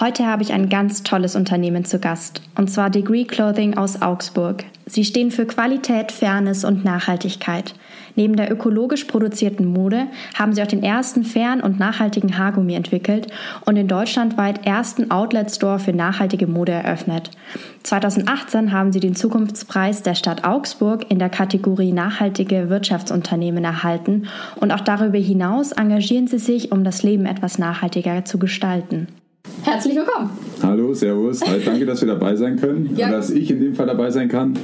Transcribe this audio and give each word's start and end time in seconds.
Heute 0.00 0.26
habe 0.26 0.44
ich 0.44 0.52
ein 0.52 0.68
ganz 0.68 1.02
tolles 1.02 1.34
Unternehmen 1.34 1.84
zu 1.84 1.98
Gast, 1.98 2.40
und 2.54 2.70
zwar 2.70 2.88
Degree 2.88 3.24
Clothing 3.24 3.76
aus 3.76 4.00
Augsburg. 4.00 4.64
Sie 4.86 5.04
stehen 5.04 5.32
für 5.32 5.44
Qualität, 5.44 6.12
Fairness 6.12 6.64
und 6.64 6.84
Nachhaltigkeit. 6.84 7.74
Neben 8.14 8.36
der 8.36 8.48
ökologisch 8.48 9.06
produzierten 9.06 9.66
Mode 9.66 10.06
haben 10.38 10.52
sie 10.52 10.62
auch 10.62 10.68
den 10.68 10.84
ersten 10.84 11.24
fairen 11.24 11.60
und 11.60 11.80
nachhaltigen 11.80 12.38
Haargummi 12.38 12.74
entwickelt 12.74 13.26
und 13.64 13.74
den 13.74 13.88
deutschlandweit 13.88 14.64
ersten 14.64 15.10
Outlet-Store 15.10 15.80
für 15.80 15.92
nachhaltige 15.92 16.46
Mode 16.46 16.72
eröffnet. 16.72 17.32
2018 17.82 18.70
haben 18.70 18.92
sie 18.92 19.00
den 19.00 19.16
Zukunftspreis 19.16 20.04
der 20.04 20.14
Stadt 20.14 20.44
Augsburg 20.44 21.10
in 21.10 21.18
der 21.18 21.28
Kategorie 21.28 21.90
Nachhaltige 21.90 22.70
Wirtschaftsunternehmen 22.70 23.64
erhalten 23.64 24.28
und 24.60 24.70
auch 24.70 24.80
darüber 24.80 25.18
hinaus 25.18 25.72
engagieren 25.72 26.28
sie 26.28 26.38
sich, 26.38 26.70
um 26.70 26.84
das 26.84 27.02
Leben 27.02 27.26
etwas 27.26 27.58
nachhaltiger 27.58 28.24
zu 28.24 28.38
gestalten. 28.38 29.08
Herzlich 29.62 29.96
willkommen. 29.96 30.30
Hallo, 30.62 30.94
Servus. 30.94 31.40
Hi, 31.42 31.60
danke, 31.64 31.86
dass 31.86 32.00
wir 32.00 32.08
dabei 32.08 32.36
sein 32.36 32.56
können. 32.56 32.90
Ja. 32.96 33.10
Dass 33.10 33.30
ich 33.30 33.50
in 33.50 33.60
dem 33.60 33.74
Fall 33.74 33.86
dabei 33.86 34.10
sein 34.10 34.28
kann. 34.28 34.54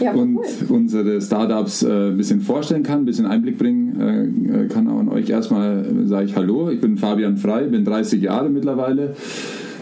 Ja, 0.00 0.12
und 0.12 0.36
cool. 0.36 0.44
unsere 0.68 1.20
Startups 1.20 1.82
äh, 1.82 2.08
ein 2.10 2.16
bisschen 2.16 2.40
vorstellen 2.40 2.82
kann, 2.82 3.00
ein 3.00 3.04
bisschen 3.04 3.26
Einblick 3.26 3.58
bringen 3.58 4.50
äh, 4.52 4.66
kann 4.72 4.88
auch 4.88 4.98
an 4.98 5.08
euch. 5.08 5.30
Erstmal 5.30 5.84
sage 6.04 6.26
ich 6.26 6.36
Hallo, 6.36 6.68
ich 6.70 6.80
bin 6.80 6.98
Fabian 6.98 7.36
Frei, 7.36 7.64
bin 7.64 7.84
30 7.84 8.22
Jahre 8.22 8.48
mittlerweile. 8.48 9.14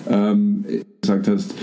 Ähm, 0.08 0.64
gesagt 1.00 1.28
hast, 1.28 1.54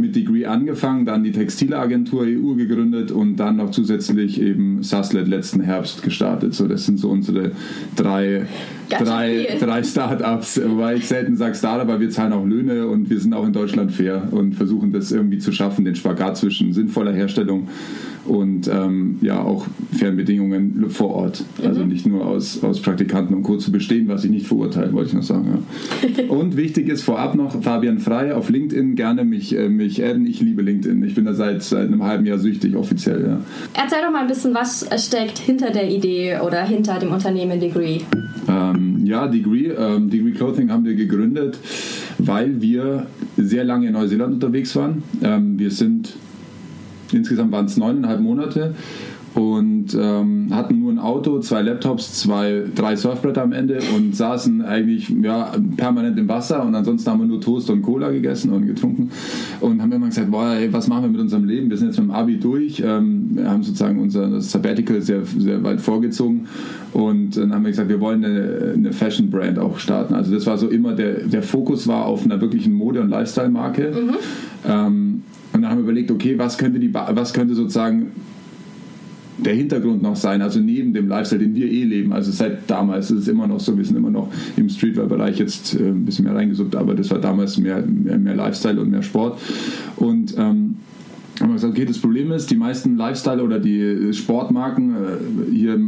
mit 0.00 0.16
Degree 0.16 0.46
angefangen, 0.46 1.06
dann 1.06 1.22
die 1.22 1.32
Textilagentur 1.32 2.22
EU 2.22 2.54
gegründet 2.54 3.10
und 3.12 3.36
dann 3.36 3.56
noch 3.56 3.70
zusätzlich 3.70 4.40
eben 4.40 4.82
Saslet 4.82 5.28
letzten 5.28 5.60
Herbst 5.60 6.02
gestartet. 6.02 6.54
So, 6.54 6.66
das 6.66 6.86
sind 6.86 6.98
so 6.98 7.08
unsere 7.10 7.52
drei, 7.96 8.46
drei, 8.88 9.56
drei 9.60 9.82
Startups, 9.82 10.60
wobei 10.64 10.96
ich 10.96 11.06
selten 11.06 11.36
sage 11.36 11.54
Startup, 11.54 11.86
weil 11.86 12.00
wir 12.00 12.10
zahlen 12.10 12.32
auch 12.32 12.44
Löhne 12.44 12.86
und 12.86 13.10
wir 13.10 13.20
sind 13.20 13.34
auch 13.34 13.46
in 13.46 13.52
Deutschland 13.52 13.92
fair 13.92 14.28
und 14.30 14.54
versuchen 14.54 14.92
das 14.92 15.12
irgendwie 15.12 15.38
zu 15.38 15.52
schaffen, 15.52 15.84
den 15.84 15.94
Spagat 15.94 16.36
zwischen 16.36 16.72
sinnvoller 16.72 17.12
Herstellung 17.12 17.68
und 18.26 18.68
ähm, 18.68 19.18
ja 19.22 19.42
auch 19.42 19.66
Fernbedingungen 19.92 20.90
vor 20.90 21.10
Ort. 21.10 21.44
Also 21.64 21.82
mhm. 21.82 21.88
nicht 21.88 22.06
nur 22.06 22.26
aus, 22.26 22.62
aus 22.62 22.80
Praktikanten 22.80 23.34
und 23.34 23.42
Co. 23.42 23.56
zu 23.56 23.72
bestehen, 23.72 24.08
was 24.08 24.24
ich 24.24 24.30
nicht 24.30 24.46
verurteile, 24.46 24.92
wollte 24.92 25.08
ich 25.08 25.14
noch 25.14 25.22
sagen. 25.22 25.64
Ja. 26.16 26.24
und 26.28 26.56
wichtig 26.56 26.88
ist 26.88 27.02
vorab 27.02 27.34
noch 27.34 27.62
Fabian 27.62 27.98
Frei 27.98 28.34
auf 28.34 28.48
LinkedIn, 28.48 28.94
gerne 28.94 29.24
mich, 29.24 29.56
äh, 29.56 29.68
mich 29.68 29.89
adden. 29.98 30.26
Ich 30.26 30.40
liebe 30.40 30.62
LinkedIn. 30.62 31.02
Ich 31.02 31.14
bin 31.14 31.24
da 31.24 31.34
seit, 31.34 31.62
seit 31.62 31.88
einem 31.88 32.04
halben 32.04 32.24
Jahr 32.26 32.38
süchtig 32.38 32.76
offiziell. 32.76 33.22
Ja. 33.22 33.40
Erzähl 33.74 33.98
doch 34.02 34.12
mal 34.12 34.22
ein 34.22 34.28
bisschen, 34.28 34.54
was 34.54 34.86
steckt 35.04 35.38
hinter 35.38 35.70
der 35.70 35.90
Idee 35.90 36.38
oder 36.38 36.62
hinter 36.64 36.98
dem 36.98 37.12
Unternehmen 37.12 37.58
Degree? 37.58 38.00
Ähm, 38.48 39.04
ja, 39.04 39.26
Degree, 39.26 39.68
ähm, 39.68 40.08
Degree 40.10 40.32
Clothing 40.32 40.70
haben 40.70 40.84
wir 40.84 40.94
gegründet, 40.94 41.58
weil 42.18 42.62
wir 42.62 43.06
sehr 43.36 43.64
lange 43.64 43.88
in 43.88 43.94
Neuseeland 43.94 44.34
unterwegs 44.34 44.74
waren. 44.76 45.02
Ähm, 45.22 45.58
wir 45.58 45.70
sind 45.70 46.14
Insgesamt 47.12 47.52
waren 47.52 47.66
es 47.66 47.76
neuneinhalb 47.76 48.20
Monate 48.20 48.74
und 49.34 49.96
ähm, 49.98 50.48
hatten 50.50 50.80
nur 50.80 50.90
ein 50.90 50.98
Auto, 50.98 51.38
zwei 51.38 51.62
Laptops, 51.62 52.20
zwei, 52.20 52.64
drei 52.74 52.96
Surfbretter 52.96 53.42
am 53.42 53.52
Ende 53.52 53.78
und 53.96 54.16
saßen 54.16 54.62
eigentlich 54.62 55.08
ja, 55.22 55.52
permanent 55.76 56.18
im 56.18 56.28
Wasser 56.28 56.64
und 56.64 56.74
ansonsten 56.74 57.10
haben 57.10 57.20
wir 57.20 57.26
nur 57.26 57.40
Toast 57.40 57.70
und 57.70 57.82
Cola 57.82 58.10
gegessen 58.10 58.50
und 58.52 58.66
getrunken 58.66 59.10
und 59.60 59.80
haben 59.80 59.92
immer 59.92 60.06
gesagt, 60.06 60.30
boah, 60.30 60.54
ey, 60.54 60.72
was 60.72 60.88
machen 60.88 61.04
wir 61.04 61.10
mit 61.10 61.20
unserem 61.20 61.44
Leben? 61.44 61.70
Wir 61.70 61.76
sind 61.76 61.88
jetzt 61.88 61.98
mit 61.98 62.08
dem 62.08 62.14
Abi 62.14 62.38
durch, 62.38 62.82
ähm, 62.84 63.30
wir 63.34 63.48
haben 63.48 63.62
sozusagen 63.62 64.00
unser 64.00 64.40
Sabbatical 64.40 65.00
sehr, 65.00 65.24
sehr 65.24 65.62
weit 65.62 65.80
vorgezogen 65.80 66.48
und 66.92 67.36
dann 67.36 67.54
haben 67.54 67.62
wir 67.62 67.70
gesagt, 67.70 67.88
wir 67.88 68.00
wollen 68.00 68.24
eine, 68.24 68.72
eine 68.74 68.92
Fashion-Brand 68.92 69.60
auch 69.60 69.78
starten. 69.78 70.14
Also 70.14 70.34
das 70.34 70.46
war 70.46 70.58
so 70.58 70.68
immer, 70.68 70.94
der, 70.94 71.20
der 71.26 71.42
Fokus 71.42 71.86
war 71.86 72.06
auf 72.06 72.24
einer 72.24 72.40
wirklichen 72.40 72.72
Mode- 72.72 73.00
und 73.00 73.10
Lifestyle-Marke. 73.10 73.92
Mhm. 73.92 74.14
Ähm, 74.68 75.22
und 75.52 75.62
dann 75.62 75.70
haben 75.70 75.78
wir 75.78 75.84
überlegt, 75.84 76.10
okay, 76.10 76.38
was 76.38 76.58
könnte, 76.58 76.78
die, 76.78 76.92
was 76.92 77.32
könnte 77.32 77.54
sozusagen 77.54 78.12
der 79.44 79.54
Hintergrund 79.54 80.02
noch 80.02 80.16
sein, 80.16 80.42
also 80.42 80.60
neben 80.60 80.92
dem 80.92 81.08
Lifestyle, 81.08 81.40
den 81.42 81.54
wir 81.54 81.70
eh 81.70 81.84
leben. 81.84 82.12
Also 82.12 82.30
seit 82.30 82.70
damals 82.70 83.10
ist 83.10 83.20
es 83.20 83.28
immer 83.28 83.46
noch 83.46 83.60
so, 83.60 83.76
wir 83.76 83.84
sind 83.84 83.96
immer 83.96 84.10
noch 84.10 84.32
im 84.56 84.68
Streetwear-Bereich 84.68 85.38
jetzt 85.38 85.74
äh, 85.74 85.88
ein 85.88 86.04
bisschen 86.04 86.24
mehr 86.24 86.34
reingesucht, 86.34 86.76
aber 86.76 86.94
das 86.94 87.10
war 87.10 87.18
damals 87.18 87.58
mehr, 87.58 87.82
mehr, 87.82 88.18
mehr 88.18 88.34
Lifestyle 88.34 88.80
und 88.80 88.90
mehr 88.90 89.02
Sport. 89.02 89.40
Und 89.96 90.34
ähm, 90.36 90.76
haben 91.40 91.48
wir 91.48 91.54
gesagt, 91.54 91.72
okay, 91.72 91.86
das 91.86 91.98
Problem 91.98 92.32
ist, 92.32 92.50
die 92.50 92.56
meisten 92.56 92.96
Lifestyle- 92.96 93.42
oder 93.42 93.58
die 93.58 94.12
Sportmarken 94.12 94.90
äh, 94.90 95.54
hier 95.54 95.78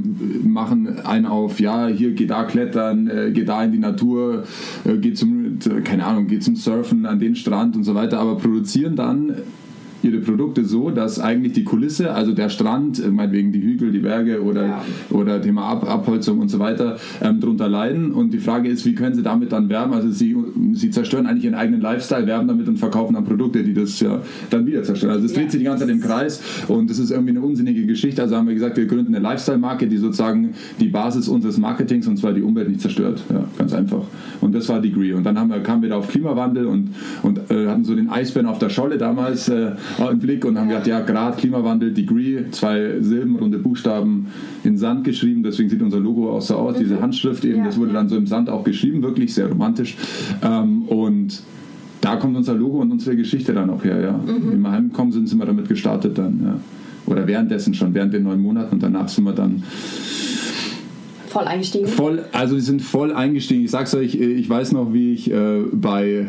machen 0.43 1.01
einen 1.05 1.27
auf, 1.27 1.61
ja, 1.61 1.89
hier 1.89 2.13
geht 2.13 2.31
da 2.31 2.45
klettern, 2.45 3.09
äh, 3.09 3.31
geht 3.33 3.49
da 3.49 3.63
in 3.63 3.73
die 3.73 3.79
Natur, 3.79 4.45
äh, 4.85 4.97
geht 4.97 5.19
zum, 5.19 5.59
keine 5.85 6.07
Ahnung, 6.07 6.27
geht 6.27 6.43
zum 6.43 6.57
Surfen 6.57 7.05
an 7.05 7.19
den 7.19 7.35
Strand 7.37 7.77
und 7.77 7.85
so 7.85 7.95
weiter, 7.95 8.19
aber 8.19 8.37
produzieren 8.37 8.97
dann 8.97 9.35
ihre 10.05 10.19
Produkte 10.19 10.65
so, 10.65 10.91
dass 10.91 11.19
eigentlich 11.19 11.53
die 11.53 11.65
Kulisse, 11.65 12.13
also 12.13 12.33
der 12.33 12.49
Strand, 12.49 13.03
äh, 13.03 13.09
meinetwegen 13.09 13.53
die 13.53 13.63
Hügel, 13.63 13.93
die 13.93 13.99
Berge 13.99 14.43
oder, 14.43 14.67
ja. 14.67 14.85
oder 15.11 15.41
Thema 15.41 15.67
Ab 15.67 15.89
Abholzung 15.89 16.39
und 16.39 16.49
so 16.49 16.59
weiter, 16.59 16.97
ähm, 17.21 17.41
darunter 17.41 17.69
leiden. 17.69 18.13
Und 18.13 18.33
die 18.33 18.39
Frage 18.39 18.69
ist, 18.69 18.85
wie 18.85 18.95
können 18.95 19.15
sie 19.15 19.23
damit 19.23 19.53
dann 19.53 19.69
werben? 19.69 19.93
Also 19.93 20.11
sie, 20.11 20.37
sie 20.73 20.91
zerstören 20.91 21.27
eigentlich 21.27 21.45
ihren 21.45 21.55
eigenen 21.55 21.81
Lifestyle, 21.81 22.27
werben 22.27 22.49
damit 22.49 22.69
und 22.69 22.79
verkaufen 22.79 23.15
dann 23.15 23.25
Produkte, 23.25 23.63
die 23.63 23.75
das 23.75 23.99
ja 24.01 24.23
dann 24.51 24.67
wieder 24.67 24.83
zerstören. 24.83 25.15
Also 25.15 25.27
es 25.27 25.33
dreht 25.33 25.47
ja. 25.47 25.51
sich 25.51 25.61
die 25.61 25.67
ganze 25.67 25.87
Zeit 25.87 25.95
im 25.95 26.01
Kreis 26.01 26.43
und 26.69 26.91
das 26.91 26.99
ist 26.99 27.11
irgendwie 27.11 27.31
eine 27.31 27.41
unsinnige 27.41 27.87
Geschichte. 27.87 28.23
Also 28.23 28.37
haben 28.37 28.47
wir 28.47 28.55
gesagt, 28.55 28.77
wir 28.77 28.87
gründen 28.87 29.15
eine 29.15 29.23
Lifestyle-Marke, 29.23 29.87
die 29.87 29.97
sozusagen 29.97 30.55
die 30.81 30.89
Basis 30.89 31.29
unseres 31.29 31.59
Marketings 31.59 32.07
und 32.07 32.17
zwar 32.17 32.33
die 32.33 32.43
Umwelt 32.43 32.69
nicht 32.69 32.81
zerstört. 32.81 33.23
Ja, 33.31 33.45
ganz 33.59 33.73
einfach. 33.73 34.03
Und 34.41 34.55
das 34.55 34.69
war 34.69 34.81
Degree. 34.81 35.13
Und 35.13 35.25
dann 35.25 35.39
haben 35.39 35.51
wir, 35.51 35.61
kamen 35.61 35.83
wir 35.83 35.91
da 35.91 35.97
auf 35.97 36.09
Klimawandel 36.09 36.67
und, 36.67 36.95
und 37.23 37.51
äh, 37.51 37.69
hatten 37.69 37.85
so 37.85 37.95
den 37.95 38.11
Eisbären 38.11 38.49
auf 38.49 38.59
der 38.59 38.71
Scholle 38.71 38.99
damals 38.99 39.49
äh, 39.49 39.73
im 39.99 40.19
Blick 40.19 40.45
und 40.45 40.59
haben 40.59 40.69
gesagt, 40.69 40.87
ja, 40.87 41.01
Grad, 41.01 41.39
Klimawandel, 41.39 41.93
Degree, 41.93 42.45
zwei 42.51 43.01
Silben, 43.01 43.37
runde 43.37 43.59
Buchstaben 43.59 44.29
in 44.65 44.77
Sand 44.77 45.05
geschrieben, 45.05 45.43
deswegen 45.43 45.69
sieht 45.69 45.83
unser 45.83 46.01
Logo 46.01 46.31
auch 46.31 46.43
so 46.43 46.57
aus, 46.57 46.77
mhm. 46.77 46.81
diese 46.81 47.01
Handschrift 47.01 47.45
eben, 47.45 47.65
das 47.65 47.79
wurde 47.79 47.93
dann 47.93 48.09
so 48.09 48.17
im 48.17 48.27
Sand 48.27 48.49
auch 48.49 48.65
geschrieben, 48.65 49.03
wirklich 49.03 49.35
sehr 49.35 49.49
romantisch. 49.49 49.97
Ähm, 50.43 50.83
und 50.83 51.43
da 52.01 52.17
kommt 52.17 52.37
unser 52.37 52.55
Logo 52.55 52.81
und 52.81 52.91
unsere 52.91 53.17
Geschichte 53.17 53.53
dann 53.53 53.71
auch 53.71 53.85
her, 53.85 54.01
ja. 54.01 54.13
Mhm. 54.13 54.51
Wenn 54.51 54.61
wir 54.61 54.71
heimgekommen 54.71 55.13
sind, 55.13 55.29
sind 55.29 55.39
wir 55.39 55.47
damit 55.47 55.69
gestartet 55.69 56.19
dann, 56.19 56.41
ja. 56.45 56.61
Oder 57.07 57.27
währenddessen 57.27 57.75
schon, 57.75 57.95
während 57.95 58.15
den 58.15 58.23
neun 58.23 58.41
Monaten 58.41 58.75
und 58.75 58.83
danach 58.83 59.09
sind 59.09 59.25
wir 59.25 59.33
dann 59.33 59.63
voll 61.29 61.45
eingestiegen. 61.45 61.87
Voll, 61.87 62.25
also 62.33 62.55
wir 62.55 62.63
sind 62.63 62.83
voll 62.83 63.13
eingestiegen. 63.13 63.65
Ich 63.65 63.71
sag's 63.71 63.95
euch, 63.95 64.15
ich 64.15 64.49
weiß 64.49 64.73
noch, 64.73 64.93
wie 64.93 65.13
ich 65.13 65.31
äh, 65.31 65.63
bei 65.73 66.27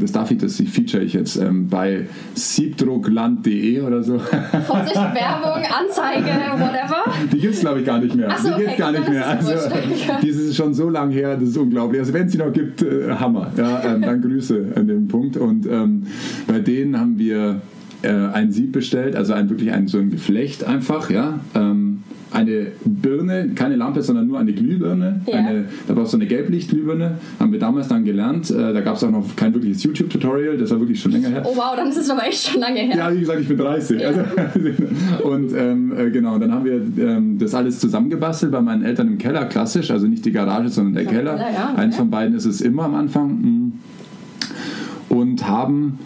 das 0.00 0.12
darf 0.12 0.30
ich, 0.30 0.38
das 0.38 0.56
feature 0.56 1.02
ich 1.02 1.12
jetzt 1.12 1.36
ähm, 1.36 1.68
bei 1.68 2.06
siebdruckland.de 2.34 3.80
oder 3.80 4.02
so. 4.02 4.18
Vorsicht, 4.18 4.96
Werbung, 4.96 5.62
Anzeige, 5.70 6.26
whatever. 6.52 7.04
Die 7.32 7.38
gibt 7.38 7.54
es, 7.54 7.60
glaube 7.60 7.80
ich, 7.80 7.86
gar 7.86 7.98
nicht 7.98 8.14
mehr. 8.14 8.36
so, 8.38 8.50
die 8.56 8.56
gibt 8.56 8.70
es 8.72 8.76
gar 8.76 8.92
nicht 8.92 9.08
mehr. 9.08 9.26
Also, 9.26 9.52
dieses 10.22 10.48
ist 10.48 10.56
schon 10.56 10.74
so 10.74 10.88
lange 10.88 11.14
her, 11.14 11.36
das 11.36 11.50
ist 11.50 11.56
unglaublich. 11.56 12.00
Also, 12.00 12.12
wenn 12.12 12.26
es 12.26 12.32
sie 12.32 12.38
noch 12.38 12.52
gibt, 12.52 12.82
äh, 12.82 13.10
Hammer. 13.10 13.52
Ja, 13.56 13.82
ähm, 13.84 14.02
dann 14.02 14.22
Grüße 14.22 14.72
an 14.74 14.86
dem 14.86 15.08
Punkt. 15.08 15.36
Und 15.36 15.66
ähm, 15.66 16.06
bei 16.46 16.60
denen 16.60 16.98
haben 16.98 17.18
wir 17.18 17.60
äh, 18.02 18.10
ein 18.10 18.52
Sieb 18.52 18.72
bestellt, 18.72 19.16
also 19.16 19.32
ein, 19.32 19.50
wirklich 19.50 19.72
ein, 19.72 19.88
so 19.88 19.98
ein 19.98 20.10
Geflecht 20.10 20.64
einfach, 20.64 21.10
ja. 21.10 21.40
Eine 22.30 22.72
Birne, 22.84 23.50
keine 23.54 23.76
Lampe, 23.76 24.02
sondern 24.02 24.26
nur 24.26 24.38
eine 24.38 24.52
Glühbirne. 24.52 25.22
Ja. 25.26 25.38
Eine, 25.38 25.64
da 25.86 25.94
brauchst 25.94 26.12
du 26.12 26.18
eine 26.18 26.26
Gelblichtglühbirne. 26.26 27.12
Haben 27.40 27.52
wir 27.52 27.58
damals 27.58 27.88
dann 27.88 28.04
gelernt. 28.04 28.50
Äh, 28.50 28.72
da 28.74 28.80
gab 28.80 28.96
es 28.96 29.04
auch 29.04 29.10
noch 29.10 29.34
kein 29.34 29.54
wirkliches 29.54 29.82
YouTube-Tutorial. 29.82 30.58
Das 30.58 30.70
war 30.70 30.78
wirklich 30.78 31.00
schon 31.00 31.12
länger 31.12 31.30
her. 31.30 31.42
Oh 31.44 31.56
wow, 31.56 31.74
dann 31.76 31.88
ist 31.88 31.96
es 31.96 32.10
aber 32.10 32.26
echt 32.26 32.48
schon 32.48 32.60
lange 32.60 32.80
her. 32.80 32.96
Ja, 32.96 33.14
wie 33.14 33.20
gesagt, 33.20 33.40
ich 33.40 33.48
bin 33.48 33.56
30. 33.56 34.00
Ja. 34.00 34.08
Also, 34.08 34.20
und 35.24 35.52
ähm, 35.56 35.92
äh, 35.96 36.10
genau, 36.10 36.38
dann 36.38 36.52
haben 36.52 36.64
wir 36.64 36.74
ähm, 36.74 37.38
das 37.38 37.54
alles 37.54 37.78
zusammengebastelt 37.80 38.52
bei 38.52 38.60
meinen 38.60 38.84
Eltern 38.84 39.08
im 39.08 39.18
Keller, 39.18 39.46
klassisch. 39.46 39.90
Also 39.90 40.06
nicht 40.06 40.24
die 40.24 40.32
Garage, 40.32 40.68
sondern 40.68 40.94
der 40.94 41.06
Keller. 41.06 41.36
Keller 41.36 41.52
ja, 41.52 41.74
Eins 41.76 41.96
von 41.96 42.10
beiden 42.10 42.36
ist 42.36 42.44
es 42.44 42.60
immer 42.60 42.84
am 42.84 42.94
Anfang. 42.94 43.28
Mm. 43.30 43.72
Und 45.08 45.48
haben 45.48 45.98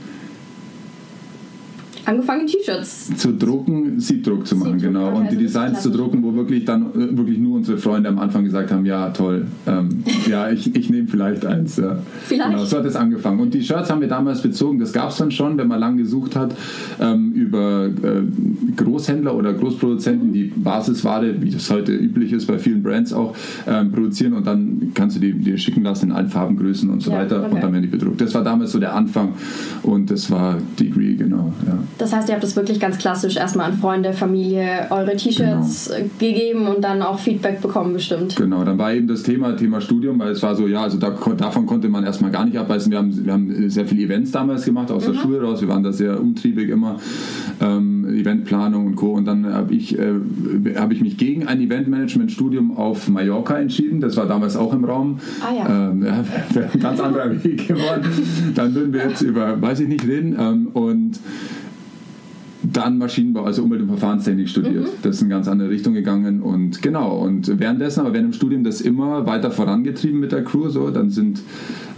angefangen, 2.04 2.46
T-Shirts 2.46 3.16
zu 3.16 3.32
drucken, 3.32 4.00
Siebdruck 4.00 4.46
zu 4.46 4.56
machen, 4.56 4.78
Siebdruck, 4.78 4.94
genau. 4.94 5.16
Und 5.16 5.30
die 5.30 5.36
Designs 5.36 5.82
zu 5.82 5.90
drucken, 5.90 6.22
wo 6.22 6.34
wirklich 6.34 6.64
dann 6.64 6.86
äh, 6.94 7.16
wirklich 7.16 7.38
nur 7.38 7.56
unsere 7.56 7.78
Freunde 7.78 8.08
am 8.08 8.18
Anfang 8.18 8.44
gesagt 8.44 8.70
haben, 8.70 8.86
ja 8.86 9.10
toll, 9.10 9.46
ähm, 9.66 10.02
ja 10.28 10.50
ich, 10.50 10.74
ich 10.74 10.90
nehme 10.90 11.08
vielleicht 11.08 11.46
eins. 11.46 11.76
Ja. 11.76 11.98
Vielleicht. 12.24 12.50
Genau, 12.50 12.64
so 12.64 12.78
hat 12.78 12.84
es 12.84 12.96
angefangen. 12.96 13.40
Und 13.40 13.54
die 13.54 13.62
Shirts 13.62 13.90
haben 13.90 14.00
wir 14.00 14.08
damals 14.08 14.42
bezogen, 14.42 14.78
das 14.78 14.92
gab 14.92 15.10
es 15.10 15.16
dann 15.16 15.30
schon, 15.30 15.58
wenn 15.58 15.68
man 15.68 15.80
lang 15.80 15.96
gesucht 15.96 16.36
hat, 16.36 16.54
ähm, 17.00 17.32
über 17.32 17.86
äh, 17.86 18.22
Großhändler 18.76 19.34
oder 19.34 19.52
Großproduzenten, 19.52 20.32
die 20.32 20.44
Basisware, 20.44 21.40
wie 21.40 21.50
das 21.50 21.70
heute 21.70 21.92
üblich 21.92 22.32
ist 22.32 22.46
bei 22.46 22.58
vielen 22.58 22.82
Brands 22.82 23.12
auch, 23.12 23.34
ähm, 23.66 23.92
produzieren 23.92 24.34
und 24.34 24.46
dann 24.46 24.92
kannst 24.94 25.16
du 25.16 25.20
die 25.20 25.32
dir 25.32 25.58
schicken 25.58 25.82
lassen 25.82 26.06
in 26.06 26.12
allen 26.12 26.28
Farbengrößen 26.28 26.88
und 26.90 27.02
so 27.02 27.10
ja, 27.10 27.18
weiter 27.18 27.44
okay. 27.44 27.54
und 27.54 27.62
dann 27.62 27.72
werden 27.72 27.82
die 27.82 27.88
bedruckt. 27.88 28.20
Das 28.20 28.34
war 28.34 28.44
damals 28.44 28.72
so 28.72 28.78
der 28.78 28.94
Anfang 28.94 29.34
und 29.82 30.10
das 30.10 30.30
war 30.30 30.58
Degree, 30.78 31.14
genau. 31.14 31.41
Das 32.02 32.12
heißt, 32.12 32.28
ihr 32.28 32.34
habt 32.34 32.42
das 32.42 32.56
wirklich 32.56 32.80
ganz 32.80 32.98
klassisch 32.98 33.36
erstmal 33.36 33.70
an 33.70 33.78
Freunde, 33.78 34.12
Familie, 34.12 34.88
eure 34.90 35.14
T-Shirts 35.14 35.92
genau. 35.94 36.10
gegeben 36.18 36.66
und 36.66 36.82
dann 36.82 37.00
auch 37.00 37.20
Feedback 37.20 37.60
bekommen 37.62 37.92
bestimmt. 37.92 38.34
Genau, 38.34 38.64
dann 38.64 38.76
war 38.76 38.92
eben 38.92 39.06
das 39.06 39.22
Thema, 39.22 39.54
Thema 39.56 39.80
Studium, 39.80 40.18
weil 40.18 40.32
es 40.32 40.42
war 40.42 40.56
so, 40.56 40.66
ja, 40.66 40.82
also 40.82 40.98
da, 40.98 41.10
davon 41.10 41.64
konnte 41.64 41.88
man 41.88 42.02
erstmal 42.02 42.32
gar 42.32 42.44
nicht 42.44 42.58
abbeißen. 42.58 42.90
Wir 42.90 42.98
haben, 42.98 43.24
wir 43.24 43.32
haben 43.32 43.70
sehr 43.70 43.86
viele 43.86 44.02
Events 44.02 44.32
damals 44.32 44.64
gemacht 44.64 44.90
aus 44.90 45.06
mhm. 45.06 45.12
der 45.12 45.20
Schule 45.20 45.42
raus, 45.42 45.60
wir 45.60 45.68
waren 45.68 45.84
da 45.84 45.92
sehr 45.92 46.20
umtriebig 46.20 46.70
immer. 46.70 46.96
Ähm, 47.60 48.08
Eventplanung 48.08 48.86
und 48.88 48.96
Co. 48.96 49.12
Und 49.12 49.26
dann 49.26 49.46
habe 49.46 49.72
ich, 49.72 49.96
äh, 49.96 50.14
hab 50.74 50.90
ich 50.90 51.02
mich 51.02 51.16
gegen 51.18 51.46
ein 51.46 51.60
Eventmanagement-Studium 51.60 52.76
auf 52.76 53.08
Mallorca 53.08 53.58
entschieden. 53.58 54.00
Das 54.00 54.16
war 54.16 54.26
damals 54.26 54.56
auch 54.56 54.72
im 54.72 54.84
Raum. 54.84 55.20
Ah, 55.40 55.54
ja. 55.56 55.90
Ähm, 55.90 56.04
ja, 56.04 56.24
wäre 56.52 56.68
ein 56.72 56.80
ganz 56.80 56.98
anderer 56.98 57.44
Weg 57.44 57.68
geworden. 57.68 58.10
Dann 58.56 58.74
würden 58.74 58.92
wir 58.92 59.08
jetzt 59.08 59.22
über, 59.22 59.62
weiß 59.62 59.78
ich 59.78 59.88
nicht, 59.88 60.04
reden. 60.04 60.36
Ähm, 60.36 60.66
und 60.72 61.20
dann 62.62 62.98
Maschinenbau, 62.98 63.44
also 63.44 63.62
Umwelt- 63.62 63.82
und 63.82 63.88
Verfahrenstechnik 63.88 64.48
studiert. 64.48 64.84
Mhm. 64.84 65.02
Das 65.02 65.16
ist 65.16 65.22
in 65.22 65.26
eine 65.26 65.34
ganz 65.34 65.48
andere 65.48 65.70
Richtung 65.70 65.94
gegangen 65.94 66.40
und 66.40 66.82
genau. 66.82 67.18
Und 67.18 67.58
währenddessen, 67.58 68.00
aber 68.00 68.12
während 68.12 68.28
dem 68.28 68.32
Studium 68.32 68.64
das 68.64 68.80
immer 68.80 69.26
weiter 69.26 69.50
vorangetrieben 69.50 70.20
mit 70.20 70.32
der 70.32 70.44
Crew. 70.44 70.68
So, 70.68 70.90
dann 70.90 71.10
sind 71.10 71.42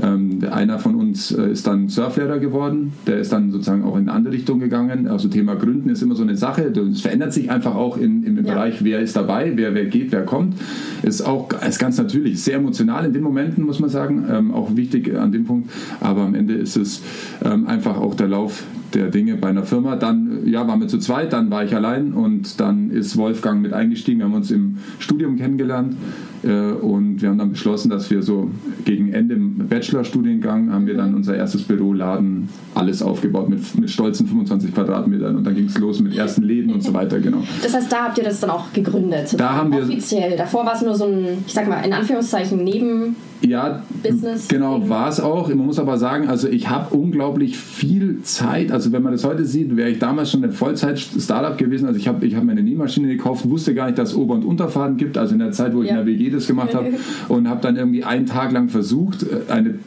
ähm, 0.03 0.41
einer 0.51 0.79
von 0.79 0.95
uns 0.95 1.31
äh, 1.33 1.51
ist 1.51 1.67
dann 1.67 1.89
Surflehrer 1.89 2.39
geworden. 2.39 2.93
Der 3.07 3.19
ist 3.19 3.33
dann 3.33 3.51
sozusagen 3.51 3.85
auch 3.85 3.97
in 3.97 4.09
eine 4.09 4.13
andere 4.13 4.35
Richtung 4.35 4.61
gegangen. 4.61 5.07
Also 5.07 5.29
Thema 5.29 5.55
Gründen 5.55 5.91
ist 5.91 6.03
immer 6.03 6.15
so 6.15 6.23
eine 6.23 6.37
Sache. 6.37 6.63
Es 6.63 7.01
verändert 7.01 7.33
sich 7.33 7.51
einfach 7.51 7.75
auch 7.75 7.97
in, 7.97 8.25
im 8.25 8.37
ja. 8.37 8.43
Bereich, 8.43 8.83
wer 8.85 9.01
ist 9.01 9.17
dabei, 9.17 9.53
wer, 9.57 9.75
wer 9.75 9.87
geht, 9.87 10.13
wer 10.13 10.25
kommt. 10.25 10.55
Ist 11.03 11.23
auch 11.23 11.49
ist 11.67 11.79
ganz 11.79 11.99
natürlich 11.99 12.43
sehr 12.43 12.57
emotional 12.57 13.05
in 13.05 13.13
den 13.13 13.23
Momenten, 13.23 13.65
muss 13.65 13.81
man 13.81 13.91
sagen. 13.91 14.25
Ähm, 14.31 14.51
auch 14.53 14.75
wichtig 14.77 15.15
an 15.15 15.33
dem 15.33 15.45
Punkt. 15.45 15.71
Aber 16.01 16.23
am 16.23 16.35
Ende 16.35 16.55
ist 16.55 16.77
es 16.77 17.03
ähm, 17.45 17.67
einfach 17.67 17.99
auch 17.99 18.15
der 18.15 18.29
Lauf 18.29 18.65
der 18.95 19.09
Dinge 19.09 19.37
bei 19.37 19.49
einer 19.49 19.65
Firma. 19.65 19.97
Dann 19.97 20.47
ja, 20.47 20.67
waren 20.67 20.81
wir 20.81 20.89
zu 20.89 20.99
zweit, 20.99 21.33
dann 21.33 21.51
war 21.51 21.65
ich 21.65 21.75
allein 21.75 22.13
und 22.13 22.61
dann 22.61 22.91
ist 22.91 23.17
Wolfgang 23.17 23.61
mit 23.63 23.73
eingestiegen. 23.73 24.19
Wir 24.19 24.27
haben 24.27 24.35
uns 24.35 24.51
im 24.51 24.79
Studium 24.99 25.37
kennengelernt 25.37 25.97
äh, 26.43 26.73
und 26.73 27.23
wir 27.23 27.31
haben 27.31 27.39
dann 27.39 27.51
beschlossen, 27.51 27.91
dass 27.91 28.11
wir 28.11 28.23
so 28.23 28.51
gegen 28.85 29.13
Ende 29.13 29.35
im 29.35 29.69
Bachelorstudiengang 29.69 30.73
haben 30.73 30.87
wir 30.87 30.97
dann 30.97 31.15
unser 31.15 31.37
erstes 31.37 31.63
Büroladen 31.63 32.49
alles 32.75 33.03
aufgebaut 33.03 33.49
mit, 33.49 33.79
mit 33.79 33.91
stolzen 33.91 34.27
25 34.27 34.75
Quadratmetern 34.75 35.37
und 35.37 35.45
dann 35.45 35.55
ging 35.55 35.67
es 35.67 35.79
los 35.79 36.01
mit 36.01 36.17
ersten 36.17 36.43
Läden 36.43 36.73
und 36.73 36.83
so 36.83 36.93
weiter, 36.93 37.21
genau. 37.21 37.43
Das 37.63 37.75
heißt, 37.75 37.91
da 37.91 38.05
habt 38.05 38.19
ihr 38.19 38.25
das 38.25 38.41
dann 38.41 38.51
auch 38.51 38.73
gegründet? 38.73 39.35
Da 39.39 39.55
haben 39.55 39.73
wir 39.73 39.83
offiziell. 39.83 40.37
Davor 40.37 40.67
war 40.67 40.75
es 40.75 40.83
nur 40.83 40.95
so 40.95 41.07
ein, 41.07 41.45
ich 41.47 41.53
sag 41.53 41.69
mal, 41.69 41.81
in 41.85 41.93
Anführungszeichen 41.93 42.63
neben 42.63 43.17
ja, 43.43 43.83
Business. 44.03 44.49
Genau, 44.49 44.89
war 44.89 45.09
es 45.09 45.21
auch. 45.21 45.49
Man 45.49 45.67
muss 45.67 45.79
aber 45.79 45.99
sagen, 45.99 46.29
also 46.29 46.49
ich 46.49 46.69
habe 46.69 46.95
unglaublich 46.95 47.59
viel 47.59 48.23
Zeit. 48.23 48.73
Also 48.73 48.93
wenn 48.93 49.03
man 49.03 49.13
das 49.13 49.25
heute 49.25 49.45
sieht, 49.45 49.77
wäre 49.77 49.91
ich 49.91 49.99
damals 49.99 50.31
schon 50.31 50.45
ein 50.45 50.53
Vollzeit-Startup 50.53 51.57
gewesen. 51.59 51.87
Also 51.87 51.99
ich 51.99 52.09
habe 52.09 52.25
ich 52.27 52.35
hab 52.35 52.45
mir 52.45 52.53
eine 52.53 52.63
Nähmaschine 52.63 53.09
gekauft, 53.09 53.49
wusste 53.49 53.75
gar 53.75 53.87
nicht, 53.87 53.99
dass 53.99 54.11
es 54.11 54.17
Ober- 54.17 54.35
und 54.35 54.45
Unterfaden 54.45 54.97
gibt. 54.97 55.19
Also 55.19 55.35
in 55.35 55.41
der 55.41 55.53
Zeit, 55.53 55.75
wo 55.75 55.83
ich 55.83 55.91
ja. 55.91 56.01
in 56.01 56.07
der 56.07 56.15
WG 56.15 56.31
das 56.31 56.47
gemacht 56.47 56.75
habe 56.75 56.93
und 57.29 57.49
habe 57.49 57.61
dann 57.61 57.77
irgendwie 57.77 58.05
einen 58.05 58.27
Tag 58.27 58.53
lang 58.53 58.69
versucht, 58.69 59.27
eine, 59.49 59.79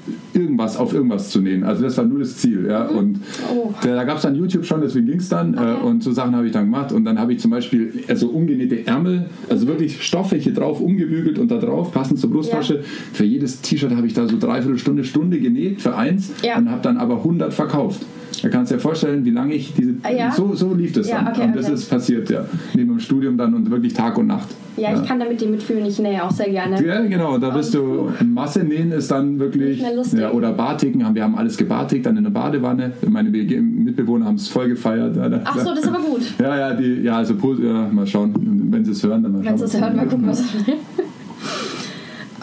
irgendwas 0.57 0.77
auf 0.77 0.93
irgendwas 0.93 1.29
zu 1.29 1.41
nähen. 1.41 1.63
Also 1.63 1.83
das 1.83 1.97
war 1.97 2.05
nur 2.05 2.19
das 2.19 2.37
Ziel. 2.37 2.67
Ja. 2.67 2.89
Mhm. 2.91 2.97
Und 2.97 3.19
oh. 3.53 3.73
da, 3.81 4.03
gab 4.03 4.17
es 4.17 4.23
dann 4.23 4.35
YouTube 4.35 4.65
schon, 4.65 4.81
deswegen 4.81 5.07
ging 5.07 5.19
es 5.19 5.29
dann. 5.29 5.53
Äh, 5.53 5.57
okay. 5.57 5.87
und 5.87 6.03
so 6.03 6.11
Sachen 6.11 6.35
habe 6.35 6.45
ich 6.45 6.51
dann 6.51 6.65
gemacht. 6.65 6.91
Und 6.91 7.05
dann 7.05 7.19
habe 7.19 7.33
ich 7.33 7.39
zum 7.39 7.51
Beispiel 7.51 8.03
also 8.07 8.27
umgenähte 8.27 8.85
Ärmel, 8.85 9.29
also 9.49 9.67
wirklich 9.67 10.03
Stoffe 10.03 10.35
hier 10.35 10.53
drauf 10.53 10.79
umgebügelt 10.81 11.39
und 11.39 11.49
da 11.49 11.57
drauf, 11.57 11.91
passend 11.91 12.19
zur 12.19 12.29
Brusttasche, 12.29 12.75
ja. 12.75 12.81
für 13.13 13.23
jedes 13.23 13.47
jedes 13.47 13.61
T-Shirt 13.61 13.95
habe 13.95 14.07
ich 14.07 14.13
da 14.13 14.27
so 14.27 14.37
dreiviertel 14.37 14.77
Stunde, 14.77 15.03
Stunde 15.03 15.39
genäht 15.39 15.81
für 15.81 15.95
eins 15.95 16.33
ja. 16.43 16.57
und 16.57 16.69
habe 16.69 16.81
dann 16.81 16.97
aber 16.97 17.17
100 17.17 17.53
verkauft. 17.53 18.01
Da 18.41 18.49
kannst 18.49 18.71
du 18.71 18.75
dir 18.75 18.81
vorstellen, 18.81 19.25
wie 19.25 19.31
lange 19.31 19.53
ich 19.53 19.73
diese. 19.73 19.95
Ah, 20.03 20.11
ja? 20.11 20.31
So, 20.31 20.53
so 20.53 20.73
lief 20.73 20.93
das 20.93 21.09
ja, 21.09 21.23
dann. 21.23 21.33
Okay, 21.33 21.43
und 21.43 21.55
das 21.55 21.65
okay. 21.65 21.73
ist 21.73 21.89
passiert, 21.89 22.29
ja. 22.29 22.45
Neben 22.75 22.89
dem 22.89 22.99
Studium 22.99 23.37
dann 23.37 23.53
und 23.53 23.69
wirklich 23.69 23.93
Tag 23.93 24.17
und 24.17 24.27
Nacht. 24.27 24.49
Ja, 24.77 24.93
ich 24.93 25.07
kann 25.07 25.19
damit 25.19 25.41
dir 25.41 25.47
mitfühlen, 25.47 25.85
ich 25.87 25.97
nähe 25.97 26.23
auch 26.23 26.29
sehr 26.29 26.49
gerne. 26.49 26.85
Ja, 26.85 27.01
genau, 27.01 27.39
da 27.39 27.49
bist 27.49 27.73
du. 27.73 28.11
Masse 28.23 28.63
nähen 28.63 28.91
ist 28.91 29.09
dann 29.09 29.39
wirklich. 29.39 29.83
Ja, 30.13 30.31
oder 30.31 30.51
Bartiken, 30.53 31.03
wir 31.15 31.23
haben 31.23 31.35
alles 31.35 31.57
gebartigt, 31.57 32.05
dann 32.05 32.15
in 32.17 32.23
der 32.23 32.31
Badewanne. 32.31 32.93
Meine 33.09 33.29
Mitbewohner 33.29 34.25
haben 34.25 34.35
es 34.35 34.47
voll 34.47 34.69
gefeiert. 34.69 35.17
Ach 35.43 35.57
so, 35.57 35.71
das 35.71 35.79
ist 35.79 35.87
aber 35.87 35.99
gut. 35.99 36.21
Ja, 36.39 36.57
ja, 36.57 36.73
die, 36.75 37.01
ja 37.01 37.17
also 37.17 37.33
ja, 37.59 37.89
mal 37.91 38.05
schauen, 38.05 38.33
wenn 38.71 38.85
sie 38.85 38.91
es 38.91 39.03
hören, 39.03 39.23
dann 39.23 39.31
mal 39.31 39.43
schauen. 39.43 39.51
Wenn 39.51 39.57
sie 39.57 39.65
es 39.77 39.81
hören, 39.81 39.95
mal 39.95 40.07
gucken, 40.07 40.27
was. 40.27 40.43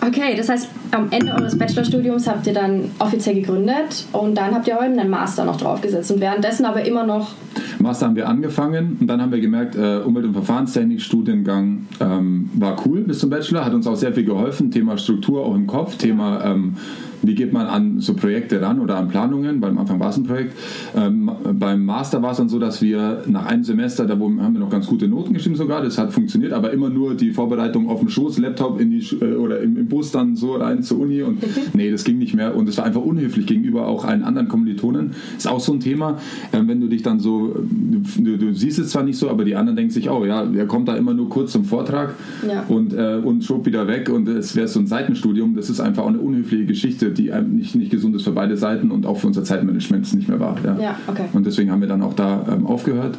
Okay, 0.06 0.34
das 0.36 0.48
heißt, 0.48 0.68
am 0.90 1.08
Ende 1.10 1.32
eures 1.32 1.56
Bachelorstudiums 1.56 2.28
habt 2.28 2.46
ihr 2.46 2.52
dann 2.52 2.90
offiziell 2.98 3.36
gegründet 3.36 4.06
und 4.12 4.34
dann 4.34 4.54
habt 4.54 4.68
ihr 4.68 4.76
euren 4.76 5.08
Master 5.08 5.44
noch 5.44 5.56
draufgesetzt 5.56 6.10
und 6.10 6.20
währenddessen 6.20 6.66
aber 6.66 6.84
immer 6.84 7.06
noch. 7.06 7.32
Master 7.78 8.06
haben 8.06 8.16
wir 8.16 8.28
angefangen 8.28 8.98
und 9.00 9.06
dann 9.06 9.22
haben 9.22 9.32
wir 9.32 9.40
gemerkt, 9.40 9.76
äh, 9.76 9.98
Umwelt- 10.04 10.26
und 10.26 10.34
Verfahrenstechnik, 10.34 11.00
Studiengang 11.00 11.86
ähm, 12.00 12.50
war 12.54 12.76
cool 12.84 13.00
bis 13.00 13.20
zum 13.20 13.30
Bachelor, 13.30 13.64
hat 13.64 13.72
uns 13.72 13.86
auch 13.86 13.96
sehr 13.96 14.12
viel 14.12 14.24
geholfen. 14.24 14.70
Thema 14.70 14.98
Struktur 14.98 15.44
auch 15.44 15.54
im 15.54 15.66
Kopf, 15.66 15.96
Thema 15.96 16.44
ähm, 16.44 16.76
wie 17.26 17.34
geht 17.34 17.52
man 17.52 17.66
an 17.66 18.00
so 18.00 18.14
Projekte 18.14 18.60
ran 18.60 18.80
oder 18.80 18.96
an 18.96 19.08
Planungen, 19.08 19.60
weil 19.60 19.70
am 19.70 19.78
Anfang 19.78 20.00
war 20.00 20.10
es 20.10 20.16
ein 20.16 20.24
Projekt. 20.24 20.54
Ähm, 20.96 21.30
beim 21.54 21.84
Master 21.84 22.22
war 22.22 22.32
es 22.32 22.38
dann 22.38 22.48
so, 22.48 22.58
dass 22.58 22.82
wir 22.82 23.22
nach 23.26 23.46
einem 23.46 23.64
Semester, 23.64 24.06
da 24.06 24.14
haben 24.14 24.52
wir 24.52 24.60
noch 24.60 24.70
ganz 24.70 24.86
gute 24.86 25.08
Noten 25.08 25.32
geschrieben 25.32 25.56
sogar, 25.56 25.82
das 25.82 25.98
hat 25.98 26.12
funktioniert, 26.12 26.52
aber 26.52 26.72
immer 26.72 26.90
nur 26.90 27.14
die 27.14 27.32
Vorbereitung 27.32 27.88
auf 27.88 28.00
dem 28.00 28.08
Schoß, 28.08 28.38
Laptop 28.38 28.80
in 28.80 28.90
die 28.90 29.04
äh, 29.20 29.34
oder 29.34 29.60
im, 29.60 29.76
im, 29.76 29.88
Bus 29.88 30.10
dann 30.10 30.36
so 30.36 30.54
rein 30.54 30.82
zur 30.82 31.00
Uni 31.00 31.22
und 31.22 31.38
nee, 31.74 31.90
das 31.90 32.04
ging 32.04 32.18
nicht 32.18 32.34
mehr 32.34 32.56
und 32.56 32.68
es 32.68 32.78
war 32.78 32.84
einfach 32.84 33.02
unhöflich 33.02 33.46
gegenüber 33.46 33.86
auch 33.86 34.04
allen 34.04 34.22
anderen 34.22 34.48
Kommilitonen. 34.48 35.12
Ist 35.36 35.48
auch 35.48 35.60
so 35.60 35.72
ein 35.72 35.80
Thema, 35.80 36.18
äh, 36.52 36.60
wenn 36.66 36.80
du 36.80 36.88
dich 36.88 37.02
dann 37.02 37.20
so, 37.20 37.54
du, 37.54 38.36
du, 38.36 38.54
siehst 38.54 38.78
es 38.78 38.90
zwar 38.90 39.02
nicht 39.02 39.18
so, 39.18 39.30
aber 39.30 39.44
die 39.44 39.56
anderen 39.56 39.76
denken 39.76 39.92
sich, 39.92 40.10
oh 40.10 40.24
ja, 40.24 40.44
er 40.44 40.66
kommt 40.66 40.88
da 40.88 40.96
immer 40.96 41.14
nur 41.14 41.28
kurz 41.28 41.52
zum 41.52 41.64
Vortrag 41.64 42.14
ja. 42.46 42.64
und, 42.68 42.92
äh, 42.92 43.20
und 43.22 43.44
schob 43.44 43.66
wieder 43.66 43.86
weg 43.86 44.08
und 44.08 44.28
es 44.28 44.56
wäre 44.56 44.68
so 44.68 44.80
ein 44.80 44.86
Seitenstudium, 44.86 45.54
das 45.54 45.70
ist 45.70 45.80
einfach 45.80 46.04
auch 46.04 46.08
eine 46.08 46.18
unhöfliche 46.18 46.66
Geschichte, 46.66 47.13
die 47.18 47.32
nicht, 47.48 47.74
nicht 47.74 47.90
gesund 47.90 48.14
ist 48.16 48.22
für 48.22 48.32
beide 48.32 48.56
Seiten 48.56 48.90
und 48.90 49.06
auch 49.06 49.18
für 49.18 49.26
unser 49.26 49.44
Zeitmanagement 49.44 50.12
nicht 50.14 50.28
mehr 50.28 50.40
wahr. 50.40 50.56
Ja. 50.64 50.78
ja 50.78 50.98
okay. 51.06 51.24
Und 51.32 51.46
deswegen 51.46 51.70
haben 51.70 51.80
wir 51.80 51.88
dann 51.88 52.02
auch 52.02 52.14
da 52.14 52.44
ähm, 52.50 52.66
aufgehört 52.66 53.16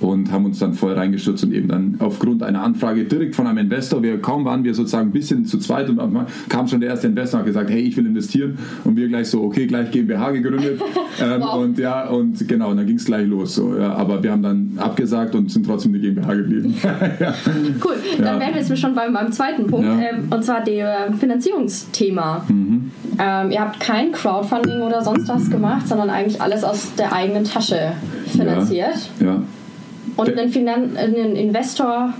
und 0.00 0.32
haben 0.32 0.46
uns 0.46 0.58
dann 0.58 0.74
voll 0.74 0.94
reingestürzt 0.94 1.44
und 1.44 1.52
eben 1.52 1.68
dann 1.68 1.96
aufgrund 1.98 2.42
einer 2.42 2.62
Anfrage 2.62 3.04
direkt 3.04 3.34
von 3.36 3.46
einem 3.46 3.58
Investor, 3.58 4.02
wir, 4.02 4.20
kaum 4.20 4.44
waren 4.44 4.64
wir 4.64 4.74
sozusagen 4.74 5.08
ein 5.08 5.12
bisschen 5.12 5.44
zu 5.44 5.58
zweit 5.58 5.88
und 5.88 6.00
kam 6.48 6.66
schon 6.68 6.80
der 6.80 6.90
erste 6.90 7.06
Investor 7.06 7.38
und 7.38 7.46
hat 7.46 7.46
gesagt, 7.46 7.70
hey, 7.70 7.80
ich 7.80 7.96
will 7.96 8.06
investieren 8.06 8.58
und 8.84 8.96
wir 8.96 9.08
gleich 9.08 9.28
so, 9.28 9.42
okay, 9.42 9.66
gleich 9.66 9.90
GmbH 9.90 10.30
gegründet 10.30 10.80
ähm, 11.22 11.40
wow. 11.40 11.62
und 11.62 11.78
ja, 11.78 12.08
und 12.08 12.48
genau, 12.48 12.70
und 12.70 12.78
dann 12.78 12.86
ging 12.86 12.96
es 12.96 13.04
gleich 13.04 13.26
los. 13.26 13.54
So, 13.54 13.76
ja, 13.76 13.92
aber 13.92 14.22
wir 14.22 14.32
haben 14.32 14.42
dann 14.42 14.72
abgesagt 14.76 15.34
und 15.34 15.50
sind 15.50 15.66
trotzdem 15.66 15.92
die 15.92 16.00
GmbH 16.00 16.34
geblieben. 16.34 16.74
ja. 16.82 17.34
Cool, 17.84 17.96
dann 18.18 18.40
wären 18.40 18.54
wir 18.54 18.62
jetzt 18.62 18.78
schon 18.78 18.94
beim, 18.94 19.12
beim 19.12 19.30
zweiten 19.32 19.66
Punkt 19.66 19.88
ähm, 19.88 20.24
und 20.30 20.44
zwar 20.44 20.64
der 20.64 21.12
Finanzierungsthema. 21.18 22.44
Mhm. 22.48 22.90
Ähm, 23.18 23.29
ihr 23.50 23.60
habt 23.60 23.80
kein 23.80 24.12
Crowdfunding 24.12 24.82
oder 24.82 25.02
sonst 25.02 25.28
was 25.28 25.50
gemacht, 25.50 25.88
sondern 25.88 26.10
eigentlich 26.10 26.40
alles 26.40 26.64
aus 26.64 26.94
der 26.96 27.12
eigenen 27.12 27.44
Tasche 27.44 27.92
finanziert. 28.26 29.10
ja. 29.20 29.42
Und 30.16 30.36
einen, 30.36 30.50
Finan 30.50 30.96
einen 30.96 31.36
Investor 31.36 32.12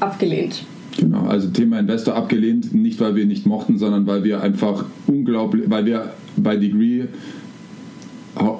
abgelehnt. 0.00 0.64
Genau, 0.98 1.26
also 1.26 1.48
Thema 1.48 1.78
Investor 1.78 2.14
abgelehnt, 2.14 2.74
nicht 2.74 3.00
weil 3.00 3.14
wir 3.14 3.26
nicht 3.26 3.46
mochten, 3.46 3.78
sondern 3.78 4.06
weil 4.06 4.24
wir 4.24 4.42
einfach 4.42 4.84
unglaublich, 5.06 5.64
weil 5.68 5.86
wir 5.86 6.12
bei 6.36 6.56
Degree 6.56 7.04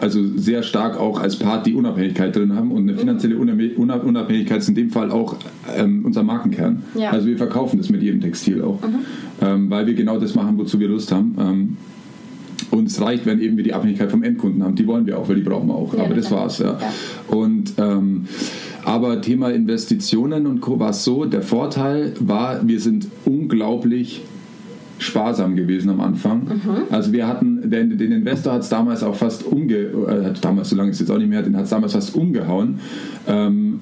also 0.01 0.21
sehr 0.37 0.63
stark 0.63 0.99
auch 0.99 1.21
als 1.21 1.37
Part 1.37 1.67
die 1.67 1.75
Unabhängigkeit 1.75 2.35
drin 2.35 2.55
haben 2.55 2.71
und 2.71 2.85
eine 2.85 2.93
mhm. 2.93 2.99
finanzielle 2.99 3.37
Unabhängigkeit 3.37 4.59
ist 4.59 4.69
in 4.69 4.75
dem 4.75 4.91
Fall 4.91 5.11
auch 5.11 5.37
ähm, 5.77 6.05
unser 6.05 6.23
Markenkern. 6.23 6.83
Ja. 6.95 7.11
Also 7.11 7.27
wir 7.27 7.37
verkaufen 7.37 7.79
das 7.79 7.91
mit 7.91 8.03
jedem 8.03 8.21
Textil 8.21 8.63
auch, 8.63 8.81
mhm. 8.83 9.01
ähm, 9.43 9.71
weil 9.71 9.87
wir 9.87 9.95
genau 9.95 10.19
das 10.19 10.35
machen, 10.35 10.57
wozu 10.57 10.81
wir 10.81 10.89
Lust 10.89 11.13
haben. 11.13 11.37
Ähm, 11.39 11.77
und 12.71 12.89
es 12.89 13.01
reicht, 13.01 13.27
wenn 13.27 13.41
eben 13.41 13.57
wir 13.57 13.65
die 13.65 13.75
Abhängigkeit 13.75 14.11
vom 14.11 14.23
Endkunden 14.23 14.63
haben. 14.63 14.75
Die 14.75 14.87
wollen 14.87 15.07
wir 15.07 15.19
auch, 15.19 15.29
weil 15.29 15.37
die 15.37 15.43
brauchen 15.43 15.69
wir 15.69 15.75
auch. 15.75 15.95
Ja, 15.95 16.05
Aber 16.05 16.15
das 16.15 16.31
war's. 16.31 16.59
Ja. 16.59 16.79
ja. 16.79 16.93
Und 17.29 17.75
ähm, 17.79 18.27
aber 18.85 19.21
Thema 19.21 19.51
Investitionen 19.51 20.47
und 20.47 20.61
Co. 20.61 20.79
war 20.79 20.91
es 20.91 21.03
so, 21.03 21.25
der 21.25 21.43
Vorteil 21.43 22.13
war, 22.21 22.67
wir 22.69 22.81
sind 22.81 23.09
unglaublich 23.25 24.23
sparsam 24.99 25.57
gewesen 25.57 25.91
am 25.91 26.01
Anfang. 26.01 26.45
Mhm. 26.45 26.83
Also 26.91 27.13
wir 27.13 27.27
hatten, 27.27 27.69
den, 27.69 27.99
den 27.99 28.13
Investor 28.13 28.55
hat 28.55 28.63
es 28.63 28.69
damals 28.69 29.03
auch 29.03 29.17
fast 29.17 29.45
umge... 29.45 29.75
Äh, 29.75 30.35
damals, 30.41 30.71
so 30.71 30.77
lange 30.77 30.91
ist 30.91 30.97
es 30.97 31.01
jetzt 31.01 31.11
auch 31.11 31.19
nicht 31.19 31.29
mehr, 31.29 31.43
den 31.43 31.57
hat 31.57 31.65
es 31.65 31.71
damals 31.71 31.93
fast 31.93 32.15
umgehauen. 32.15 32.79
Ähm, 33.27 33.81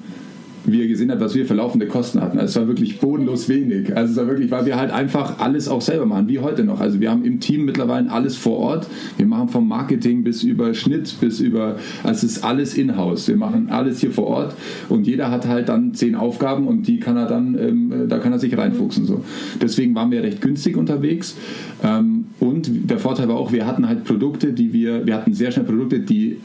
wie 0.67 0.83
er 0.83 0.89
gesehen 0.89 1.11
hat, 1.11 1.21
was 1.21 1.35
wir 1.35 1.47
für 1.47 1.55
laufende 1.55 1.87
Kosten 1.87 2.21
hatten. 2.21 2.39
Also 2.39 2.53
es 2.53 2.57
war 2.57 2.69
wirklich 2.69 2.99
bodenlos 2.99 3.49
wenig. 3.49 3.97
Also 3.97 4.13
es 4.13 4.17
war 4.19 4.27
wirklich, 4.27 4.51
weil 4.51 4.67
wir 4.67 4.77
halt 4.77 4.91
einfach 4.91 5.39
alles 5.39 5.69
auch 5.69 5.81
selber 5.81 6.07
machen, 6.07 6.29
wie 6.29 6.39
heute 6.39 6.65
noch. 6.65 6.81
Also 6.81 7.01
wir 7.01 7.11
haben 7.11 7.25
im 7.25 7.41
Team 7.41 7.65
mittlerweile 7.65 8.11
alles 8.11 8.37
vor 8.37 8.59
Ort. 8.59 8.87
Wir 9.17 9.27
machen 9.27 9.49
vom 9.49 9.69
Marketing 9.69 10.25
bis 10.25 10.43
über 10.43 10.75
Schnitt, 10.75 11.17
bis 11.21 11.41
über, 11.41 11.77
also 12.03 12.27
es 12.27 12.37
ist 12.37 12.45
alles 12.45 12.75
in-house. 12.75 13.29
Wir 13.29 13.37
machen 13.37 13.69
alles 13.71 14.01
hier 14.01 14.11
vor 14.11 14.27
Ort 14.27 14.55
und 14.89 15.07
jeder 15.07 15.31
hat 15.31 15.47
halt 15.47 15.69
dann 15.69 15.95
zehn 15.95 16.15
Aufgaben 16.15 16.67
und 16.67 16.87
die 16.87 16.99
kann 16.99 17.17
er 17.17 17.27
dann, 17.27 17.59
ähm, 17.59 18.09
da 18.09 18.19
kann 18.19 18.33
er 18.33 18.39
sich 18.39 18.57
reinfuchsen. 18.57 19.05
So. 19.05 19.23
Deswegen 19.61 19.95
waren 19.95 20.11
wir 20.11 20.23
recht 20.23 20.41
günstig 20.41 20.77
unterwegs. 20.77 21.37
Ähm, 21.83 22.27
und 22.41 22.91
der 22.91 22.99
Vorteil 22.99 23.29
war 23.29 23.37
auch, 23.37 23.53
wir 23.53 23.67
hatten 23.67 23.87
halt 23.87 24.05
Produkte, 24.05 24.53
die 24.53 24.73
wir, 24.73 25.07
wir 25.07 25.15
hatten 25.15 25.35
sehr 25.35 25.51
schnell 25.51 25.67
Produkte, 25.67 26.01
die 26.01 26.39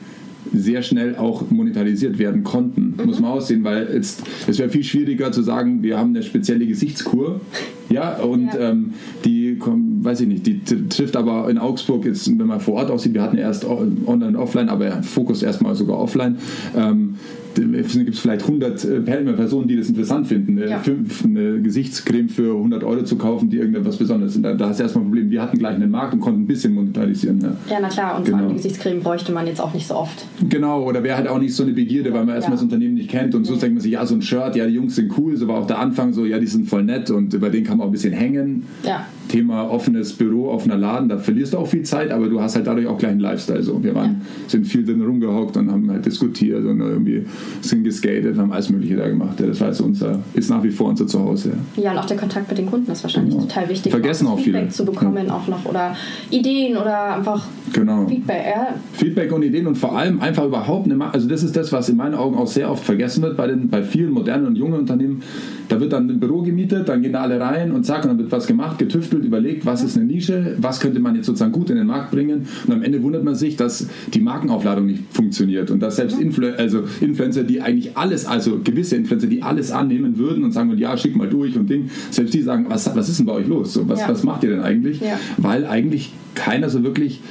sehr 0.54 0.82
schnell 0.82 1.16
auch 1.16 1.50
monetarisiert 1.50 2.20
werden 2.20 2.44
konnten, 2.44 2.96
mhm. 2.98 3.06
muss 3.06 3.20
man 3.20 3.32
aussehen, 3.32 3.64
weil 3.64 3.84
es, 3.84 4.18
es 4.48 4.60
wäre 4.60 4.70
viel 4.70 4.84
schwieriger 4.84 5.32
zu 5.32 5.42
sagen, 5.42 5.84
wir 5.84 5.98
haben 5.98 6.10
eine 6.10 6.24
spezielle 6.24 6.66
Gesichtskur, 6.66 7.42
ja, 7.90 8.18
und 8.20 8.54
ja. 8.54 8.72
Ähm, 8.72 8.94
die, 9.26 9.49
weiß 9.66 10.22
ich 10.22 10.28
nicht, 10.28 10.46
die 10.46 10.64
trifft 10.64 11.16
aber 11.16 11.50
in 11.50 11.58
Augsburg 11.58 12.06
jetzt, 12.06 12.28
wenn 12.38 12.48
man 12.48 12.60
vor 12.60 12.76
Ort 12.76 12.92
aussieht, 12.92 13.14
wir 13.14 13.22
hatten 13.22 13.38
erst 13.38 13.66
online 13.66 14.28
und 14.28 14.36
offline, 14.36 14.70
aber 14.70 15.04
Fokus 15.04 15.44
erstmal 15.44 15.76
sogar 15.76 15.98
offline. 15.98 16.38
Ähm, 16.76 17.16
gibt 17.56 18.10
es 18.10 18.20
vielleicht 18.20 18.44
100 18.44 18.86
äh, 18.86 19.00
Personen, 19.02 19.68
die 19.68 19.76
das 19.76 19.90
interessant 19.90 20.28
finden, 20.28 20.58
ja. 20.58 20.82
eine 21.24 21.62
Gesichtscreme 21.62 22.30
für 22.30 22.56
100 22.56 22.84
Euro 22.84 23.04
zu 23.04 23.18
kaufen, 23.18 23.50
die 23.50 23.58
irgendetwas 23.58 23.98
Besonderes 23.98 24.34
sind. 24.34 24.44
Da, 24.44 24.54
da 24.54 24.70
hast 24.70 24.80
du 24.80 24.84
erstmal 24.84 25.04
ein 25.04 25.08
Problem. 25.08 25.30
Wir 25.30 25.42
hatten 25.42 25.58
gleich 25.58 25.76
einen 25.76 25.92
Markt 25.92 26.14
und 26.14 26.20
konnten 26.20 26.42
ein 26.42 26.48
bisschen 26.48 26.74
monetarisieren. 26.74 27.40
Ja, 27.42 27.56
ja 27.70 27.78
na 27.82 27.90
klar. 27.90 28.18
Und 28.18 28.26
genau. 28.26 28.38
vor 28.38 28.48
allem 28.48 28.56
Gesichtscreme 28.56 29.02
bräuchte 29.02 29.32
man 29.32 29.48
jetzt 29.48 29.62
auch 29.62 29.74
nicht 29.74 29.88
so 29.88 29.96
oft. 29.96 30.26
Genau, 30.48 30.84
oder 30.84 31.04
wäre 31.04 31.18
halt 31.18 31.28
auch 31.28 31.40
nicht 31.40 31.54
so 31.54 31.64
eine 31.64 31.74
Begierde, 31.74 32.14
weil 32.14 32.26
man 32.26 32.36
erstmal 32.36 32.58
ja. 32.58 32.58
das 32.58 32.64
Unternehmen 32.64 32.96
nicht 32.96 33.10
kennt. 33.10 33.36
Und 33.36 33.46
so 33.46 33.56
denkt 33.56 33.76
man 33.76 33.82
sich, 33.82 33.92
ja, 33.92 34.06
so 34.06 34.16
ein 34.16 34.22
Shirt, 34.22 34.56
ja, 34.56 34.66
die 34.66 34.74
Jungs 34.74 34.96
sind 34.96 35.12
cool. 35.18 35.36
So 35.36 35.48
war 35.48 35.60
auch 35.60 35.68
der 35.68 35.80
Anfang 35.80 36.14
so, 36.14 36.26
ja, 36.26 36.40
die 36.40 36.48
sind 36.48 36.68
voll 36.68 36.84
nett 36.84 37.10
und 37.10 37.34
über 37.34 37.50
den 37.50 37.64
kann 37.64 37.78
man 37.78 37.86
auch 37.86 37.90
ein 37.90 37.94
bisschen 37.94 38.14
hängen. 38.14 38.64
Ja. 38.84 39.06
Thema 39.30 39.70
offenes 39.70 40.14
Büro, 40.14 40.50
offener 40.50 40.76
Laden, 40.76 41.08
da 41.08 41.18
verlierst 41.18 41.54
du 41.54 41.60
auch 41.60 41.68
viel 41.68 41.84
Zeit, 41.84 42.12
aber 42.12 42.28
du 42.28 42.42
hast 42.42 42.56
halt 42.56 42.68
dadurch 42.68 42.88
auch 42.88 42.98
gleich 42.98 43.12
einen 43.12 43.22
Lifestyle. 43.22 43.64
So. 43.64 43.82
Wir 43.82 43.96
waren, 43.96 44.22
sind 44.48 44.66
viel 44.66 44.84
drin 44.84 45.02
rumgehockt 45.02 45.56
und 45.56 45.72
haben 45.72 45.90
halt 45.90 46.06
diskutiert 46.06 46.66
und 46.66 46.82
irgendwie 46.82 47.24
sind 47.62 47.84
geskatet, 47.84 48.38
haben 48.38 48.52
alles 48.52 48.70
Mögliche 48.70 48.98
da 48.98 49.08
gemacht. 49.08 49.40
Das 49.40 49.62
war 49.62 49.68
also 49.68 49.86
unser, 49.86 50.20
ist 50.34 50.50
nach 50.50 50.64
wie 50.64 50.72
vor 50.72 50.90
unser 50.90 51.08
Zuhause. 51.08 51.52
Ja. 51.78 51.84
ja, 51.84 51.92
und 51.92 52.00
auch 52.00 52.06
der 52.06 52.18
Kontakt 52.18 52.50
mit 52.50 52.58
den 52.58 52.66
Kunden 52.66 52.92
ist 52.92 53.04
wahrscheinlich 53.04 53.36
genau. 53.36 53.46
total 53.46 53.70
wichtig. 53.70 53.92
Vergessen 53.92 54.28
auch, 54.28 54.34
auch 54.34 54.40
Feedback 54.40 54.64
viele. 54.64 54.74
zu 54.74 54.86
bekommen 54.86 55.28
ja. 55.28 55.34
auch 55.34 55.48
noch 55.48 55.66
oder 55.66 55.96
Ideen 56.32 56.76
oder 56.76 57.16
einfach 57.16 57.46
genau. 57.72 58.08
Feedback. 58.08 58.44
Ja. 58.56 58.68
Feedback 58.94 59.32
und 59.32 59.44
Ideen 59.44 59.68
und 59.68 59.78
vor 59.78 59.96
allem 59.96 60.20
einfach 60.22 60.46
überhaupt 60.46 60.92
eine, 60.92 61.14
also 61.14 61.30
das 61.30 61.44
ist 61.44 61.56
das, 61.56 61.72
was 61.72 61.88
in 61.88 61.98
meinen 61.98 62.16
Augen 62.16 62.36
auch 62.36 62.48
sehr 62.48 62.72
oft 62.72 62.84
vergessen 62.84 63.22
wird 63.22 63.38
bei, 63.38 63.48
den, 63.48 63.70
bei 63.70 63.84
vielen 63.84 64.12
modernen 64.12 64.48
und 64.48 64.58
jungen 64.58 64.80
Unternehmen. 64.80 65.22
Da 65.70 65.80
wird 65.80 65.94
dann 65.94 66.10
ein 66.10 66.20
Büro 66.20 66.42
gemietet, 66.42 66.90
dann 66.90 67.02
gehen 67.02 67.14
da 67.14 67.22
alle 67.22 67.40
rein 67.40 67.72
und 67.72 67.86
zack, 67.86 68.04
und 68.04 68.10
dann 68.10 68.18
wird 68.18 68.32
was 68.32 68.48
gemacht, 68.48 68.78
getüftelt, 68.78 69.24
überlegt, 69.24 69.66
was 69.66 69.84
ist 69.84 69.96
eine 69.96 70.06
Nische, 70.06 70.56
was 70.58 70.80
könnte 70.80 71.00
man 71.00 71.16
jetzt 71.16 71.28
sozusagen 71.28 71.52
gut 71.52 71.70
in 71.70 71.78
den 71.78 71.88
Markt 71.88 72.12
bringen 72.12 72.48
und 72.68 72.74
am 72.74 72.84
Ende 72.84 73.02
wundert 73.02 73.24
man 73.24 73.36
sich, 73.36 73.56
dass 73.56 73.88
die 74.14 74.20
Markenaufladung 74.20 74.86
nicht 74.86 75.04
funktioniert 75.12 75.72
und 75.72 75.80
dass 75.80 75.96
selbst 75.96 76.20
Influ 76.20 76.48
also 76.58 76.84
Influencer, 77.02 77.44
die 77.44 77.62
eigentlich 77.62 77.96
alles, 77.98 78.26
also 78.26 78.60
gewisse 78.64 78.96
Influencer, 78.96 79.28
die 79.28 79.44
alles 79.44 79.72
annehmen 79.72 80.18
würden 80.18 80.44
und 80.44 80.52
sagen, 80.52 80.76
ja, 80.78 80.98
schick 80.98 81.16
mal 81.16 81.30
durch 81.30 81.58
und 81.58 81.70
Ding, 81.70 81.90
selbst 82.12 82.34
die 82.34 82.42
sagen, 82.42 82.66
was, 82.68 82.94
was 82.96 83.10
ist 83.10 83.20
denn 83.20 83.26
bei 83.26 83.34
euch 83.34 83.48
los? 83.48 83.74
So, 83.74 83.88
was, 83.88 84.02
ja. 84.02 84.10
was 84.10 84.24
macht 84.24 84.44
ihr 84.44 84.50
denn 84.50 84.62
eigentlich? 84.62 85.00
Ja. 85.00 85.20
Weil 85.38 85.66
eigentlich 85.66 86.14
keiner 86.36 86.70
so 86.70 86.84
wirklich 86.84 87.22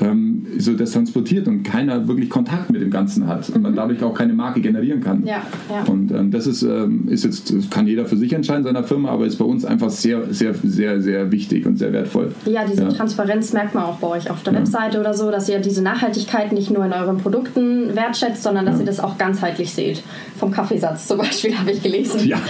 ähm, 0.00 0.46
so 0.58 0.74
das 0.74 0.92
transportiert 0.92 1.48
und 1.48 1.62
keiner 1.62 2.06
wirklich 2.08 2.30
Kontakt 2.30 2.70
mit 2.70 2.80
dem 2.80 2.90
Ganzen 2.90 3.26
hat 3.26 3.48
und 3.50 3.62
man 3.62 3.72
mhm. 3.72 3.76
dadurch 3.76 4.02
auch 4.02 4.14
keine 4.14 4.32
Marke 4.32 4.60
generieren 4.60 5.00
kann. 5.00 5.24
Ja, 5.26 5.42
ja. 5.70 5.84
Und 5.90 6.12
ähm, 6.12 6.30
das 6.30 6.46
ist, 6.46 6.62
ähm, 6.62 7.08
ist 7.08 7.24
jetzt, 7.24 7.70
kann 7.70 7.86
jeder 7.86 8.06
für 8.06 8.16
sich 8.16 8.32
entscheiden, 8.32 8.64
seiner 8.64 8.84
Firma, 8.84 9.10
aber 9.10 9.26
ist 9.26 9.36
bei 9.36 9.44
uns 9.44 9.64
einfach 9.64 9.90
sehr, 9.90 10.32
sehr, 10.32 10.54
sehr, 10.54 11.00
sehr 11.02 11.32
wichtig 11.32 11.66
und 11.66 11.78
sehr 11.78 11.92
wertvoll. 11.92 12.32
Ja, 12.46 12.64
diese 12.64 12.82
ja. 12.82 12.88
Transparenz 12.88 13.52
merkt 13.52 13.74
man 13.74 13.84
auch 13.84 13.98
bei 13.98 14.08
euch 14.08 14.30
auf 14.30 14.42
der 14.42 14.54
Webseite 14.54 15.00
oder 15.00 15.14
so, 15.14 15.30
dass 15.30 15.48
ihr 15.48 15.58
diese 15.58 15.82
Nachhaltigkeit 15.82 16.52
nicht 16.52 16.70
nur 16.70 16.84
in 16.84 16.92
euren 16.92 17.18
Produkten 17.18 17.94
wertschätzt, 17.94 18.42
sondern 18.42 18.66
dass 18.66 18.78
ihr 18.78 18.86
das 18.86 19.00
auch 19.00 19.18
ganzheitlich 19.18 19.72
seht. 19.72 20.02
Vom 20.36 20.50
Kaffeesatz 20.50 21.06
zum 21.08 21.18
Beispiel 21.18 21.54
habe 21.58 21.72
ich 21.72 21.82
gelesen. 21.82 22.26
Ja, 22.26 22.40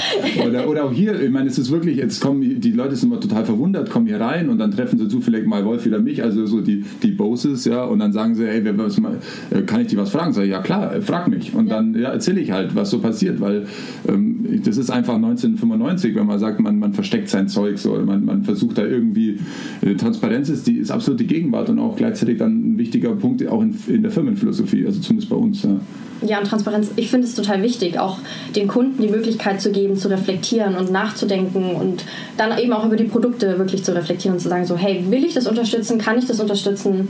oder, 0.47 0.69
oder 0.69 0.85
auch 0.85 0.93
hier, 0.93 1.21
ich 1.21 1.31
meine, 1.31 1.49
es 1.49 1.59
ist 1.59 1.71
wirklich, 1.71 1.97
jetzt 1.97 2.21
kommen 2.21 2.61
die 2.61 2.73
Leute 2.73 2.97
sind 2.97 3.11
immer 3.11 3.21
total 3.21 3.45
verwundert, 3.45 3.90
kommen 3.90 4.07
hier 4.07 4.21
rein 4.21 4.49
und 4.49 4.59
dann 4.59 4.71
treffen 4.71 4.99
sie 4.99 5.09
zufällig 5.09 5.47
mal 5.47 5.64
Wolf 5.64 5.87
oder 5.87 5.99
mich, 5.99 6.23
also 6.23 6.47
so 6.47 6.61
die, 6.61 6.85
die 7.02 7.12
Boses, 7.38 7.64
ja, 7.64 7.85
und 7.85 8.00
dann 8.00 8.12
sagen 8.12 8.35
sie, 8.35 8.47
hey, 8.47 8.61
äh, 8.61 9.62
kann 9.62 9.80
ich 9.80 9.88
dir 9.88 9.99
was 9.99 10.11
fragen? 10.11 10.33
Sag 10.33 10.45
ich, 10.45 10.50
ja 10.50 10.61
klar, 10.61 10.95
äh, 10.95 11.00
frag 11.00 11.28
mich. 11.28 11.54
Und 11.54 11.68
ja. 11.68 11.76
dann 11.76 11.95
ja, 11.95 12.11
erzähle 12.11 12.40
ich 12.40 12.50
halt, 12.50 12.75
was 12.75 12.90
so 12.90 12.99
passiert, 12.99 13.40
weil 13.40 13.66
ähm, 14.09 14.38
das 14.64 14.76
ist 14.76 14.90
einfach 14.90 15.14
1995, 15.14 16.14
wenn 16.14 16.26
man 16.26 16.38
sagt, 16.38 16.61
man, 16.61 16.78
man 16.78 16.93
versteckt 16.93 17.28
sein 17.28 17.49
Zeug, 17.49 17.78
so, 17.78 17.95
man, 17.97 18.25
man 18.25 18.45
versucht 18.45 18.78
da 18.78 18.85
irgendwie, 18.85 19.38
äh, 19.83 19.95
Transparenz 19.95 20.49
ist, 20.49 20.67
die 20.67 20.78
ist 20.78 20.90
absolut 20.90 21.21
die 21.21 21.26
Gegenwart 21.26 21.69
und 21.69 21.78
auch 21.78 21.97
gleichzeitig 21.97 22.38
dann 22.38 22.75
ein 22.75 22.78
wichtiger 22.78 23.14
Punkt 23.14 23.47
auch 23.49 23.62
in, 23.62 23.76
in 23.88 24.02
der 24.02 24.11
Firmenphilosophie, 24.11 24.87
also 24.87 25.00
zumindest 25.00 25.31
bei 25.31 25.37
uns. 25.37 25.62
Ja. 25.62 25.81
Ja, 26.21 26.40
und 26.40 26.49
Transparenz, 26.49 26.90
ich 26.97 27.11
finde 27.11 27.28
es 27.28 27.35
total 27.35 27.62
wichtig, 27.62 27.99
auch 27.99 28.19
den 28.57 28.67
Kunden 28.67 29.00
die 29.00 29.09
Möglichkeit 29.09 29.61
zu 29.61 29.71
geben, 29.71 29.97
zu 29.97 30.09
reflektieren 30.09 30.75
und 30.75 30.90
nachzudenken 30.90 31.76
und 31.76 32.05
dann 32.37 32.59
eben 32.59 32.73
auch 32.73 32.85
über 32.85 32.97
die 32.97 33.05
Produkte 33.05 33.57
wirklich 33.59 33.85
zu 33.85 33.95
reflektieren 33.95 34.37
und 34.37 34.40
zu 34.40 34.49
sagen, 34.49 34.64
so, 34.64 34.76
hey, 34.76 35.05
will 35.11 35.25
ich 35.25 35.35
das 35.35 35.47
unterstützen, 35.47 35.99
kann 35.99 36.19
ich 36.19 36.26
das 36.26 36.40
unterstützen? 36.40 37.09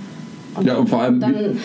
Und 0.55 0.67
ja, 0.67 0.77
und 0.77 0.89
vor 0.89 1.01
allem. 1.01 1.21
Dann, 1.21 1.59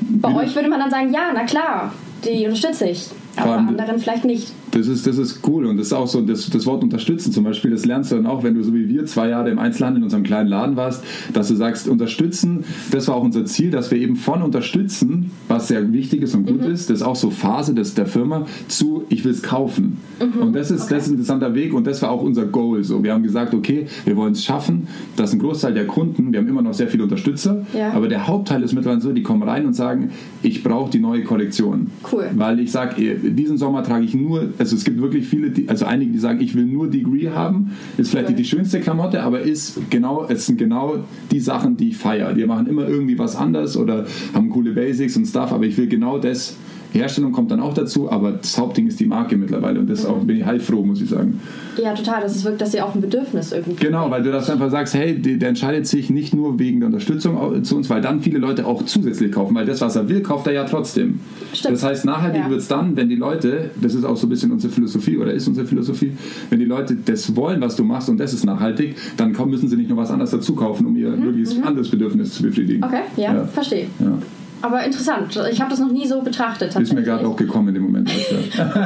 bei 0.00 0.34
euch 0.34 0.54
würde 0.54 0.68
man 0.68 0.80
dann 0.80 0.90
sagen, 0.90 1.12
ja, 1.14 1.30
na 1.32 1.44
klar, 1.44 1.92
die 2.24 2.44
unterstütze 2.44 2.88
ich. 2.88 3.06
Aber 3.36 3.56
bei 3.56 3.68
anderen 3.68 3.98
vielleicht 3.98 4.24
nicht. 4.24 4.52
Das 4.72 4.88
ist, 4.88 5.06
das 5.06 5.18
ist 5.18 5.46
cool 5.46 5.66
und 5.66 5.76
das 5.76 5.88
ist 5.88 5.92
auch 5.92 6.06
so, 6.06 6.22
das, 6.22 6.48
das 6.48 6.66
Wort 6.66 6.82
unterstützen 6.82 7.30
zum 7.30 7.44
Beispiel, 7.44 7.70
das 7.70 7.84
lernst 7.84 8.10
du 8.10 8.16
dann 8.16 8.26
auch, 8.26 8.42
wenn 8.42 8.54
du 8.54 8.62
so 8.62 8.74
wie 8.74 8.88
wir 8.88 9.04
zwei 9.04 9.28
Jahre 9.28 9.50
im 9.50 9.58
Einzelhandel 9.58 9.98
in 9.98 10.04
unserem 10.04 10.22
kleinen 10.22 10.48
Laden 10.48 10.76
warst, 10.76 11.04
dass 11.32 11.48
du 11.48 11.54
sagst, 11.54 11.88
unterstützen, 11.88 12.64
das 12.90 13.08
war 13.08 13.16
auch 13.16 13.22
unser 13.22 13.44
Ziel, 13.44 13.70
dass 13.70 13.90
wir 13.90 13.98
eben 13.98 14.16
von 14.16 14.42
unterstützen, 14.42 15.30
was 15.46 15.68
sehr 15.68 15.92
wichtig 15.92 16.22
ist 16.22 16.34
und 16.34 16.46
gut 16.46 16.62
mhm. 16.62 16.72
ist, 16.72 16.88
das 16.88 17.00
ist 17.00 17.06
auch 17.06 17.16
so 17.16 17.30
Phase 17.30 17.74
des, 17.74 17.94
der 17.94 18.06
Firma, 18.06 18.46
zu 18.68 19.04
ich 19.10 19.24
will 19.24 19.32
es 19.32 19.42
kaufen. 19.42 19.98
Mhm. 20.18 20.40
Und 20.40 20.52
das 20.54 20.70
ist, 20.70 20.84
okay. 20.84 20.94
das 20.94 21.02
ist 21.04 21.08
ein 21.10 21.12
interessanter 21.12 21.54
Weg 21.54 21.74
und 21.74 21.86
das 21.86 22.00
war 22.00 22.10
auch 22.10 22.22
unser 22.22 22.46
Goal. 22.46 22.82
So. 22.82 23.04
Wir 23.04 23.12
haben 23.12 23.22
gesagt, 23.22 23.52
okay, 23.52 23.86
wir 24.06 24.16
wollen 24.16 24.32
es 24.32 24.42
schaffen, 24.42 24.88
dass 25.16 25.34
ein 25.34 25.38
Großteil 25.38 25.74
der 25.74 25.86
Kunden, 25.86 26.32
wir 26.32 26.40
haben 26.40 26.48
immer 26.48 26.62
noch 26.62 26.74
sehr 26.74 26.88
viele 26.88 27.02
Unterstützer, 27.02 27.66
ja. 27.74 27.92
aber 27.92 28.08
der 28.08 28.26
Hauptteil 28.26 28.62
ist 28.62 28.72
mittlerweile 28.72 29.02
so, 29.02 29.12
die 29.12 29.22
kommen 29.22 29.42
rein 29.42 29.66
und 29.66 29.74
sagen, 29.74 30.12
ich 30.42 30.62
brauche 30.62 30.90
die 30.90 30.98
neue 30.98 31.24
Kollektion. 31.24 31.88
Cool. 32.10 32.30
Weil 32.34 32.58
ich 32.60 32.72
sage, 32.72 33.16
diesen 33.16 33.58
Sommer 33.58 33.82
trage 33.82 34.04
ich 34.04 34.14
nur, 34.14 34.48
also 34.62 34.76
es 34.76 34.84
gibt 34.84 35.00
wirklich 35.02 35.26
viele, 35.26 35.50
die, 35.50 35.68
also 35.68 35.86
einige, 35.86 36.12
die 36.12 36.20
sagen, 36.20 36.40
ich 36.40 36.54
will 36.54 36.66
nur 36.66 36.88
Degree 36.88 37.30
haben, 37.30 37.72
ist 37.98 38.12
vielleicht 38.12 38.28
nicht 38.28 38.38
die 38.38 38.44
schönste 38.44 38.78
Klamotte, 38.78 39.20
aber 39.24 39.40
ist 39.40 39.90
genau, 39.90 40.24
es 40.28 40.46
sind 40.46 40.56
genau 40.56 40.98
die 41.32 41.40
Sachen, 41.40 41.76
die 41.76 41.88
ich 41.88 41.96
feiere. 41.96 42.32
Die 42.32 42.46
machen 42.46 42.68
immer 42.68 42.86
irgendwie 42.88 43.18
was 43.18 43.34
anders 43.34 43.76
oder 43.76 44.06
haben 44.32 44.50
coole 44.50 44.70
Basics 44.70 45.16
und 45.16 45.26
Stuff, 45.26 45.52
aber 45.52 45.64
ich 45.64 45.76
will 45.76 45.88
genau 45.88 46.18
das 46.18 46.56
Herstellung 46.92 47.32
kommt 47.32 47.50
dann 47.50 47.60
auch 47.60 47.74
dazu, 47.74 48.10
aber 48.10 48.32
das 48.32 48.56
Hauptding 48.58 48.86
ist 48.86 49.00
die 49.00 49.06
Marke 49.06 49.36
mittlerweile 49.36 49.80
und 49.80 49.88
das 49.88 50.04
mhm. 50.04 50.10
auch, 50.10 50.18
bin 50.18 50.36
ich 50.36 50.44
heilfroh, 50.44 50.84
muss 50.84 51.00
ich 51.00 51.08
sagen. 51.08 51.40
Ja, 51.82 51.94
total. 51.94 52.22
Das 52.22 52.36
ist 52.36 52.44
wirklich, 52.44 52.60
dass 52.60 52.74
ihr 52.74 52.84
auch 52.84 52.94
ein 52.94 53.00
Bedürfnis 53.00 53.52
irgendwie. 53.52 53.84
Genau, 53.84 54.10
weil 54.10 54.22
du 54.22 54.30
das 54.30 54.50
einfach 54.50 54.70
sagst, 54.70 54.94
hey, 54.94 55.20
der, 55.20 55.36
der 55.36 55.48
entscheidet 55.50 55.86
sich 55.86 56.10
nicht 56.10 56.34
nur 56.34 56.58
wegen 56.58 56.80
der 56.80 56.88
Unterstützung 56.88 57.64
zu 57.64 57.76
uns, 57.76 57.90
weil 57.90 58.00
dann 58.00 58.20
viele 58.20 58.38
Leute 58.38 58.66
auch 58.66 58.84
zusätzlich 58.84 59.32
kaufen, 59.32 59.54
weil 59.54 59.66
das, 59.66 59.80
was 59.80 59.96
er 59.96 60.08
will, 60.08 60.22
kauft 60.22 60.46
er 60.46 60.52
ja 60.52 60.64
trotzdem. 60.64 61.20
Stimmt. 61.52 61.74
Das 61.74 61.84
heißt, 61.84 62.04
nachhaltig 62.04 62.42
ja. 62.42 62.50
wird 62.50 62.60
es 62.60 62.68
dann, 62.68 62.96
wenn 62.96 63.08
die 63.08 63.16
Leute, 63.16 63.70
das 63.80 63.94
ist 63.94 64.04
auch 64.04 64.16
so 64.16 64.26
ein 64.26 64.30
bisschen 64.30 64.52
unsere 64.52 64.72
Philosophie 64.72 65.16
oder 65.18 65.32
ist 65.32 65.48
unsere 65.48 65.66
Philosophie, 65.66 66.12
wenn 66.50 66.58
die 66.58 66.66
Leute 66.66 66.96
das 67.04 67.34
wollen, 67.36 67.60
was 67.60 67.76
du 67.76 67.84
machst 67.84 68.08
und 68.08 68.18
das 68.18 68.32
ist 68.32 68.44
nachhaltig, 68.44 68.96
dann 69.16 69.32
müssen 69.46 69.68
sie 69.68 69.76
nicht 69.76 69.90
noch 69.90 69.96
was 69.96 70.10
anderes 70.10 70.30
dazu 70.30 70.54
kaufen, 70.54 70.86
um 70.86 70.96
ihr 70.96 71.10
mhm. 71.10 71.24
möglichst 71.24 71.58
mhm. 71.58 71.64
anderes 71.64 71.90
Bedürfnis 71.90 72.34
zu 72.34 72.42
befriedigen. 72.42 72.84
Okay, 72.84 73.02
ja, 73.16 73.34
ja. 73.34 73.44
verstehe. 73.44 73.86
Ja. 73.98 74.18
Aber 74.62 74.84
interessant. 74.84 75.38
Ich 75.50 75.60
habe 75.60 75.70
das 75.70 75.80
noch 75.80 75.90
nie 75.90 76.06
so 76.06 76.22
betrachtet. 76.22 76.74
Ist 76.74 76.94
mir 76.94 77.02
gerade 77.02 77.26
auch 77.26 77.36
gekommen 77.36 77.68
in 77.68 77.74
dem 77.74 77.82
Moment. 77.82 78.10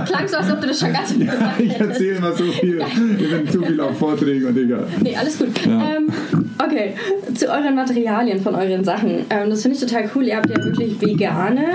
Klang 0.07 0.27
so, 0.27 0.39
als 0.39 0.51
ob 0.51 0.61
du 0.61 0.67
das 0.67 0.81
schon 0.81 0.93
ganz 0.93 1.17
gesagt 1.17 1.59
hättest. 1.59 1.71
Ich 1.71 1.81
erzähle 1.81 2.17
immer 2.17 2.33
so 2.33 2.45
viel. 2.45 2.83
Ich 3.19 3.31
bin 3.31 3.51
zu 3.51 3.63
viel 3.63 3.81
auf 3.81 3.99
Vorträgen 3.99 4.47
und 4.47 4.57
egal. 4.57 4.87
Nee, 5.03 5.17
alles 5.17 5.39
gut. 5.39 5.49
Ja. 5.67 5.97
Ähm, 5.97 6.09
okay, 6.59 6.95
zu 7.35 7.47
euren 7.49 7.75
Materialien 7.75 8.41
von 8.41 8.55
euren 8.55 8.85
Sachen. 8.85 9.27
Ähm, 9.31 9.51
das 9.51 9.63
finde 9.63 9.77
ich 9.77 9.85
total 9.85 10.11
cool. 10.15 10.25
Ihr 10.25 10.37
habt 10.37 10.49
ja 10.49 10.57
wirklich 10.65 11.01
vegane 11.01 11.67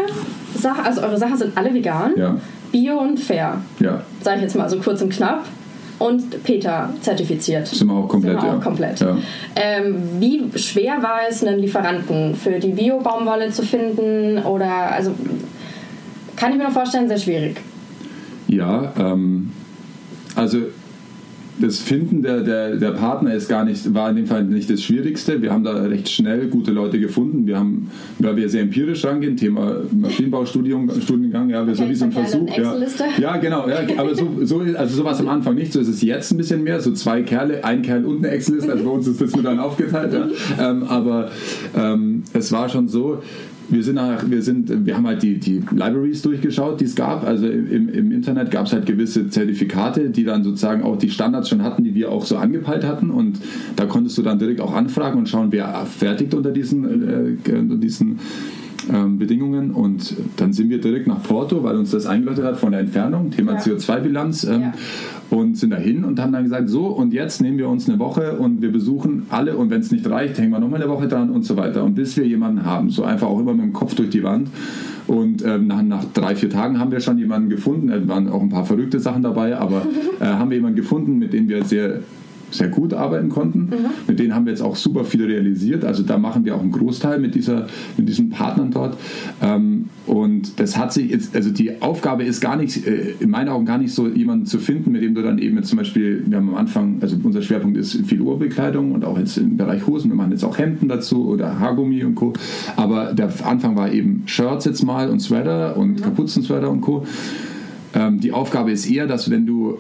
Sachen. 0.56 0.84
Also 0.84 1.02
eure 1.02 1.18
Sachen 1.18 1.38
sind 1.38 1.58
alle 1.58 1.74
vegan. 1.74 2.14
Ja. 2.18 2.38
Bio 2.72 3.00
und 3.00 3.20
fair. 3.20 3.62
Ja. 3.80 4.02
Sage 4.22 4.38
ich 4.38 4.44
jetzt 4.44 4.56
mal 4.56 4.70
so 4.70 4.80
kurz 4.80 5.02
und 5.02 5.12
knapp 5.14 5.46
und 6.02 6.44
Peter 6.44 6.90
zertifiziert. 7.02 7.68
Sind 7.68 7.88
wir 7.88 7.94
auch 7.94 8.08
komplett, 8.08 8.42
wir 8.42 8.50
auch 8.50 8.54
ja. 8.54 8.60
komplett. 8.60 9.00
Ja. 9.00 9.18
Ähm, 9.56 9.96
wie 10.20 10.44
schwer 10.58 11.02
war 11.02 11.20
es, 11.30 11.44
einen 11.44 11.60
Lieferanten 11.60 12.36
für 12.36 12.60
die 12.60 12.72
Bio-Baumwolle 12.72 13.52
zu 13.52 13.64
finden? 13.64 14.40
Oder, 14.40 14.92
also, 14.92 15.12
kann 16.36 16.52
ich 16.52 16.58
mir 16.58 16.64
noch 16.64 16.72
vorstellen, 16.72 17.08
sehr 17.08 17.18
schwierig. 17.18 17.62
Ja, 18.48 18.92
ähm, 18.98 19.52
also 20.36 20.58
das 21.60 21.80
Finden 21.80 22.22
der, 22.22 22.42
der, 22.42 22.78
der 22.78 22.92
Partner 22.92 23.34
ist 23.34 23.48
gar 23.48 23.66
nicht, 23.66 23.94
war 23.94 24.10
in 24.10 24.16
dem 24.16 24.26
Fall 24.26 24.44
nicht 24.44 24.70
das 24.70 24.82
Schwierigste. 24.82 25.42
Wir 25.42 25.52
haben 25.52 25.64
da 25.64 25.74
recht 25.74 26.10
schnell 26.10 26.48
gute 26.48 26.72
Leute 26.72 27.00
gefunden. 27.00 27.46
Wir 27.46 27.58
haben, 27.58 27.90
weil 28.20 28.36
wir 28.36 28.50
sehr 28.50 28.62
empirisch 28.62 29.06
rangehen, 29.06 29.38
Thema 29.38 29.78
Maschinenbaustudiengang, 29.92 31.50
ja, 31.50 31.66
wir 31.66 31.76
so 31.76 31.88
wie 31.88 31.96
so 31.96 32.06
ein 32.06 32.12
Versuch. 32.12 32.50
Ja. 32.58 32.76
ja, 33.18 33.38
genau, 33.38 33.68
ja, 33.68 33.80
aber 33.98 34.16
so, 34.16 34.28
so, 34.44 34.60
also 34.60 34.96
sowas 34.96 35.20
am 35.20 35.30
Anfang 35.30 35.56
nicht. 35.56 35.74
So 35.74 35.80
ist 35.80 35.88
es 35.88 36.02
jetzt 36.02 36.32
ein 36.32 36.38
bisschen 36.38 36.64
mehr, 36.64 36.80
so 36.80 36.92
zwei 36.94 37.22
Kerle, 37.22 37.64
ein 37.64 37.82
Kerl 37.82 38.06
und 38.06 38.20
eine 38.20 38.30
Excel-Liste. 38.30 38.72
Also 38.72 38.84
bei 38.84 38.92
uns 38.92 39.08
ist 39.08 39.22
das 39.22 39.34
nur 39.34 39.44
dann 39.44 39.60
aufgeteilt. 39.60 40.14
Ja. 40.14 40.28
Ähm, 40.60 40.84
aber 40.84 41.32
ähm, 41.76 42.24
es 42.34 42.52
war 42.52 42.70
schon 42.70 42.88
so, 42.88 43.22
wir 43.72 43.84
sind, 43.84 43.96
nach, 43.96 44.30
wir 44.30 44.42
sind, 44.42 44.86
wir 44.86 44.96
haben 44.96 45.08
halt 45.08 45.24
die, 45.24 45.40
die 45.40 45.64
Libraries 45.72 46.22
durchgeschaut, 46.22 46.80
die 46.80 46.86
es 46.86 46.96
gab. 46.96 47.26
Also 47.26 47.48
im, 47.48 47.90
im 47.90 48.12
Internet 48.12 48.52
gab 48.52 48.66
es 48.66 48.74
halt 48.74 48.86
gewisse 48.86 49.30
Zertifikate, 49.30 50.10
die 50.10 50.24
dann 50.24 50.44
sozusagen 50.44 50.84
auch 50.84 50.98
die 50.98 51.10
Standards 51.10 51.50
schon 51.50 51.64
hatten, 51.64 51.84
die 51.84 51.96
wir 51.96 52.12
auch 52.12 52.26
so 52.26 52.38
angepeilt 52.38 52.86
hatten. 52.86 53.10
Und 53.10 53.40
da 53.76 53.86
konntest 53.86 54.18
du 54.18 54.22
dann 54.22 54.40
direkt 54.40 54.62
auch 54.62 54.74
anfragen 54.74 55.20
und 55.20 55.30
schauen, 55.30 55.52
wer 55.52 55.86
fertigt 55.86 56.34
unter 56.34 56.52
diesen, 56.52 57.38
äh, 57.48 57.52
unter 57.58 57.78
diesen 57.78 58.20
ähm, 58.92 59.18
Bedingungen 59.18 59.72
und 59.72 60.16
dann 60.38 60.54
sind 60.54 60.70
wir 60.70 60.82
direkt 60.82 61.08
nach 61.08 61.24
Porto, 61.24 61.64
weil 61.64 61.78
uns 61.78 61.92
das 61.92 62.06
eingeleuchtet 62.06 62.46
hat 62.46 62.58
von 62.58 62.72
der 62.72 62.82
Entfernung, 62.82 63.32
Thema 63.32 63.54
ja. 63.54 63.60
CO2-Bilanz 63.60 64.44
ähm, 64.46 64.62
ja. 64.62 64.74
und 65.30 65.58
sind 65.58 65.72
dahin 65.72 66.04
und 66.04 66.20
haben 66.20 66.34
dann 66.34 66.44
gesagt, 66.44 66.70
so 66.70 66.88
und 66.88 67.14
jetzt 67.14 67.42
nehmen 67.42 67.58
wir 67.58 67.70
uns 67.70 67.90
eine 67.90 68.00
Woche 68.00 68.38
und 68.38 68.62
wir 68.62 68.72
besuchen 68.72 69.28
alle 69.30 69.56
und 69.56 69.70
wenn 69.70 69.82
es 69.82 69.92
nicht 69.92 70.10
reicht, 70.10 70.38
hängen 70.38 70.52
wir 70.52 70.60
nochmal 70.60 70.82
eine 70.82 70.92
Woche 70.92 71.08
dran 71.08 71.30
und 71.30 71.44
so 71.44 71.58
weiter 71.58 71.84
und 71.84 71.96
bis 71.96 72.18
wir 72.18 72.26
jemanden 72.26 72.66
haben, 72.66 72.90
so 72.90 73.04
einfach 73.04 73.28
auch 73.28 73.40
immer 73.40 73.54
mit 73.54 73.64
dem 73.64 73.74
Kopf 73.74 73.96
durch 73.96 74.10
die 74.10 74.24
Wand 74.24 74.50
und 75.08 75.44
ähm, 75.46 75.68
nach, 75.68 75.82
nach, 75.82 76.06
drei, 76.14 76.36
vier 76.36 76.50
Tagen 76.50 76.80
haben 76.80 76.92
wir 76.92 77.00
schon 77.00 77.18
jemanden 77.18 77.50
gefunden, 77.50 77.90
es 77.90 78.08
waren 78.08 78.30
auch 78.30 78.42
ein 78.42 78.50
paar 78.50 78.66
verrückte 78.66 79.00
Sachen 79.00 79.24
dabei, 79.24 79.58
aber 79.58 79.86
äh, 80.20 80.26
haben 80.26 80.50
wir 80.50 80.58
jemanden 80.58 80.78
gefunden, 80.78 81.18
mit 81.18 81.34
dem 81.34 81.50
wir 81.50 81.64
sehr 81.66 82.00
sehr 82.52 82.68
gut 82.68 82.94
arbeiten 82.94 83.30
konnten. 83.30 83.60
Mhm. 83.60 83.90
Mit 84.08 84.20
denen 84.20 84.36
haben 84.36 84.46
wir 84.46 84.52
jetzt 84.52 84.62
auch 84.62 84.76
super 84.76 85.06
viel 85.06 85.26
realisiert. 85.26 85.86
Also 85.86 86.04
da 86.04 86.18
machen 86.18 86.46
wir 86.46 86.56
auch 86.56 86.62
einen 86.62 86.72
Großteil 86.72 87.20
mit, 87.20 87.36
dieser, 87.36 87.68
mit 87.98 88.08
diesen 88.08 88.30
Partnern 88.30 88.72
dort. 88.72 88.98
Ähm, 89.42 89.90
und 90.06 90.60
das 90.60 90.78
hat 90.78 90.94
sich 90.94 91.12
jetzt, 91.12 91.36
also 91.36 91.50
die 91.50 91.82
Aufgabe 91.82 92.24
ist 92.24 92.42
gar 92.42 92.58
nicht, 92.58 92.86
äh, 92.86 93.14
in 93.20 93.30
meinen 93.30 93.50
Augen 93.50 93.66
gar 93.66 93.78
nicht 93.78 93.94
so, 93.94 94.08
jemanden 94.08 94.46
zu 94.46 94.60
finden, 94.60 94.92
mit 94.92 95.02
dem 95.02 95.16
du 95.16 95.22
dann 95.22 95.40
eben 95.40 95.58
jetzt 95.58 95.70
zum 95.70 95.78
Beispiel, 95.78 96.24
wir 96.28 96.38
haben 96.38 96.50
am 96.50 96.56
Anfang, 96.56 96.98
also 97.02 97.16
unser 97.24 97.42
Schwerpunkt 97.42 97.78
ist 97.78 97.96
viel 98.06 98.22
Urbekleidung 98.22 98.92
und 98.92 99.06
auch 99.06 99.18
jetzt 99.18 99.38
im 99.38 99.58
Bereich 99.58 99.88
Hosen, 99.88 100.12
wir 100.12 100.16
machen 100.16 100.32
jetzt 100.32 100.44
auch 100.44 100.58
Hemden 100.58 100.88
dazu 100.90 101.28
oder 101.28 101.60
Haargummi 101.60 102.04
und 102.04 102.16
Co. 102.16 102.34
Aber 102.76 103.14
der 103.14 103.32
Anfang 103.46 103.76
war 103.76 103.92
eben 103.92 104.24
Shirts 104.26 104.66
jetzt 104.66 104.84
mal 104.84 105.10
und 105.10 105.20
Sweater 105.20 105.78
und 105.78 106.00
mhm. 106.00 106.02
Kapuzensweater 106.02 106.70
und 106.70 106.82
Co. 106.82 107.06
Ähm, 107.94 108.20
die 108.20 108.32
Aufgabe 108.32 108.72
ist 108.72 108.90
eher, 108.90 109.08
dass 109.08 109.30
wenn 109.30 109.46
du 109.46 109.78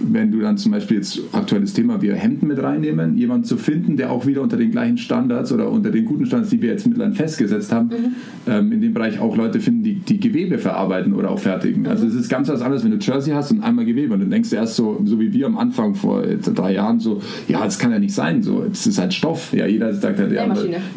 wenn 0.00 0.30
du 0.30 0.40
dann 0.40 0.58
zum 0.58 0.72
Beispiel 0.72 0.98
jetzt 0.98 1.20
aktuelles 1.32 1.72
Thema 1.72 2.02
wir 2.02 2.14
Hemden 2.14 2.48
mit 2.48 2.62
reinnehmen, 2.62 3.16
jemanden 3.16 3.44
zu 3.44 3.56
finden, 3.56 3.96
der 3.96 4.10
auch 4.12 4.26
wieder 4.26 4.42
unter 4.42 4.56
den 4.56 4.70
gleichen 4.70 4.98
Standards 4.98 5.52
oder 5.52 5.70
unter 5.70 5.90
den 5.90 6.04
guten 6.04 6.26
Standards, 6.26 6.50
die 6.50 6.60
wir 6.60 6.70
jetzt 6.70 6.86
mittlerweile 6.86 7.14
festgesetzt 7.14 7.72
haben, 7.72 7.88
mhm. 7.88 8.52
ähm, 8.52 8.72
in 8.72 8.80
dem 8.80 8.94
Bereich 8.94 9.18
auch 9.20 9.36
Leute 9.36 9.60
finden, 9.60 9.82
die, 9.82 9.94
die 9.94 10.20
Gewebe 10.20 10.58
verarbeiten 10.58 11.14
oder 11.14 11.30
auch 11.30 11.38
fertigen. 11.38 11.82
Mhm. 11.82 11.88
Also 11.88 12.06
es 12.06 12.14
ist 12.14 12.28
ganz 12.28 12.48
was 12.48 12.60
anderes, 12.60 12.84
wenn 12.84 12.90
du 12.90 12.98
Jersey 12.98 13.32
hast 13.32 13.52
und 13.52 13.62
einmal 13.62 13.84
Gewebe 13.84 14.14
und 14.14 14.20
dann 14.20 14.30
denkst 14.30 14.50
du 14.50 14.56
erst 14.56 14.76
so, 14.76 15.00
so 15.04 15.18
wie 15.18 15.32
wir 15.32 15.46
am 15.46 15.56
Anfang 15.56 15.94
vor 15.94 16.22
drei 16.22 16.74
Jahren 16.74 17.00
so, 17.00 17.22
ja, 17.48 17.64
das 17.64 17.78
kann 17.78 17.90
ja 17.90 17.98
nicht 17.98 18.14
sein, 18.14 18.42
so, 18.42 18.64
das 18.68 18.86
ist 18.86 18.98
halt 18.98 19.14
Stoff. 19.14 19.52
Ja, 19.52 19.66
jeder 19.66 19.92
sagt 19.94 20.18
halt, 20.18 20.32
ja, 20.32 20.46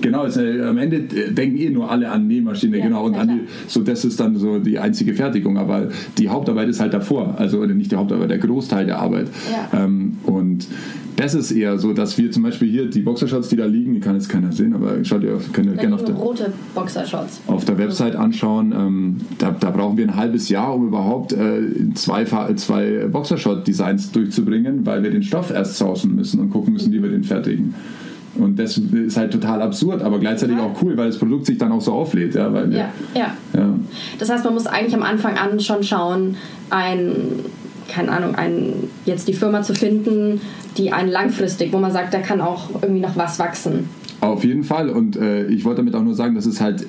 genau, 0.02 0.26
ist, 0.26 0.38
äh, 0.38 0.62
am 0.62 0.78
Ende 0.78 1.00
denken 1.02 1.58
eh 1.58 1.70
nur 1.70 1.90
alle 1.90 2.10
an 2.10 2.28
Nähmaschine, 2.28 2.78
ja, 2.78 2.86
genau, 2.86 3.06
und 3.06 3.16
an 3.16 3.28
die, 3.28 3.40
so 3.68 3.82
das 3.82 4.04
ist 4.04 4.20
dann 4.20 4.36
so 4.36 4.60
die 4.60 4.80
einzige 4.80 5.14
Fertigung, 5.14 5.58
aber 5.58 5.88
die 6.18 6.30
Hauptarbeit 6.30 6.68
ist 6.68 6.80
halt 6.80 6.94
davor, 6.94 7.36
also 7.38 7.66
nicht 7.66 7.92
die 7.92 7.96
Hauptarbeit, 7.96 8.30
der 8.30 8.40
Großteil 8.40 8.89
der 8.90 9.00
Arbeit. 9.00 9.28
Ja. 9.52 9.84
Ähm, 9.84 10.18
und 10.26 10.68
das 11.20 11.34
ist 11.34 11.52
eher 11.52 11.78
so, 11.78 11.92
dass 11.92 12.18
wir 12.18 12.32
zum 12.32 12.44
Beispiel 12.44 12.70
hier 12.70 12.90
die 12.90 13.02
Boxershorts, 13.02 13.50
die 13.50 13.58
da 13.58 13.66
liegen, 13.66 13.94
die 13.94 14.00
kann 14.00 14.16
jetzt 14.16 14.30
keiner 14.30 14.54
sehen, 14.54 14.74
aber 14.74 15.04
schaut 15.04 15.22
ihr, 15.22 15.38
könnt 15.52 15.68
ihr 15.68 15.76
gerne 15.76 15.96
auf 15.96 16.06
der, 16.06 16.16
rote 16.16 16.54
Boxershorts. 16.74 17.42
auf 17.48 17.66
der 17.66 17.78
Website 17.78 18.16
anschauen. 18.16 18.72
Ähm, 18.72 19.18
da, 19.38 19.52
da, 19.52 19.70
brauchen 19.70 19.98
wir 19.98 20.06
ein 20.06 20.16
halbes 20.16 20.48
Jahr, 20.48 20.74
um 20.74 20.88
überhaupt 20.88 21.34
äh, 21.34 21.62
zwei, 21.94 22.24
zwei 22.24 23.08
Boxershort-Designs 23.12 24.14
durchzubringen, 24.14 24.86
weil 24.86 25.04
wir 25.04 25.12
den 25.12 25.24
Stoff 25.24 25.52
erst 25.52 25.78
sourcen 25.78 26.16
müssen 26.16 26.40
und 26.40 26.52
gucken 26.52 26.72
müssen, 26.72 26.94
wie 26.94 27.04
wir 27.04 27.10
den 27.10 27.26
fertigen. 27.26 27.74
Und 28.36 28.58
das 28.58 28.78
ist 28.78 29.18
halt 29.18 29.34
total 29.34 29.62
absurd, 29.62 30.02
aber 30.02 30.20
gleichzeitig 30.20 30.56
ja. 30.56 30.64
auch 30.64 30.82
cool, 30.82 30.96
weil 30.96 31.08
das 31.08 31.18
Produkt 31.18 31.46
sich 31.48 31.58
dann 31.58 31.74
auch 31.74 31.82
so 31.82 31.92
auflädt. 31.92 32.36
Ja, 32.36 32.54
weil 32.54 32.70
wir, 32.72 32.78
ja, 32.78 32.90
ja. 33.14 33.36
ja. 33.54 33.70
Das 34.20 34.30
heißt, 34.30 34.46
man 34.46 34.54
muss 34.54 34.68
eigentlich 34.68 34.96
am 34.96 35.04
Anfang 35.04 35.38
an 35.38 35.60
schon 35.60 35.84
schauen, 35.84 36.38
ein 36.70 37.16
keine 37.90 38.12
Ahnung, 38.12 38.36
einen, 38.36 38.90
jetzt 39.06 39.28
die 39.28 39.34
Firma 39.34 39.62
zu 39.62 39.74
finden, 39.74 40.42
die 40.78 40.92
einen 40.92 41.10
langfristig, 41.10 41.74
wo 41.74 41.78
man 41.78 41.92
sagt, 41.92 42.14
da 42.14 42.20
kann 42.20 42.42
auch 42.42 42.70
irgendwie 42.82 43.02
noch 43.02 43.18
was 43.18 43.40
wachsen. 43.40 43.90
Auf 44.22 44.44
jeden 44.44 44.64
Fall. 44.64 44.90
Und 44.90 45.16
äh, 45.16 45.48
ich 45.48 45.66
wollte 45.66 45.78
damit 45.78 45.96
auch 45.96 46.04
nur 46.04 46.16
sagen, 46.16 46.36
dass 46.36 46.46
es 46.46 46.60
halt 46.62 46.86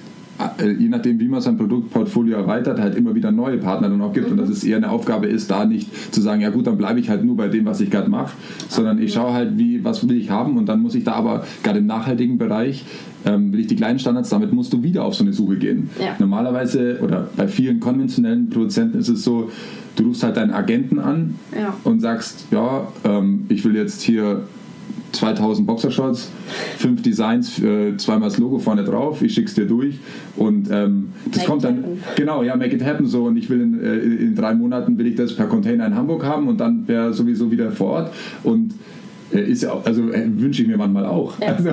äh, 0.58 0.70
je 0.72 0.88
nachdem, 0.88 1.20
wie 1.20 1.28
man 1.28 1.40
sein 1.40 1.56
Produktportfolio 1.56 2.36
erweitert, 2.36 2.80
halt 2.80 2.94
immer 2.94 3.14
wieder 3.14 3.30
neue 3.30 3.58
Partner 3.58 3.88
dann 3.88 4.00
auch 4.00 4.12
gibt 4.12 4.26
mhm. 4.26 4.32
und 4.32 4.38
dass 4.38 4.48
es 4.48 4.64
eher 4.64 4.78
eine 4.78 4.90
Aufgabe 4.90 5.26
ist, 5.26 5.50
da 5.50 5.64
nicht 5.64 5.88
zu 6.12 6.20
sagen, 6.20 6.40
ja 6.40 6.50
gut, 6.50 6.66
dann 6.66 6.78
bleibe 6.78 7.00
ich 7.00 7.10
halt 7.10 7.24
nur 7.24 7.36
bei 7.36 7.48
dem, 7.48 7.66
was 7.66 7.80
ich 7.80 7.90
gerade 7.90 8.08
mache, 8.08 8.32
sondern 8.68 9.00
ich 9.00 9.12
schaue 9.12 9.32
halt, 9.32 9.58
wie, 9.58 9.84
was 9.84 10.06
will 10.08 10.16
ich 10.16 10.30
haben 10.30 10.56
und 10.56 10.66
dann 10.66 10.80
muss 10.80 10.94
ich 10.94 11.04
da 11.04 11.12
aber 11.12 11.44
gerade 11.62 11.80
im 11.80 11.86
nachhaltigen 11.86 12.38
Bereich 12.38 12.84
ähm, 13.26 13.52
will 13.52 13.60
ich 13.60 13.66
die 13.66 13.76
kleinen 13.76 13.98
Standards, 13.98 14.30
damit 14.30 14.52
musst 14.52 14.72
du 14.72 14.82
wieder 14.82 15.04
auf 15.04 15.14
so 15.14 15.24
eine 15.24 15.32
Suche 15.32 15.56
gehen. 15.56 15.90
Ja. 16.00 16.16
Normalerweise 16.18 17.00
oder 17.02 17.28
bei 17.36 17.48
vielen 17.48 17.80
konventionellen 17.80 18.48
Produzenten 18.48 18.98
ist 18.98 19.08
es 19.08 19.22
so, 19.22 19.50
du 19.96 20.05
rufst 20.05 20.22
halt 20.22 20.37
deinen 20.37 20.53
Agenten 20.53 20.98
an 20.98 21.37
ja. 21.55 21.74
und 21.85 22.00
sagst, 22.00 22.46
ja, 22.50 22.88
ähm, 23.05 23.46
ich 23.48 23.64
will 23.64 23.76
jetzt 23.76 24.03
hier 24.03 24.44
2000 25.12 25.66
Boxershorts, 25.66 26.31
fünf 26.79 27.03
Designs, 27.03 27.59
äh, 27.61 27.96
zweimal 27.96 28.29
das 28.29 28.38
Logo 28.38 28.59
vorne 28.59 28.85
drauf, 28.85 29.22
ich 29.22 29.35
schick's 29.35 29.55
dir 29.55 29.66
durch 29.66 29.98
und 30.37 30.68
ähm, 30.70 31.11
das 31.26 31.38
make 31.38 31.46
kommt 31.46 31.64
dann, 31.64 31.76
happen. 31.79 31.98
genau, 32.16 32.42
ja, 32.42 32.57
make 32.57 32.74
it 32.74 32.85
happen 32.85 33.07
so 33.07 33.24
und 33.24 33.37
ich 33.37 33.50
will 33.50 33.61
in, 33.61 33.83
äh, 33.83 33.96
in 33.96 34.35
drei 34.35 34.55
Monaten 34.55 34.98
will 34.98 35.07
ich 35.07 35.16
das 35.16 35.35
per 35.35 35.46
Container 35.46 35.87
in 35.87 35.94
Hamburg 35.94 36.24
haben 36.24 36.48
und 36.48 36.59
dann 36.61 36.87
wäre 36.87 37.12
sowieso 37.12 37.50
wieder 37.50 37.72
vor 37.72 37.90
Ort 37.90 38.12
und 38.44 38.74
ist 39.38 39.62
ja 39.62 39.72
auch, 39.72 39.84
also 39.84 40.10
äh, 40.10 40.26
wünsche 40.36 40.62
ich 40.62 40.68
mir 40.68 40.76
manchmal 40.76 41.06
auch. 41.06 41.40
Ja. 41.40 41.54
Also, 41.54 41.70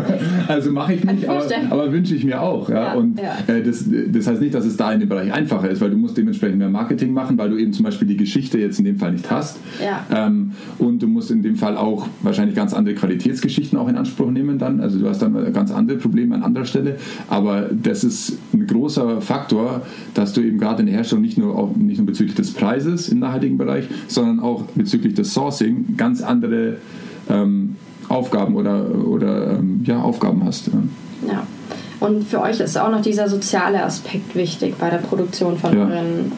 also 0.48 0.72
mache 0.72 0.94
ich 0.94 1.04
nicht, 1.04 1.28
aber, 1.28 1.46
aber 1.70 1.92
wünsche 1.92 2.16
ich 2.16 2.24
mir 2.24 2.42
auch. 2.42 2.70
Ja? 2.70 2.76
ja 2.76 2.94
und 2.94 3.20
ja. 3.20 3.38
Äh, 3.48 3.64
das, 3.64 3.86
das 4.08 4.28
heißt 4.28 4.42
nicht, 4.42 4.54
dass 4.54 4.66
es 4.66 4.78
da 4.78 4.92
in 4.92 5.00
dem 5.00 5.10
Bereich 5.10 5.34
einfacher 5.34 5.70
ist, 5.70 5.82
weil 5.82 5.90
du 5.90 5.98
musst 5.98 6.18
dementsprechend 6.18 6.60
mehr 6.60 6.70
Marketing 6.70 7.14
machen, 7.14 7.38
weil 7.38 7.50
du 7.50 7.58
eben 7.58 7.74
zum 7.74 7.86
Beispiel 7.86 8.08
die 8.08 8.18
Geschichte 8.18 8.60
jetzt 8.60 8.80
in 8.80 8.86
dem 8.86 8.98
Fall 8.98 9.14
nicht 9.14 9.30
hast. 9.32 9.58
Ähm, 10.14 10.52
und 10.78 11.02
du 11.02 11.08
musst 11.08 11.32
in 11.32 11.42
dem 11.42 11.56
Fall 11.56 11.78
auch 11.78 12.08
wahrscheinlich 12.22 12.56
ganz 12.56 12.74
andere 12.74 12.96
Qualitätsgeschichten 12.96 13.78
auch 13.78 13.88
in 13.88 13.96
Anspruch 13.96 14.32
nehmen 14.32 14.60
dann. 14.60 14.80
Also 14.80 15.00
du 15.00 15.08
hast 15.08 15.22
dann 15.22 15.54
ganz 15.54 15.72
andere 15.72 15.98
Probleme 15.98 16.36
an 16.36 16.44
anderer 16.44 16.66
Stelle. 16.66 16.98
Aber 17.30 17.70
das 17.72 18.04
ist 18.04 18.38
ein 18.54 18.68
großer 18.68 19.22
Faktor, 19.22 19.82
dass 20.14 20.34
du 20.34 20.42
eben 20.42 20.60
gerade 20.60 20.82
in 20.82 20.88
der 20.88 20.96
Herstellung 20.96 21.24
nicht 21.24 21.38
nur, 21.38 21.58
auch, 21.58 21.76
nicht 21.76 21.98
nur 21.98 22.08
bezüglich 22.08 22.36
des 22.36 22.54
Preises 22.54 23.10
im 23.10 23.20
nachhaltigen 23.20 23.58
Bereich, 23.58 23.86
sondern 24.08 24.40
auch 24.40 24.64
bezüglich 24.76 25.14
des 25.14 25.34
Sourcing 25.34 25.96
ganz 25.98 26.22
andere 26.22 26.78
ähm, 27.30 27.76
Aufgaben 28.10 28.56
oder, 28.56 28.86
oder 29.06 29.54
ähm, 29.54 29.82
ja, 29.86 30.02
Aufgaben 30.02 30.44
hast. 30.46 30.68
Ja. 30.68 31.34
ja. 31.34 31.48
Und 32.00 32.28
für 32.28 32.42
euch 32.42 32.60
ist 32.60 32.78
auch 32.78 32.92
noch 32.92 33.02
dieser 33.02 33.28
soziale 33.28 33.84
Aspekt 33.84 34.36
wichtig 34.36 34.76
bei 34.78 34.90
der 34.90 34.98
Produktion 34.98 35.58
von 35.58 35.76
ja. 35.76 35.86
euren 35.86 36.32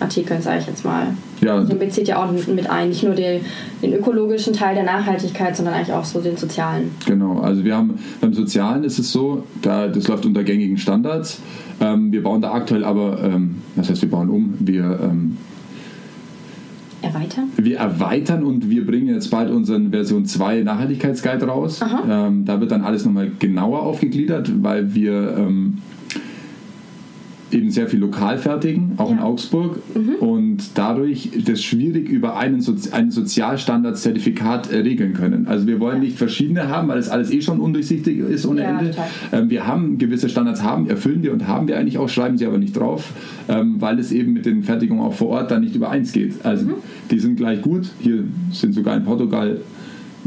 Artikeln, 0.00 0.42
sage 0.42 0.60
ich 0.60 0.66
jetzt 0.66 0.84
mal. 0.84 1.08
Ja. 1.40 1.60
Den 1.60 1.78
bezieht 1.78 2.08
ja 2.08 2.22
auch 2.22 2.30
mit 2.32 2.70
ein, 2.70 2.88
nicht 2.88 3.02
nur 3.02 3.14
den, 3.14 3.42
den, 3.82 3.92
ökologischen 3.94 4.52
Teil 4.52 4.74
der 4.74 4.84
Nachhaltigkeit, 4.84 5.56
sondern 5.56 5.74
eigentlich 5.74 5.92
auch 5.92 6.04
so 6.04 6.20
den 6.20 6.36
sozialen. 6.36 6.90
Genau, 7.06 7.40
also 7.40 7.64
wir 7.64 7.76
haben 7.76 7.98
beim 8.20 8.32
Sozialen 8.32 8.82
ist 8.84 8.98
es 8.98 9.12
so, 9.12 9.44
da, 9.62 9.88
das 9.88 10.08
läuft 10.08 10.26
unter 10.26 10.42
gängigen 10.42 10.78
Standards. 10.78 11.40
Ähm, 11.80 12.12
wir 12.12 12.22
bauen 12.22 12.40
da 12.40 12.52
aktuell 12.52 12.84
aber, 12.84 13.22
ähm, 13.22 13.56
das 13.76 13.90
heißt, 13.90 14.02
wir 14.02 14.10
bauen 14.10 14.30
um, 14.30 14.54
wir 14.60 14.98
ähm, 15.02 15.36
Erweitern? 17.04 17.50
Wir 17.56 17.78
erweitern 17.78 18.44
und 18.44 18.70
wir 18.70 18.86
bringen 18.86 19.08
jetzt 19.08 19.30
bald 19.30 19.50
unseren 19.50 19.90
Version 19.90 20.26
2 20.26 20.62
Nachhaltigkeitsguide 20.62 21.46
raus. 21.46 21.80
Ähm, 22.08 22.44
da 22.44 22.60
wird 22.60 22.70
dann 22.70 22.82
alles 22.82 23.04
nochmal 23.04 23.30
genauer 23.38 23.82
aufgegliedert, 23.82 24.50
weil 24.62 24.94
wir 24.94 25.36
ähm, 25.36 25.78
eben 27.54 27.70
sehr 27.70 27.88
viel 27.88 28.00
lokal 28.00 28.38
fertigen, 28.38 28.92
auch 28.96 29.10
ja. 29.10 29.16
in 29.16 29.22
Augsburg. 29.22 29.78
Mhm. 29.94 30.14
Und 30.16 30.58
dadurch 30.74 31.30
das 31.44 31.62
schwierig 31.62 32.08
über 32.08 32.36
einen, 32.36 32.60
Sozi 32.60 32.90
einen 32.90 33.10
Sozialstandardszertifikat 33.10 34.72
äh, 34.72 34.78
regeln 34.78 35.14
können. 35.14 35.46
Also 35.46 35.66
wir 35.66 35.80
wollen 35.80 35.98
ja. 35.98 36.04
nicht 36.04 36.18
verschiedene 36.18 36.68
haben, 36.68 36.88
weil 36.88 36.96
das 36.96 37.08
alles 37.08 37.30
eh 37.30 37.40
schon 37.40 37.60
undurchsichtig 37.60 38.18
ist 38.18 38.46
ohne 38.46 38.62
ja, 38.62 38.78
Ende. 38.78 38.94
Ähm, 39.32 39.50
wir 39.50 39.66
haben 39.66 39.98
gewisse 39.98 40.28
Standards 40.28 40.62
haben, 40.62 40.88
erfüllen 40.88 41.22
wir 41.22 41.32
und 41.32 41.46
haben 41.46 41.68
wir 41.68 41.78
eigentlich 41.78 41.98
auch, 41.98 42.08
schreiben 42.08 42.38
sie 42.38 42.46
aber 42.46 42.58
nicht 42.58 42.76
drauf, 42.76 43.12
ähm, 43.48 43.76
weil 43.78 43.98
es 43.98 44.12
eben 44.12 44.32
mit 44.32 44.46
den 44.46 44.62
Fertigungen 44.62 45.02
auch 45.02 45.14
vor 45.14 45.28
Ort 45.28 45.50
dann 45.50 45.62
nicht 45.62 45.74
übereins 45.74 46.12
geht. 46.12 46.44
Also 46.44 46.66
mhm. 46.66 46.74
die 47.10 47.18
sind 47.18 47.36
gleich 47.36 47.62
gut. 47.62 47.90
Hier 48.00 48.24
sind 48.52 48.74
sogar 48.74 48.96
in 48.96 49.04
Portugal 49.04 49.58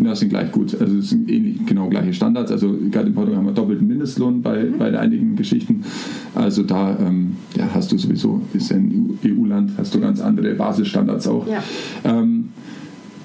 das 0.05 0.19
sind 0.19 0.29
gleich 0.29 0.51
gut. 0.51 0.79
Also 0.79 0.97
es 0.97 1.09
sind 1.09 1.29
ähnlich, 1.29 1.65
genau 1.65 1.89
gleiche 1.89 2.13
Standards. 2.13 2.51
Also 2.51 2.75
gerade 2.91 3.07
in 3.07 3.13
Portugal 3.13 3.39
haben 3.39 3.45
wir 3.47 3.53
doppelten 3.53 3.87
Mindestlohn 3.87 4.41
bei, 4.41 4.63
mhm. 4.63 4.77
bei 4.77 4.97
einigen 4.97 5.35
Geschichten. 5.35 5.83
Also 6.35 6.63
da 6.63 6.97
ähm, 6.99 7.37
ja, 7.55 7.67
hast 7.73 7.91
du 7.91 7.97
sowieso, 7.97 8.41
ist 8.53 8.69
ja 8.69 8.77
ein 8.77 9.17
EU-Land, 9.25 9.71
hast 9.77 9.95
du 9.95 9.99
ganz 9.99 10.21
andere 10.21 10.53
Basisstandards 10.53 11.27
auch. 11.27 11.47
Ja. 11.47 11.63
Ähm, 12.03 12.49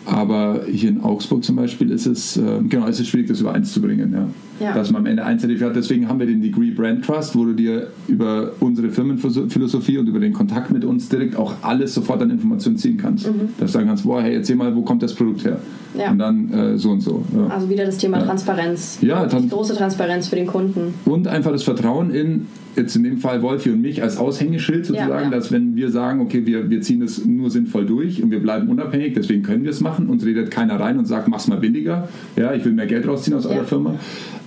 aber 0.05 0.63
hier 0.71 0.91
in 0.91 1.01
Augsburg 1.01 1.45
zum 1.45 1.57
Beispiel 1.57 1.91
ist 1.91 2.07
es, 2.07 2.37
äh, 2.37 2.61
genau, 2.69 2.87
ist 2.87 3.01
es 3.01 3.09
schwierig, 3.09 3.29
das 3.29 3.41
über 3.41 3.53
eins 3.53 3.73
zu 3.73 3.81
bringen. 3.81 4.13
Ja. 4.13 4.29
Ja. 4.65 4.75
Dass 4.75 4.91
man 4.93 5.03
am 5.03 5.07
Ende 5.07 5.25
ein 5.25 5.39
Zertifikat 5.39 5.71
hat. 5.71 5.77
Deswegen 5.77 6.09
haben 6.09 6.21
wir 6.21 6.27
den 6.27 6.41
Degree 6.41 6.71
Brand 6.71 7.05
Trust, 7.05 7.35
wo 7.35 7.45
du 7.45 7.53
dir 7.53 7.89
über 8.07 8.53
unsere 8.61 8.91
Firmenphilosophie 8.91 9.99
und 9.99 10.07
über 10.07 10.21
den 10.21 10.33
Kontakt 10.33 10.71
mit 10.71 10.85
uns 10.85 11.09
direkt 11.09 11.37
auch 11.37 11.55
alles 11.63 11.95
sofort 11.95 12.23
an 12.23 12.31
Informationen 12.31 12.77
ziehen 12.77 12.97
kannst. 12.97 13.27
Dass 13.27 13.73
du 13.73 13.79
sagen 13.79 13.89
kannst, 13.89 14.05
boah, 14.05 14.23
hey, 14.23 14.35
erzähl 14.35 14.57
mal, 14.57 14.75
wo 14.77 14.83
kommt 14.83 15.03
das 15.03 15.15
Produkt 15.15 15.45
her? 15.45 15.59
Mhm. 15.95 16.01
Ja. 16.01 16.11
Und 16.11 16.19
dann 16.19 16.53
äh, 16.53 16.79
so 16.79 16.91
und 16.91 17.01
so. 17.01 17.25
Ja. 17.37 17.47
Also 17.49 17.69
wieder 17.69 17.85
das 17.85 17.99
Thema. 17.99 18.21
Transparenz. 18.23 18.99
Ja, 19.03 19.25
große 19.25 19.75
Transparenz 19.75 20.29
für 20.29 20.37
den 20.37 20.47
Kunden. 20.47 20.95
Und 21.07 21.27
einfach 21.27 21.51
das 21.51 21.65
Vertrauen 21.65 22.11
in, 22.11 22.47
jetzt 22.77 22.97
in 22.97 23.03
dem 23.05 23.19
Fall 23.19 23.43
Wolfi 23.43 23.71
und 23.71 23.81
mich 23.81 24.03
als 24.03 24.17
Aushängeschild 24.17 24.87
sozusagen, 24.87 25.11
Ja, 25.11 25.23
ja. 25.23 25.31
dass 25.31 25.53
wenn 25.53 25.77
wir 25.77 25.91
sagen, 25.91 26.21
okay, 26.21 26.47
wir, 26.47 26.71
wir 26.71 26.81
ziehen 26.81 27.01
das 27.01 27.25
nur 27.25 27.51
sinnvoll 27.51 27.87
durch 27.87 28.23
und 28.23 28.31
wir 28.31 28.41
bleiben 28.41 28.69
unabhängig, 28.69 29.15
deswegen 29.15 29.43
können 29.43 29.65
wir 29.65 29.71
es 29.71 29.81
machen, 29.81 30.09
uns 30.09 30.25
redet 30.25 30.51
keiner 30.51 30.81
rein 30.81 30.99
und 30.99 31.05
sagt, 31.07 31.29
mach's 31.29 31.49
mal 31.49 31.59
billiger, 31.59 32.09
ja, 32.37 32.55
ich 32.55 32.65
will 32.65 32.73
mehr 32.73 32.87
Geld 32.87 33.07
rausziehen 33.07 33.37
aus 33.37 33.45
Ja. 33.45 33.51
eurer 33.51 33.65
Firma. 33.65 33.95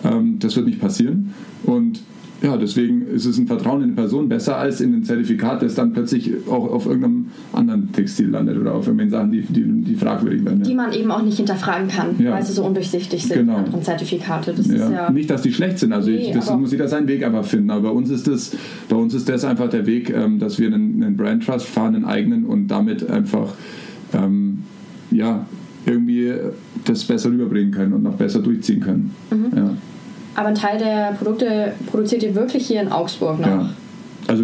Ähm, 0.04 0.38
das 0.40 0.56
wird 0.56 0.66
nicht 0.68 0.80
passieren. 0.82 1.34
Und 1.64 2.02
ja, 2.41 2.58
deswegen 2.58 3.08
ist 3.08 3.26
es 3.26 3.38
ein 3.38 3.48
Vertrauen 3.48 3.82
in 3.82 3.89
die 3.89 3.95
Person 3.95 4.28
besser 4.30 4.58
als 4.58 4.82
in 4.82 4.93
ein 4.93 5.04
Zertifikat, 5.04 5.62
das 5.62 5.74
dann 5.76 5.93
plötzlich 5.93 6.32
auch 6.48 6.69
auf 6.71 6.86
irgendeinem 6.86 7.28
anderen 7.54 7.91
Textil 7.93 8.30
landet 8.30 8.58
oder 8.58 8.74
auf 8.74 8.86
irgendwelchen 8.88 9.12
Sachen, 9.12 9.32
die, 9.32 9.41
die, 9.41 9.63
die 9.63 9.95
fragwürdig 9.95 10.43
werden. 10.45 10.60
ja. 10.60 10.65
Die 10.65 10.76
man 10.76 10.91
eben 10.93 11.10
auch 11.12 11.21
nicht 11.24 11.38
hinterfragen 11.38 11.88
kann, 11.88 12.10
Ja. 12.19 12.34
weil 12.34 12.43
sie 12.45 12.54
so 12.54 12.65
undurchsichtig 12.65 13.24
sind, 13.24 13.38
Genau. 13.38 13.58
anderen 13.58 13.82
Zertifikate. 13.82 14.52
Das 14.56 14.67
ist 14.67 14.78
Ja. 14.78 14.91
ja. 14.91 15.10
Nicht, 15.12 15.30
dass 15.30 15.41
die 15.41 15.54
schlecht 15.54 15.80
sind, 15.80 15.93
also 15.93 16.10
Nee, 16.10 16.17
ich, 16.28 16.32
das 16.34 16.52
muss 16.56 16.71
jeder 16.71 16.88
seinen 16.88 17.08
Weg 17.08 17.24
einfach 17.26 17.45
finden. 17.45 17.69
Aber 17.71 17.89
bei 17.89 17.95
uns 17.95 18.10
ist 18.10 18.28
das, 18.28 18.56
bei 18.89 18.95
uns 18.95 19.13
ist 19.13 19.28
das 19.30 19.45
einfach 19.45 19.69
der 19.69 19.86
Weg, 19.86 20.10
ähm, 20.10 20.38
dass 20.39 20.60
wir 20.60 20.67
einen, 20.67 21.02
einen 21.04 21.17
Brand 21.17 21.45
Trust 21.45 21.65
fahren, 21.67 21.95
einen 21.95 22.06
eigenen 22.06 22.45
und 22.45 22.67
damit 22.67 23.10
einfach 23.10 23.54
ähm, 24.13 24.60
ja, 25.12 25.45
irgendwie 25.86 26.34
das 26.86 27.04
besser 27.06 27.30
rüberbringen 27.30 27.71
können 27.71 27.93
und 27.93 28.04
noch 28.04 28.15
besser 28.15 28.39
durchziehen 28.39 28.80
können. 28.82 29.12
Mhm. 29.32 29.58
Ja. 29.58 29.69
Aber 30.36 30.48
ein 30.50 30.56
Teil 30.56 30.78
der 30.78 31.13
Produkte 31.17 31.74
produziert 31.89 32.24
ihr 32.24 32.36
wirklich 32.36 32.67
hier 32.67 32.82
in 32.82 32.89
Augsburg 32.91 33.39
noch. 33.39 33.48
Ja. 33.48 33.69
Also 34.28 34.43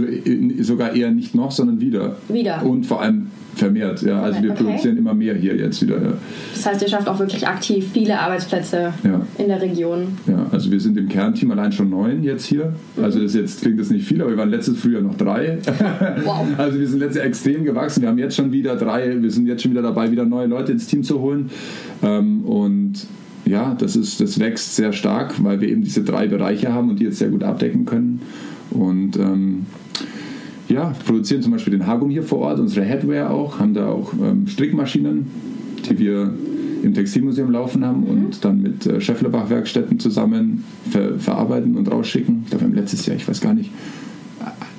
sogar 0.62 0.94
eher 0.96 1.10
nicht 1.12 1.34
noch, 1.34 1.52
sondern 1.52 1.82
wieder. 1.82 2.18
Wieder. 2.30 2.64
Und 2.64 2.86
vor 2.86 3.02
allem 3.02 3.28
vermehrt. 3.56 4.02
Ja. 4.04 4.22
Also 4.22 4.42
wir 4.44 4.52
Okay. 4.52 4.64
produzieren 4.64 4.96
immer 4.98 5.14
mehr 5.16 5.34
hier 5.36 5.56
jetzt 5.58 5.82
wieder. 5.82 5.96
Ja. 6.02 6.14
Das 6.54 6.66
heißt, 6.68 6.82
ihr 6.84 6.88
schafft 6.88 7.10
auch 7.10 7.18
wirklich 7.20 7.46
aktiv 7.48 7.90
viele 7.92 8.18
Arbeitsplätze 8.20 8.94
Ja. 9.04 9.22
in 9.40 9.48
der 9.48 9.60
Region. 9.62 10.18
Ja, 10.28 10.46
also 10.52 10.72
wir 10.72 10.80
sind 10.80 10.98
im 10.98 11.10
Kernteam 11.10 11.50
allein 11.52 11.72
schon 11.72 11.90
neun 11.90 12.24
jetzt 12.24 12.46
hier. 12.46 12.74
Also 13.02 13.20
das 13.22 13.34
jetzt 13.34 13.62
klingt 13.62 13.80
das 13.80 13.90
nicht 13.90 14.08
viel, 14.08 14.22
aber 14.22 14.30
wir 14.30 14.38
waren 14.38 14.52
letztes 14.52 14.78
Frühjahr 14.80 15.02
noch 15.02 15.16
drei. 15.18 15.58
Wow. 16.24 16.46
Also 16.58 16.80
wir 16.80 16.88
sind 16.88 17.00
letztes 17.00 17.18
Jahr 17.18 17.26
extrem 17.26 17.64
gewachsen. 17.66 18.02
Wir 18.04 18.10
haben 18.10 18.20
jetzt 18.20 18.36
schon 18.36 18.52
wieder 18.52 18.76
drei, 18.76 19.20
wir 19.22 19.32
sind 19.32 19.48
jetzt 19.48 19.64
schon 19.64 19.72
wieder 19.72 19.82
dabei, 19.82 20.12
wieder 20.12 20.26
neue 20.26 20.46
Leute 20.48 20.72
ins 20.72 20.86
Team 20.88 21.02
zu 21.04 21.20
holen. 21.20 21.50
Ähm, 22.04 22.46
und 22.46 22.94
ja, 23.46 23.76
das 23.76 23.96
ist, 23.96 24.22
das 24.22 24.40
wächst 24.40 24.76
sehr 24.76 24.94
stark, 24.94 25.44
weil 25.44 25.62
wir 25.62 25.70
eben 25.70 25.84
diese 25.84 26.04
drei 26.04 26.28
Bereiche 26.28 26.74
haben 26.74 26.90
und 26.90 27.00
die 27.00 27.06
jetzt 27.06 27.20
sehr 27.20 27.30
gut 27.30 27.44
abdecken 27.44 27.86
können. 27.86 28.22
Und 28.72 29.18
ähm, 29.18 29.66
ja, 30.70 30.94
produzieren 31.06 31.42
zum 31.42 31.52
Beispiel 31.52 31.72
den 31.72 31.86
Hagum 31.86 32.10
hier 32.10 32.24
vor 32.24 32.40
Ort, 32.40 32.60
unsere 32.60 32.86
Headwear 32.86 33.32
auch, 33.32 33.60
haben 33.60 33.74
da 33.74 33.90
auch 33.90 34.14
ähm, 34.14 34.48
Strickmaschinen, 34.48 35.28
die 35.90 36.00
wir 36.00 36.34
im 36.84 36.94
Textilmuseum 36.94 37.52
laufen 37.52 37.86
haben 37.86 38.04
und 38.04 38.44
dann 38.44 38.62
mit 38.62 38.86
äh, 38.86 39.02
Schefflerbach 39.02 39.50
Werkstätten 39.50 40.00
zusammen 40.00 40.64
ver 40.90 41.20
verarbeiten 41.20 41.76
und 41.76 41.92
rausschicken. 41.92 42.44
Ich 42.46 42.58
glaube, 42.58 42.74
letztes 42.74 43.06
Jahr, 43.06 43.16
ich 43.16 43.28
weiß 43.28 43.42
gar 43.42 43.54
nicht, 43.54 43.72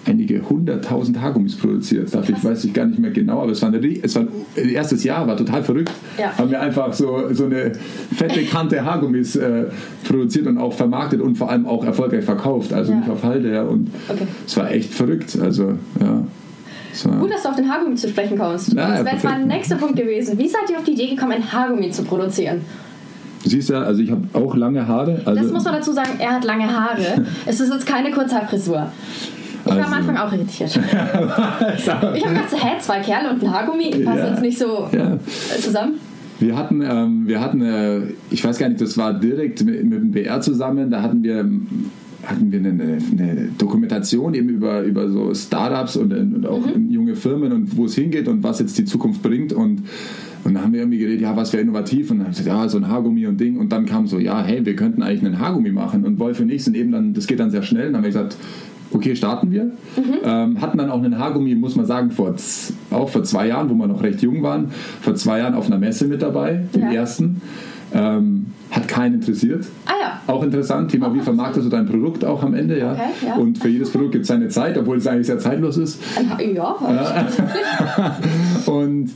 einige 0.05 0.49
hunderttausend 0.49 1.21
Haargummis 1.21 1.57
produziert. 1.57 2.13
Dafür 2.15 2.37
ich 2.37 2.45
weiß 2.45 2.65
ich 2.65 2.73
gar 2.73 2.87
nicht 2.87 2.99
mehr 2.99 3.11
genau, 3.13 3.41
aber 3.43 3.53
es 3.53 3.63
war, 3.63 3.69
eine, 3.73 3.79
es 4.03 4.15
war 4.17 4.23
ein 4.57 4.69
erstes 4.69 5.05
Jahr, 5.05 5.27
war 5.27 5.37
total 5.37 5.63
verrückt. 5.63 5.93
Ja. 6.19 6.37
Haben 6.37 6.51
wir 6.51 6.61
einfach 6.61 6.93
so, 6.93 7.33
so 7.33 7.45
eine 7.47 7.73
fette 8.15 8.43
Kante 8.45 8.85
Haargummis 8.85 9.37
äh, 9.37 9.65
produziert 10.07 10.47
und 10.47 10.59
auch 10.59 10.73
vermarktet 10.73 11.21
und 11.21 11.37
vor 11.37 11.51
allem 11.51 11.67
auch 11.67 11.85
erfolgreich 11.85 12.25
verkauft. 12.25 12.73
Also 12.73 12.93
Ja. 12.93 12.99
nicht 12.99 13.11
auf 13.11 13.23
Halde. 13.23 13.53
Ja. 13.53 13.63
Und 13.63 13.91
Okay. 14.09 14.27
es 14.47 14.57
war 14.57 14.71
echt 14.71 14.93
verrückt. 14.93 15.39
Also, 15.41 15.75
ja. 16.01 16.25
War, 17.05 17.21
Gut, 17.21 17.33
dass 17.33 17.43
du 17.45 17.49
auf 17.49 17.57
den 17.57 17.71
Haargummi 17.71 17.95
zu 17.95 18.09
sprechen 18.09 18.37
kommst. 18.37 18.75
Ja, 18.75 18.91
das 18.91 19.05
wäre 19.05 19.15
jetzt 19.15 19.25
mein 19.25 19.47
nächster 19.47 19.77
Punkt 19.77 19.97
gewesen. 19.97 20.37
Wie 20.39 20.49
seid 20.49 20.69
ihr 20.71 20.77
auf 20.77 20.85
die 20.85 20.93
Idee 20.93 21.09
gekommen, 21.15 21.33
ein 21.33 21.53
Haargummi 21.53 21.91
zu 21.91 22.03
produzieren? 22.03 22.61
Du 23.43 23.49
siehst 23.49 23.71
ja, 23.71 23.81
also 23.83 24.03
ich 24.03 24.11
habe 24.11 24.23
auch 24.35 24.55
lange 24.57 24.87
Haare. 24.87 25.21
Also, 25.25 25.43
Das 25.43 25.53
muss 25.53 25.65
man 25.65 25.75
dazu 25.75 25.93
sagen, 25.93 26.11
er 26.19 26.33
hat 26.35 26.45
lange 26.45 26.65
Haare. 26.71 27.25
es 27.47 27.61
ist 27.61 27.73
jetzt 27.73 27.87
keine 27.87 28.11
Kurzhaarfrisur. 28.11 28.93
Ich 29.65 29.71
war 29.71 29.77
am 29.79 29.83
Also- 29.93 29.95
Anfang 29.95 30.17
auch 30.17 30.33
irritiert. 30.33 30.71
Ich 31.79 31.89
habe 31.91 32.19
gedacht, 32.19 32.51
so, 32.51 32.57
hä, 32.57 32.71
zwei 32.81 33.01
Kerle 33.01 33.31
und 33.31 33.43
ein 33.43 33.51
Haargummi 33.53 33.91
passen 34.05 34.19
Ja. 34.19 34.29
jetzt 34.31 34.43
nicht 34.43 34.59
so 34.59 34.89
ja. 34.93 35.19
zusammen. 35.61 35.95
Wir 36.41 36.57
hatten, 36.57 36.83
ähm, 36.83 37.23
wir 37.27 37.41
hatten 37.41 37.63
äh, 37.63 38.01
ich 38.31 38.45
weiß 38.45 38.59
gar 38.59 38.69
nicht, 38.69 38.81
das 38.81 38.99
war 38.99 39.15
direkt 39.15 39.65
mit, 39.65 39.85
mit 39.85 39.99
dem 40.01 40.11
BR 40.11 40.41
zusammen, 40.41 40.91
da 40.91 41.01
hatten 41.03 41.23
wir, 41.23 41.37
hatten 42.25 42.51
wir 42.51 42.59
eine, 42.59 42.73
eine 43.13 43.49
Dokumentation 43.59 44.35
eben 44.35 44.49
über, 44.49 44.83
über 44.83 45.09
so 45.09 45.33
Startups 45.35 45.97
und, 45.97 46.13
und 46.13 46.45
auch 46.47 46.63
junge 46.89 47.15
Firmen 47.15 47.53
und 47.53 47.77
wo 47.77 47.85
es 47.85 47.95
hingeht 47.95 48.27
und 48.27 48.43
was 48.43 48.59
jetzt 48.59 48.77
die 48.79 48.85
Zukunft 48.85 49.23
bringt 49.23 49.53
und 49.53 49.83
und 50.45 50.55
dann 50.55 50.65
haben 50.65 50.73
wir 50.73 50.81
irgendwie 50.81 50.99
geredet, 50.99 51.21
ja, 51.21 51.37
was 51.37 51.53
wäre 51.53 51.63
innovativ? 51.63 52.11
Und 52.11 52.19
dann 52.19 52.27
haben 52.27 52.33
wir 52.35 52.39
gesagt, 52.43 52.49
ja, 52.63 52.69
so 52.69 52.77
ein 52.79 52.89
Haargummi 52.89 53.29
und 53.29 53.39
Ding. 53.41 53.59
Und 53.59 53.71
dann 53.71 53.87
kam 53.87 54.09
so, 54.09 54.19
ja, 54.19 54.43
hey, 54.43 54.67
wir 54.67 54.75
könnten 54.75 55.01
eigentlich 55.01 55.25
einen 55.25 55.39
Haargummi 55.39 55.71
machen. 55.71 56.05
Und 56.05 56.19
Wolf 56.19 56.41
und 56.41 56.51
ich 56.51 56.65
sind 56.65 56.75
eben 56.77 56.91
dann, 56.91 57.15
das 57.15 57.29
geht 57.29 57.39
dann 57.39 57.53
sehr 57.53 57.63
schnell. 57.63 57.87
Und 57.87 57.93
dann 57.93 57.99
haben 57.99 58.03
wir 58.03 58.09
gesagt, 58.11 58.37
okay, 58.95 59.15
starten 59.17 59.51
wir. 59.51 59.71
Ähm, 60.25 60.61
hatten 60.61 60.79
dann 60.79 60.91
auch 60.91 60.99
einen 61.03 61.19
Haargummi, 61.19 61.55
muss 61.55 61.77
man 61.77 61.87
sagen, 61.87 62.11
vor, 62.11 62.35
auch 62.91 63.09
vor 63.09 63.25
zwei 63.25 63.49
Jahren, 63.49 63.69
wo 63.71 63.75
wir 63.75 63.87
noch 63.87 64.03
recht 64.03 64.23
jung 64.23 64.43
waren, 64.43 64.71
vor 65.01 65.15
zwei 65.15 65.39
Jahren 65.39 65.55
auf 65.55 65.67
einer 65.67 65.79
Messe 65.79 66.07
mit 66.07 66.23
dabei, 66.23 66.63
den 66.75 66.83
Ja. 66.83 66.93
ersten. 66.93 67.41
Ähm, 67.95 68.47
hat 68.71 68.89
keinen 68.89 69.17
interessiert. 69.17 69.67
Ah 69.85 69.93
ja. 70.01 70.21
Auch 70.35 70.43
interessant, 70.43 70.91
Thema, 70.91 71.13
wie 71.15 71.21
vermarktest 71.21 71.67
du 71.67 71.71
dein 71.71 71.85
Produkt 71.85 72.25
auch 72.25 72.43
am 72.43 72.55
Ende, 72.55 72.79
ja. 72.79 72.93
Okay, 72.93 73.03
ja. 73.27 73.35
Und 73.37 73.59
für 73.59 73.69
jedes 73.69 73.91
Produkt 73.91 74.13
gibt 74.13 74.23
es 74.23 74.29
seine 74.29 74.49
Zeit, 74.49 74.79
obwohl 74.79 74.97
es 74.97 75.07
eigentlich 75.07 75.27
sehr 75.27 75.39
zeitlos 75.39 75.77
ist. 75.77 76.01
Ha- 76.17 76.41
Ja, 76.41 76.75
Und 78.67 79.11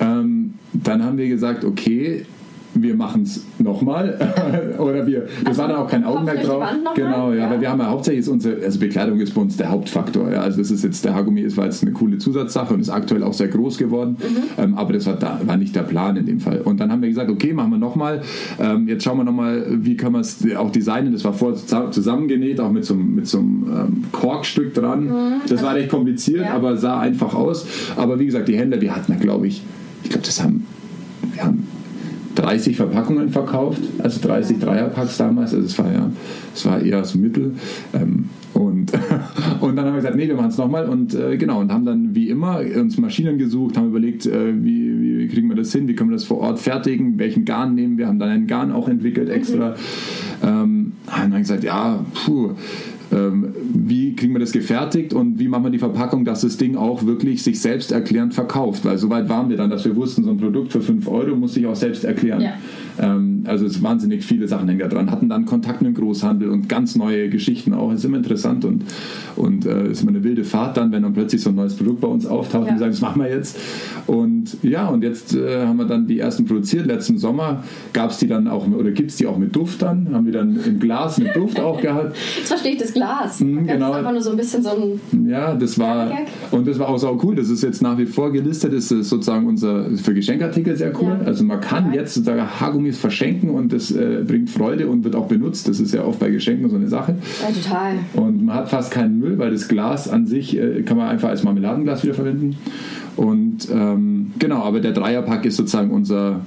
ähm, 0.00 0.54
dann 0.74 1.02
haben 1.04 1.16
wir 1.16 1.28
gesagt, 1.28 1.64
okay, 1.64 2.26
wir 2.82 2.94
machen 2.96 3.22
es 3.22 3.44
nochmal. 3.58 4.18
Oder 4.78 5.06
wir, 5.06 5.26
das 5.44 5.58
war 5.58 5.68
dann 5.68 5.76
auch 5.76 5.88
kein 5.88 6.04
Augenmerk 6.04 6.42
drauf. 6.42 6.64
Genau, 6.94 7.32
ja, 7.32 7.38
Ja. 7.40 7.50
weil 7.50 7.60
wir 7.60 7.70
haben 7.70 7.80
ja 7.80 7.86
hauptsächlich 7.88 8.20
ist 8.20 8.28
unsere, 8.28 8.62
also 8.64 8.78
Bekleidung 8.78 9.20
ist 9.20 9.34
bei 9.34 9.40
uns 9.40 9.56
der 9.56 9.70
Hauptfaktor. 9.70 10.30
Ja. 10.30 10.40
Also 10.40 10.58
das 10.58 10.70
ist 10.70 10.84
jetzt, 10.84 11.04
der 11.04 11.14
Haargummi 11.14 11.40
ist, 11.42 11.56
war 11.56 11.66
jetzt 11.66 11.82
eine 11.82 11.92
coole 11.92 12.18
Zusatzsache 12.18 12.72
und 12.74 12.80
ist 12.80 12.88
aktuell 12.90 13.22
auch 13.22 13.32
sehr 13.34 13.48
groß 13.48 13.78
geworden. 13.78 14.16
Mhm. 14.20 14.62
Ähm, 14.64 14.74
aber 14.76 14.92
das 14.94 15.06
war, 15.06 15.14
da, 15.16 15.40
war 15.44 15.56
nicht 15.56 15.74
der 15.76 15.82
Plan 15.82 16.16
in 16.16 16.26
dem 16.26 16.40
Fall. 16.40 16.60
Und 16.62 16.80
dann 16.80 16.90
haben 16.90 17.02
wir 17.02 17.08
gesagt, 17.08 17.30
okay, 17.30 17.52
machen 17.52 17.70
wir 17.70 17.78
nochmal. 17.78 18.22
Ähm, 18.60 18.88
jetzt 18.88 19.04
schauen 19.04 19.18
wir 19.18 19.24
nochmal, 19.24 19.64
wie 19.68 19.96
können 19.96 20.14
wir 20.14 20.20
es 20.20 20.38
auch 20.56 20.70
designen. 20.70 21.12
Das 21.12 21.24
war 21.24 21.32
vorher 21.32 21.58
zusa- 21.58 21.90
zusammengenäht, 21.90 22.60
auch 22.60 22.70
mit 22.72 22.84
so, 22.84 22.94
einem- 22.94 23.14
mit 23.14 23.26
so 23.26 23.38
einem 23.38 23.64
ähm, 23.70 24.04
Korkstück 24.12 24.74
dran. 24.74 25.40
Das 25.48 25.62
war 25.62 25.74
recht 25.74 25.88
kompliziert, 25.90 26.40
Mhm. 26.40 26.46
Ja. 26.46 26.54
aber 26.54 26.76
sah 26.76 27.00
einfach 27.00 27.34
aus. 27.34 27.66
Aber 27.96 28.18
wie 28.18 28.26
gesagt, 28.26 28.48
die 28.48 28.56
Händler, 28.56 28.80
wir 28.80 28.94
hatten 28.94 29.12
da, 29.12 29.18
glaube 29.18 29.46
ich, 29.46 29.62
ich 30.04 30.10
glaube, 30.10 30.24
das 30.26 30.42
haben 30.42 30.66
30 32.42 32.76
Verpackungen 32.76 33.28
verkauft, 33.28 33.80
also 33.98 34.20
30 34.26 34.58
Dreierpacks 34.58 35.16
damals, 35.16 35.54
also 35.54 35.64
es 35.64 35.78
war 35.78 35.92
ja, 35.92 36.10
es 36.54 36.66
war 36.66 36.80
eher 36.80 37.04
so 37.04 37.18
Mittel. 37.18 37.52
Ähm, 37.94 38.26
und, 38.54 38.92
und 39.60 39.76
dann 39.76 39.86
haben 39.86 39.94
wir 39.94 39.96
gesagt, 39.96 40.16
nee, 40.16 40.26
wir 40.26 40.34
machen 40.34 40.50
es 40.50 40.58
nochmal. 40.58 40.88
Und 40.88 41.14
äh, 41.14 41.36
genau, 41.36 41.60
und 41.60 41.72
haben 41.72 41.84
dann 41.84 42.14
wie 42.14 42.28
immer 42.28 42.60
uns 42.60 42.98
Maschinen 42.98 43.38
gesucht, 43.38 43.76
haben 43.76 43.88
überlegt, 43.88 44.26
äh, 44.26 44.52
wie, 44.54 45.00
wie, 45.00 45.18
wie 45.18 45.28
kriegen 45.28 45.48
wir 45.48 45.56
das 45.56 45.72
hin, 45.72 45.88
wie 45.88 45.94
können 45.94 46.10
wir 46.10 46.16
das 46.16 46.24
vor 46.24 46.38
Ort 46.38 46.58
fertigen, 46.58 47.18
welchen 47.18 47.44
Garn 47.44 47.74
nehmen 47.74 47.96
wir, 47.96 48.08
haben 48.08 48.18
dann 48.18 48.28
einen 48.28 48.46
Garn 48.46 48.72
auch 48.72 48.88
entwickelt 48.88 49.28
extra. 49.30 49.74
Ähm, 50.42 50.92
haben 51.06 51.30
dann 51.30 51.40
gesagt, 51.40 51.64
ja, 51.64 52.04
puh, 52.24 52.50
ähm, 53.12 53.54
wie 53.74 54.16
kriegen 54.16 54.32
wir 54.32 54.40
das 54.40 54.52
gefertigt 54.52 55.12
und 55.12 55.38
wie 55.38 55.48
machen 55.48 55.64
wir 55.64 55.70
die 55.70 55.78
Verpackung, 55.78 56.24
dass 56.24 56.40
das 56.40 56.56
Ding 56.56 56.76
auch 56.76 57.04
wirklich 57.04 57.42
sich 57.42 57.60
selbst 57.60 57.92
erklärend 57.92 58.34
verkauft. 58.34 58.84
Weil 58.84 58.98
soweit 58.98 59.28
waren 59.28 59.50
wir 59.50 59.56
dann, 59.56 59.70
dass 59.70 59.84
wir 59.84 59.94
wussten, 59.94 60.24
so 60.24 60.30
ein 60.30 60.38
Produkt 60.38 60.72
für 60.72 60.80
5 60.80 61.06
Euro 61.08 61.36
muss 61.36 61.54
sich 61.54 61.66
auch 61.66 61.76
selbst 61.76 62.04
erklären. 62.04 62.40
Ja. 62.40 62.54
Ähm, 62.98 63.44
also 63.46 63.66
es 63.66 63.82
wahnsinnig 63.82 64.24
viele 64.24 64.48
Sachen 64.48 64.68
hängen 64.68 64.80
da 64.80 64.88
dran. 64.88 65.10
Hatten 65.10 65.28
dann 65.28 65.46
Kontakt 65.46 65.80
mit 65.82 65.88
dem 65.88 65.94
Großhandel 65.94 66.50
und 66.50 66.68
ganz 66.68 66.96
neue 66.96 67.28
Geschichten 67.28 67.72
auch. 67.74 67.92
Ist 67.92 68.04
immer 68.04 68.16
interessant 68.18 68.64
und, 68.64 68.84
und 69.36 69.66
äh, 69.66 69.90
ist 69.90 70.02
immer 70.02 70.10
eine 70.12 70.24
wilde 70.24 70.44
Fahrt 70.44 70.76
dann, 70.76 70.92
wenn 70.92 71.02
dann 71.02 71.12
plötzlich 71.12 71.40
so 71.42 71.50
ein 71.50 71.56
neues 71.56 71.74
Produkt 71.74 72.00
bei 72.00 72.08
uns 72.08 72.26
auftaucht 72.26 72.66
Ja. 72.66 72.72
und 72.72 72.78
sagen, 72.78 72.90
das 72.92 73.00
machen 73.00 73.22
wir 73.22 73.30
jetzt. 73.30 73.58
Und 74.06 74.56
ja, 74.62 74.88
und 74.88 75.02
jetzt 75.02 75.34
äh, 75.34 75.66
haben 75.66 75.76
wir 75.78 75.86
dann 75.86 76.06
die 76.06 76.18
ersten 76.18 76.44
produziert. 76.44 76.86
Letzten 76.86 77.18
Sommer 77.18 77.62
gab 77.92 78.10
es 78.10 78.18
die 78.18 78.26
dann 78.26 78.48
auch, 78.48 78.66
oder 78.66 78.90
gibt 78.90 79.10
es 79.10 79.16
die 79.16 79.26
auch 79.26 79.38
mit 79.38 79.54
Duft 79.54 79.82
dann. 79.82 80.08
Haben 80.12 80.26
wir 80.26 80.32
dann 80.32 80.58
im 80.64 80.78
Glas 80.78 81.18
mit 81.18 81.34
Duft 81.34 81.60
auch 81.60 81.80
gehabt. 81.80 82.16
jetzt 82.38 82.48
verstehe 82.48 82.72
ich 82.72 82.78
das 82.78 82.92
Glas. 82.92 83.40
Mhm, 83.40 83.66
das 83.66 83.74
genau. 83.76 83.90
ist 83.90 83.96
einfach 83.98 84.12
nur 84.12 84.22
so 84.22 84.30
ein 84.30 84.36
bisschen 84.36 84.62
so 84.62 84.70
ein. 85.12 85.28
Ja, 85.28 85.54
das 85.54 85.78
war 85.78 86.10
und 86.50 86.66
das 86.66 86.78
war 86.78 86.88
auch 86.88 86.98
sau 86.98 87.18
cool. 87.22 87.34
Das 87.36 87.48
ist 87.48 87.62
jetzt 87.62 87.82
nach 87.82 87.96
wie 87.98 88.06
vor 88.06 88.32
gelistet. 88.32 88.72
Das 88.72 88.90
ist 88.90 89.08
sozusagen 89.08 89.46
unser 89.46 89.86
für 89.96 90.14
Geschenkartikel 90.14 90.76
sehr 90.76 90.92
cool. 91.00 91.16
Ja. 91.20 91.26
Also 91.26 91.44
man 91.44 91.60
kann 91.60 91.92
Ja. 91.92 92.00
jetzt 92.00 92.14
sozusagen 92.14 92.42
Haargummis 92.82 92.98
verschenken 92.98 93.50
und 93.50 93.72
das 93.72 93.90
äh, 93.90 94.24
bringt 94.26 94.50
Freude 94.50 94.88
und 94.88 95.04
wird 95.04 95.14
auch 95.14 95.26
benutzt. 95.26 95.68
Das 95.68 95.80
ist 95.80 95.94
ja 95.94 96.04
oft 96.04 96.18
bei 96.18 96.30
Geschenken 96.30 96.68
so 96.68 96.76
eine 96.76 96.88
Sache. 96.88 97.14
Ja, 97.40 97.48
total. 97.48 97.94
Und 98.14 98.44
man 98.44 98.56
hat 98.56 98.68
fast 98.68 98.90
keinen 98.90 99.18
Müll, 99.18 99.38
weil 99.38 99.50
das 99.50 99.68
Glas 99.68 100.08
an 100.08 100.26
sich 100.26 100.56
äh, 100.56 100.82
kann 100.82 100.96
man 100.96 101.08
einfach 101.08 101.28
als 101.28 101.42
Marmeladenglas 101.44 102.02
wiederverwenden. 102.02 102.56
Und 103.16 103.68
ähm, 103.72 104.32
genau, 104.38 104.62
aber 104.62 104.80
der 104.80 104.92
Dreierpack 104.92 105.44
ist 105.44 105.56
sozusagen 105.56 105.90
unser 105.90 106.40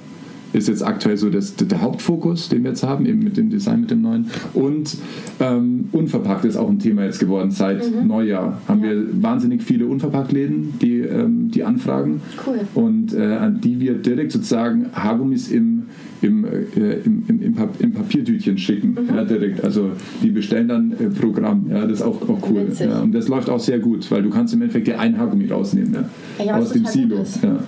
ist 0.56 0.70
jetzt 0.70 0.84
aktuell 0.84 1.18
so 1.18 1.30
das, 1.30 1.56
der 1.56 1.82
Hauptfokus, 1.82 2.50
den 2.50 2.64
wir 2.64 2.70
jetzt 2.72 2.84
haben, 2.84 3.06
eben 3.06 3.20
mit 3.20 3.36
dem 3.36 3.50
Design, 3.50 3.82
mit 3.82 3.92
dem 3.92 4.02
neuen. 4.02 4.28
Und 4.54 4.98
ähm, 5.40 5.90
unverpackt 5.92 6.46
ist 6.46 6.56
auch 6.56 6.70
ein 6.70 6.80
Thema 6.80 7.04
jetzt 7.04 7.20
geworden. 7.20 7.52
Seit 7.52 7.84
mhm. 7.84 8.08
Neujahr 8.08 8.62
haben 8.68 8.82
ja. 8.82 8.92
wir 8.92 9.22
wahnsinnig 9.22 9.64
viele 9.64 9.86
Unverpacktläden, 9.86 10.76
die, 10.82 11.00
ähm, 11.00 11.52
die 11.52 11.64
anfragen. 11.64 12.22
Cool. 12.46 12.62
Und 12.74 13.14
äh, 13.14 13.36
an 13.36 13.60
die 13.60 13.80
wir 13.80 13.96
direkt 13.96 14.32
sozusagen 14.32 14.88
Haargummis 14.94 15.52
im, 15.52 15.88
im, 16.22 16.46
äh, 16.46 16.94
im, 17.06 17.24
im, 17.28 17.56
im, 17.80 17.94
Papiertütchen 17.94 18.58
schicken. 18.58 18.98
Mhm. 19.00 19.16
Ja, 19.16 19.24
direkt. 19.24 19.64
Also 19.64 19.92
die 20.22 20.30
bestellen 20.30 20.68
dann 20.68 20.92
äh, 20.94 21.10
Programm. 21.10 21.66
Ja, 21.70 21.82
das 21.82 22.00
ist 22.00 22.02
auch, 22.02 22.22
auch 22.28 22.50
cool. 22.50 22.68
Ja, 22.80 23.02
und 23.02 23.14
das 23.14 23.28
läuft 23.28 23.50
auch 23.50 23.60
sehr 23.60 23.80
gut, 23.80 24.10
weil 24.12 24.24
du 24.24 24.30
kannst 24.30 24.54
im 24.54 24.62
Endeffekt 24.62 24.88
dir 24.88 25.00
ein 25.00 25.18
Haargummi 25.18 25.48
rausnehmen 25.48 26.06
ja, 26.44 26.58
aus 26.58 26.72
dem 26.72 26.86
Silo. 26.86 27.24
Ja. 27.42 27.60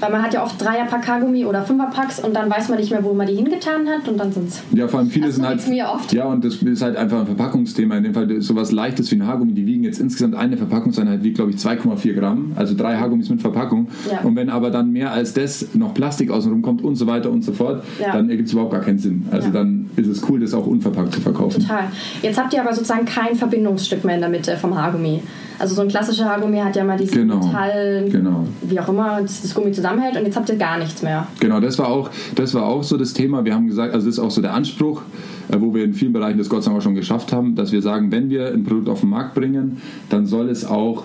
Weil 0.00 0.10
man 0.10 0.22
hat 0.22 0.34
ja 0.34 0.42
oft 0.42 0.62
Dreierpack 0.62 1.02
Kaugummi 1.02 1.44
oder 1.44 1.62
Fünferpacks 1.62 2.20
und 2.20 2.34
dann 2.34 2.50
weiß 2.50 2.68
man 2.68 2.78
nicht 2.78 2.90
mehr, 2.90 3.02
wo 3.04 3.14
man 3.14 3.26
die 3.26 3.36
hingetan 3.36 3.86
hat 3.88 4.08
und 4.08 4.18
dann 4.18 4.32
sind 4.32 4.48
es. 4.48 4.62
Ja, 4.72 4.88
vor 4.88 5.00
allem 5.00 5.08
viele 5.08 5.30
sind 5.30 5.46
halt. 5.46 5.66
Mir 5.68 5.88
oft. 5.88 6.12
Ja, 6.12 6.26
und 6.26 6.44
das 6.44 6.56
ist 6.56 6.82
halt 6.82 6.96
einfach 6.96 7.20
ein 7.20 7.26
Verpackungsthema. 7.26 7.96
In 7.96 8.04
dem 8.04 8.14
Fall 8.14 8.40
sowas 8.42 8.72
Leichtes 8.72 9.10
wie 9.10 9.16
ein 9.16 9.26
Haargummi. 9.26 9.52
Die 9.52 9.66
wiegen 9.66 9.84
jetzt 9.84 10.00
insgesamt 10.00 10.34
eine 10.34 10.56
Verpackungseinheit, 10.56 11.22
wiegt 11.22 11.36
glaube 11.36 11.52
ich 11.52 11.56
2,4 11.56 12.14
Gramm. 12.14 12.52
Also 12.56 12.74
drei 12.76 12.96
Haargummis 12.96 13.30
mit 13.30 13.40
Verpackung. 13.40 13.88
Ja. 14.10 14.20
Und 14.22 14.36
wenn 14.36 14.50
aber 14.50 14.70
dann 14.70 14.90
mehr 14.90 15.12
als 15.12 15.32
das 15.32 15.74
noch 15.74 15.94
Plastik 15.94 16.30
außenrum 16.30 16.62
kommt 16.62 16.82
und 16.82 16.96
so 16.96 17.06
weiter 17.06 17.30
und 17.30 17.42
so 17.42 17.52
fort, 17.52 17.83
ja. 18.00 18.12
dann 18.12 18.28
ergibt 18.30 18.48
es 18.48 18.52
überhaupt 18.52 18.72
gar 18.72 18.80
keinen 18.80 18.98
Sinn. 18.98 19.26
Also 19.30 19.48
ja. 19.48 19.52
dann 19.52 19.90
ist 19.96 20.08
es 20.08 20.28
cool, 20.28 20.40
das 20.40 20.54
auch 20.54 20.66
unverpackt 20.66 21.14
zu 21.14 21.20
verkaufen. 21.20 21.60
Total. 21.62 21.84
Jetzt 22.22 22.38
habt 22.38 22.52
ihr 22.52 22.60
aber 22.60 22.74
sozusagen 22.74 23.04
kein 23.04 23.34
Verbindungsstück 23.34 24.04
mehr 24.04 24.16
in 24.16 24.20
der 24.20 24.30
Mitte 24.30 24.56
vom 24.56 24.76
Haargummi. 24.76 25.22
Also 25.58 25.74
so 25.74 25.82
ein 25.82 25.88
klassischer 25.88 26.24
Haargummi 26.24 26.58
hat 26.58 26.74
ja 26.74 26.84
mal 26.84 26.98
diesen 26.98 27.14
genau. 27.14 27.36
Metall, 27.36 28.08
genau. 28.10 28.46
wie 28.62 28.80
auch 28.80 28.88
immer, 28.88 29.20
das, 29.22 29.42
das 29.42 29.54
Gummi 29.54 29.72
zusammenhält 29.72 30.16
und 30.16 30.24
jetzt 30.24 30.36
habt 30.36 30.48
ihr 30.48 30.56
gar 30.56 30.78
nichts 30.78 31.02
mehr. 31.02 31.26
Genau, 31.38 31.60
das 31.60 31.78
war 31.78 31.88
auch, 31.88 32.10
das 32.34 32.54
war 32.54 32.64
auch 32.64 32.82
so 32.82 32.96
das 32.96 33.12
Thema. 33.12 33.44
Wir 33.44 33.54
haben 33.54 33.66
gesagt, 33.66 33.94
also 33.94 34.06
das 34.06 34.18
ist 34.18 34.22
auch 34.22 34.30
so 34.30 34.42
der 34.42 34.54
Anspruch, 34.54 35.02
äh, 35.50 35.56
wo 35.60 35.74
wir 35.74 35.84
in 35.84 35.94
vielen 35.94 36.12
Bereichen 36.12 36.38
das 36.38 36.48
Gott 36.48 36.64
sei 36.64 36.70
Dank 36.70 36.80
auch 36.80 36.84
schon 36.84 36.94
geschafft 36.94 37.32
haben, 37.32 37.54
dass 37.54 37.70
wir 37.70 37.82
sagen, 37.82 38.10
wenn 38.10 38.30
wir 38.30 38.48
ein 38.48 38.64
Produkt 38.64 38.88
auf 38.88 39.00
den 39.00 39.10
Markt 39.10 39.34
bringen, 39.34 39.80
dann 40.10 40.26
soll 40.26 40.48
es 40.48 40.64
auch 40.64 41.04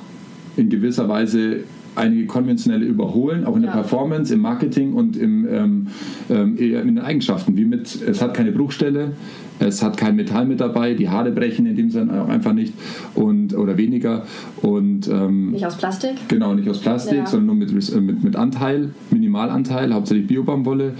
in 0.57 0.69
gewisser 0.69 1.07
Weise 1.07 1.63
einige 1.99 2.25
konventionelle 2.25 2.85
überholen, 2.85 3.45
auch 3.45 3.55
in 3.55 3.63
ja. 3.63 3.71
der 3.71 3.81
Performance, 3.81 4.33
im 4.33 4.41
Marketing 4.41 4.93
und 4.93 5.17
im, 5.17 5.47
ähm, 5.47 5.87
ähm, 6.29 6.57
in 6.57 6.95
den 6.95 6.99
Eigenschaften. 6.99 7.55
Wie 7.57 7.65
mit, 7.65 8.01
es 8.01 8.21
hat 8.21 8.33
keine 8.33 8.51
Bruchstelle, 8.51 9.11
es 9.59 9.83
hat 9.83 9.97
kein 9.97 10.15
Metall 10.15 10.45
mit 10.45 10.61
dabei, 10.61 10.93
die 10.93 11.09
Haare 11.09 11.31
brechen 11.31 11.65
in 11.65 11.75
dem 11.75 11.91
Sinne 11.91 12.21
auch 12.21 12.29
einfach 12.29 12.53
nicht 12.53 12.73
und, 13.15 13.55
oder 13.55 13.77
weniger. 13.77 14.25
Und, 14.61 15.07
ähm, 15.07 15.51
nicht 15.51 15.65
aus 15.65 15.77
Plastik? 15.77 16.11
Genau, 16.27 16.53
nicht 16.53 16.69
aus 16.69 16.79
Plastik, 16.79 17.19
ja. 17.19 17.25
sondern 17.25 17.57
nur 17.57 17.67
mit, 17.67 17.93
mit, 18.01 18.23
mit 18.23 18.35
Anteil, 18.35 18.91
Minimalanteil, 19.11 19.93
hauptsächlich 19.93 20.27
Biobaumwolle, 20.27 20.93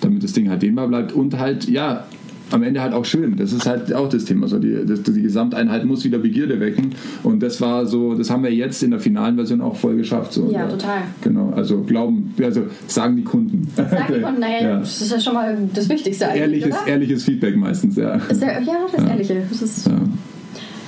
damit 0.00 0.24
das 0.24 0.32
Ding 0.32 0.48
halt 0.48 0.62
dehnbar 0.62 0.88
bleibt 0.88 1.12
und 1.12 1.38
halt, 1.38 1.68
ja, 1.68 2.06
am 2.50 2.62
Ende 2.62 2.80
halt 2.80 2.92
auch 2.92 3.04
schön. 3.04 3.36
Das 3.36 3.52
ist 3.52 3.66
halt 3.66 3.92
auch 3.94 4.08
das 4.08 4.24
Thema. 4.24 4.48
So 4.48 4.58
die, 4.58 4.84
das, 4.86 5.02
die 5.02 5.22
Gesamteinheit 5.22 5.84
muss 5.84 6.04
wieder 6.04 6.18
Begierde 6.18 6.60
wecken. 6.60 6.94
Und 7.22 7.42
das 7.42 7.60
war 7.60 7.86
so, 7.86 8.14
das 8.14 8.30
haben 8.30 8.42
wir 8.42 8.52
jetzt 8.52 8.82
in 8.82 8.90
der 8.90 9.00
finalen 9.00 9.36
Version 9.36 9.60
auch 9.60 9.76
voll 9.76 9.96
geschafft. 9.96 10.32
So. 10.32 10.50
Ja, 10.50 10.66
total. 10.66 11.02
Genau, 11.22 11.52
also 11.54 11.82
glauben, 11.82 12.34
also 12.42 12.66
sagen 12.86 13.16
die 13.16 13.24
Kunden. 13.24 13.68
Sagen 13.76 14.14
die 14.14 14.20
Kunden, 14.20 14.40
naja, 14.40 14.60
ja. 14.62 14.78
das 14.78 15.00
ist 15.00 15.12
ja 15.12 15.20
schon 15.20 15.34
mal 15.34 15.56
das 15.74 15.88
Wichtigste 15.88 16.26
ehrliches, 16.34 16.74
oder? 16.74 16.86
ehrliches 16.86 17.24
Feedback 17.24 17.56
meistens, 17.56 17.96
ja. 17.96 18.14
Ist 18.14 18.42
der, 18.42 18.62
ja, 18.62 18.74
das 18.90 19.04
ja. 19.04 19.10
Ehrliche. 19.10 19.42
Das 19.48 19.62
ist, 19.62 19.86
ja. 19.86 20.00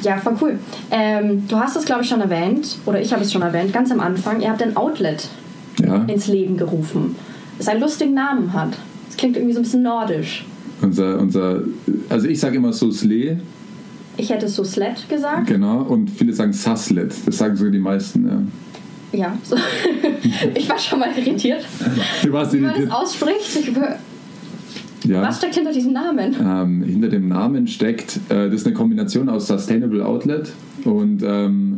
Ja, 0.02 0.16
voll 0.16 0.36
cool. 0.40 0.58
Ähm, 0.90 1.42
du 1.46 1.56
hast 1.56 1.76
es, 1.76 1.84
glaube 1.84 2.02
ich, 2.02 2.08
schon 2.08 2.20
erwähnt, 2.20 2.78
oder 2.86 3.00
ich 3.00 3.12
habe 3.12 3.22
es 3.22 3.32
schon 3.32 3.42
erwähnt, 3.42 3.72
ganz 3.72 3.92
am 3.92 4.00
Anfang. 4.00 4.40
Ihr 4.40 4.48
habt 4.48 4.62
ein 4.62 4.76
Outlet 4.76 5.28
ja. 5.78 6.04
ins 6.04 6.26
Leben 6.26 6.56
gerufen, 6.56 7.16
das 7.58 7.68
einen 7.68 7.80
lustigen 7.80 8.14
Namen 8.14 8.52
hat. 8.52 8.70
Das 9.08 9.16
klingt 9.16 9.36
irgendwie 9.36 9.52
so 9.52 9.60
ein 9.60 9.64
bisschen 9.64 9.82
nordisch. 9.82 10.46
Unser, 10.82 11.18
unser, 11.18 11.62
also 12.08 12.26
ich 12.26 12.40
sage 12.40 12.56
immer 12.56 12.72
Sousle. 12.72 13.40
Ich 14.16 14.30
hätte 14.30 14.48
Souslet 14.48 15.08
gesagt. 15.08 15.46
Genau, 15.46 15.82
und 15.82 16.10
viele 16.10 16.32
sagen 16.32 16.52
Saslet. 16.52 17.14
Das 17.26 17.38
sagen 17.38 17.56
sogar 17.56 17.72
die 17.72 17.78
meisten, 17.78 18.26
ja. 18.26 18.42
Ja, 19.12 19.38
so. 19.42 19.56
ich 20.54 20.68
war 20.68 20.78
schon 20.78 21.00
mal 21.00 21.08
irritiert. 21.16 21.64
Du 22.22 22.32
warst 22.32 22.54
irritiert. 22.54 22.76
Wie 22.76 22.80
man 22.80 22.88
das 22.88 23.00
ausspricht. 23.00 23.56
Ich, 23.56 23.72
ja. 25.10 25.22
Was 25.22 25.38
steckt 25.38 25.54
hinter 25.54 25.72
diesem 25.72 25.92
Namen? 25.92 26.36
Ähm, 26.40 26.82
hinter 26.82 27.08
dem 27.08 27.28
Namen 27.28 27.66
steckt, 27.66 28.20
äh, 28.28 28.46
das 28.46 28.60
ist 28.60 28.66
eine 28.66 28.74
Kombination 28.74 29.28
aus 29.28 29.46
Sustainable 29.46 30.04
Outlet 30.04 30.52
und 30.84 31.22
ähm, 31.24 31.69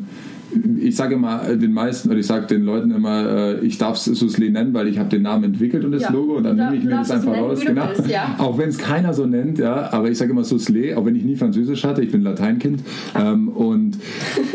ich 0.79 0.97
sage 0.97 1.15
immer 1.15 1.49
äh, 1.49 1.57
den 1.57 1.73
meisten, 1.73 2.11
oder 2.11 2.19
ich 2.19 2.27
sage 2.27 2.47
den 2.47 2.65
Leuten 2.65 2.91
immer, 2.91 3.29
äh, 3.29 3.67
ich 3.67 3.79
darf 3.79 3.97
es 3.97 4.05
Susli 4.05 4.51
nennen, 4.51 4.75
weil 4.75 4.89
ich 4.89 4.99
habe 4.99 5.09
den 5.09 5.23
Namen 5.23 5.45
entwickelt 5.45 5.85
und 5.85 5.93
das 5.93 6.03
ja. 6.03 6.13
Logo 6.13 6.37
und 6.37 6.45
dann 6.45 6.57
nehme 6.57 6.77
ich 6.77 6.85
mir 6.85 6.91
das 6.91 7.11
einfach 7.11 7.31
nennen, 7.31 7.45
raus. 7.45 7.61
Genau. 7.65 7.87
Bist, 7.89 8.09
ja. 8.09 8.37
Auch 8.39 8.59
wenn 8.59 8.69
es 8.69 8.79
keiner 8.79 9.15
so 9.15 9.27
nennt, 9.27 9.59
ja, 9.59 9.93
aber 9.93 10.11
ich 10.11 10.19
sage 10.19 10.33
immer 10.33 10.45
Susle, 10.45 10.97
auch 10.97 11.05
wenn 11.05 11.17
ich 11.17 11.25
nie 11.25 11.37
Französisch 11.37 11.85
hatte, 11.85 12.03
ich 12.03 12.11
bin 12.11 12.23
Lateinkind. 12.23 12.83
Ähm, 13.15 13.49
und 13.49 13.99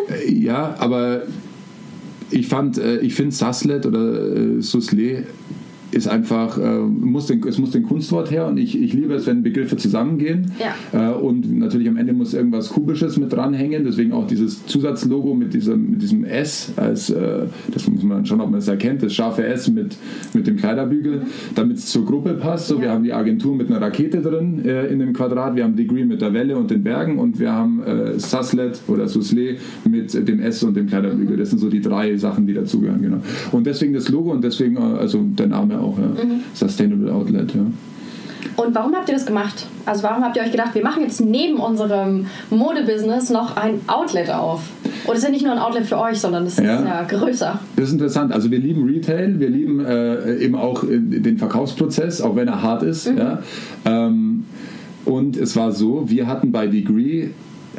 äh, 0.09 0.31
ja, 0.33 0.75
aber 0.79 1.23
ich 2.29 2.47
fand, 2.47 2.77
ich 2.77 3.15
finde 3.15 3.33
Saslet 3.33 3.85
oder 3.85 4.35
äh, 4.35 4.61
Susle 4.61 5.23
ist 5.91 6.07
einfach, 6.07 6.57
äh, 6.57 6.79
muss 6.79 7.27
den, 7.27 7.45
es 7.47 7.57
muss 7.57 7.71
den 7.71 7.83
Kunstwort 7.83 8.31
her 8.31 8.47
und 8.47 8.57
ich, 8.57 8.79
ich 8.79 8.93
liebe 8.93 9.13
es, 9.13 9.25
wenn 9.27 9.43
Begriffe 9.43 9.77
zusammengehen. 9.77 10.51
Ja. 10.59 11.11
Äh, 11.11 11.13
und 11.13 11.57
natürlich 11.57 11.87
am 11.87 11.97
Ende 11.97 12.13
muss 12.13 12.33
irgendwas 12.33 12.69
Kubisches 12.69 13.17
mit 13.17 13.31
dranhängen, 13.31 13.83
deswegen 13.85 14.11
auch 14.11 14.27
dieses 14.27 14.65
Zusatzlogo 14.65 15.33
mit 15.33 15.53
diesem, 15.53 15.91
mit 15.91 16.01
diesem 16.01 16.23
S, 16.25 16.73
als, 16.75 17.09
äh, 17.09 17.45
das 17.73 17.87
muss 17.87 18.03
man 18.03 18.25
schauen, 18.25 18.41
ob 18.41 18.51
man 18.51 18.59
es 18.59 18.67
erkennt, 18.67 19.03
das 19.03 19.13
scharfe 19.13 19.45
S 19.45 19.69
mit, 19.69 19.95
mit 20.33 20.47
dem 20.47 20.57
Kleiderbügel, 20.57 21.21
damit 21.55 21.77
es 21.77 21.87
zur 21.87 22.05
Gruppe 22.05 22.33
passt. 22.33 22.67
So, 22.67 22.75
ja. 22.75 22.81
Wir 22.81 22.91
haben 22.91 23.03
die 23.03 23.13
Agentur 23.13 23.55
mit 23.55 23.69
einer 23.69 23.81
Rakete 23.81 24.21
drin 24.21 24.65
äh, 24.65 24.87
in 24.87 24.99
dem 24.99 25.13
Quadrat, 25.13 25.55
wir 25.55 25.63
haben 25.63 25.75
Degree 25.75 26.05
mit 26.05 26.21
der 26.21 26.33
Welle 26.33 26.57
und 26.57 26.69
den 26.69 26.83
Bergen 26.83 27.17
und 27.17 27.39
wir 27.39 27.53
haben 27.53 27.81
äh, 27.83 28.19
Suslet 28.19 28.81
oder 28.87 29.07
Susle 29.07 29.57
mit 29.89 30.13
dem 30.27 30.39
S 30.41 30.63
und 30.63 30.75
dem 30.75 30.87
Kleiderbügel. 30.87 31.35
Mhm. 31.35 31.39
Das 31.39 31.49
sind 31.49 31.59
so 31.59 31.69
die 31.69 31.81
drei 31.81 32.15
Sachen, 32.17 32.45
die 32.45 32.53
dazugehören. 32.53 33.01
Genau. 33.01 33.17
Und 33.51 33.65
deswegen 33.65 33.93
das 33.93 34.09
Logo 34.09 34.31
und 34.31 34.43
deswegen 34.43 34.75
äh, 34.75 34.79
also 34.79 35.23
der 35.37 35.47
Name 35.47 35.76
auch, 35.79 35.97
ja. 35.97 36.23
Mhm. 36.23 36.41
Sustainable 36.53 37.11
Outlet, 37.13 37.53
ja. 37.53 37.61
Und 38.55 38.73
warum 38.73 38.95
habt 38.95 39.07
ihr 39.09 39.15
das 39.15 39.25
gemacht? 39.25 39.67
Also 39.85 40.03
warum 40.03 40.23
habt 40.23 40.35
ihr 40.35 40.43
euch 40.43 40.51
gedacht, 40.51 40.73
wir 40.73 40.83
machen 40.83 41.03
jetzt 41.03 41.21
neben 41.21 41.57
unserem 41.57 42.27
Modebusiness 42.49 43.29
noch 43.29 43.55
ein 43.57 43.81
Outlet 43.87 44.29
auf? 44.31 44.61
Und 45.05 45.13
es 45.13 45.19
ist 45.19 45.25
ja 45.25 45.29
nicht 45.31 45.43
nur 45.43 45.53
ein 45.53 45.59
Outlet 45.59 45.85
für 45.85 45.99
euch, 45.99 46.19
sondern 46.19 46.45
es 46.45 46.57
ist 46.57 46.65
ja, 46.65 46.83
ja 46.83 47.03
größer. 47.03 47.59
Das 47.75 47.85
ist 47.85 47.93
interessant. 47.93 48.33
Also 48.33 48.51
wir 48.51 48.59
lieben 48.59 48.85
Retail, 48.85 49.39
wir 49.39 49.49
lieben 49.49 49.83
äh, 49.85 50.37
eben 50.37 50.55
auch 50.55 50.83
äh, 50.83 50.99
den 50.99 51.37
Verkaufsprozess, 51.37 52.21
auch 52.21 52.35
wenn 52.35 52.47
er 52.47 52.61
hart 52.61 52.83
ist. 52.83 53.09
Mhm. 53.09 53.17
Ja. 53.17 53.39
Ähm, 53.85 54.45
und 55.05 55.37
es 55.37 55.55
war 55.55 55.71
so, 55.71 56.09
wir 56.09 56.27
hatten 56.27 56.51
bei 56.51 56.67
Degree 56.67 57.29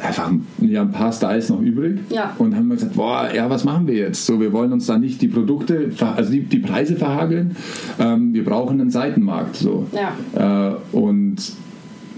einfach 0.01 0.31
ja, 0.59 0.81
ein 0.81 0.91
paar 0.91 1.11
Styles 1.11 1.49
noch 1.49 1.61
übrig 1.61 1.99
ja. 2.09 2.33
und 2.37 2.55
haben 2.55 2.69
gesagt, 2.69 2.95
boah, 2.95 3.29
ja, 3.33 3.49
was 3.49 3.63
machen 3.63 3.87
wir 3.87 3.95
jetzt? 3.95 4.25
So, 4.25 4.39
wir 4.39 4.53
wollen 4.53 4.73
uns 4.73 4.85
da 4.85 4.97
nicht 4.97 5.21
die 5.21 5.27
Produkte, 5.27 5.91
also 5.99 6.31
die, 6.31 6.41
die 6.41 6.59
Preise 6.59 6.95
verhageln, 6.95 7.55
ähm, 7.99 8.33
wir 8.33 8.45
brauchen 8.45 8.79
einen 8.81 8.91
Seitenmarkt. 8.91 9.55
So. 9.55 9.87
Ja. 9.91 10.71
Äh, 10.71 10.75
und 10.95 11.37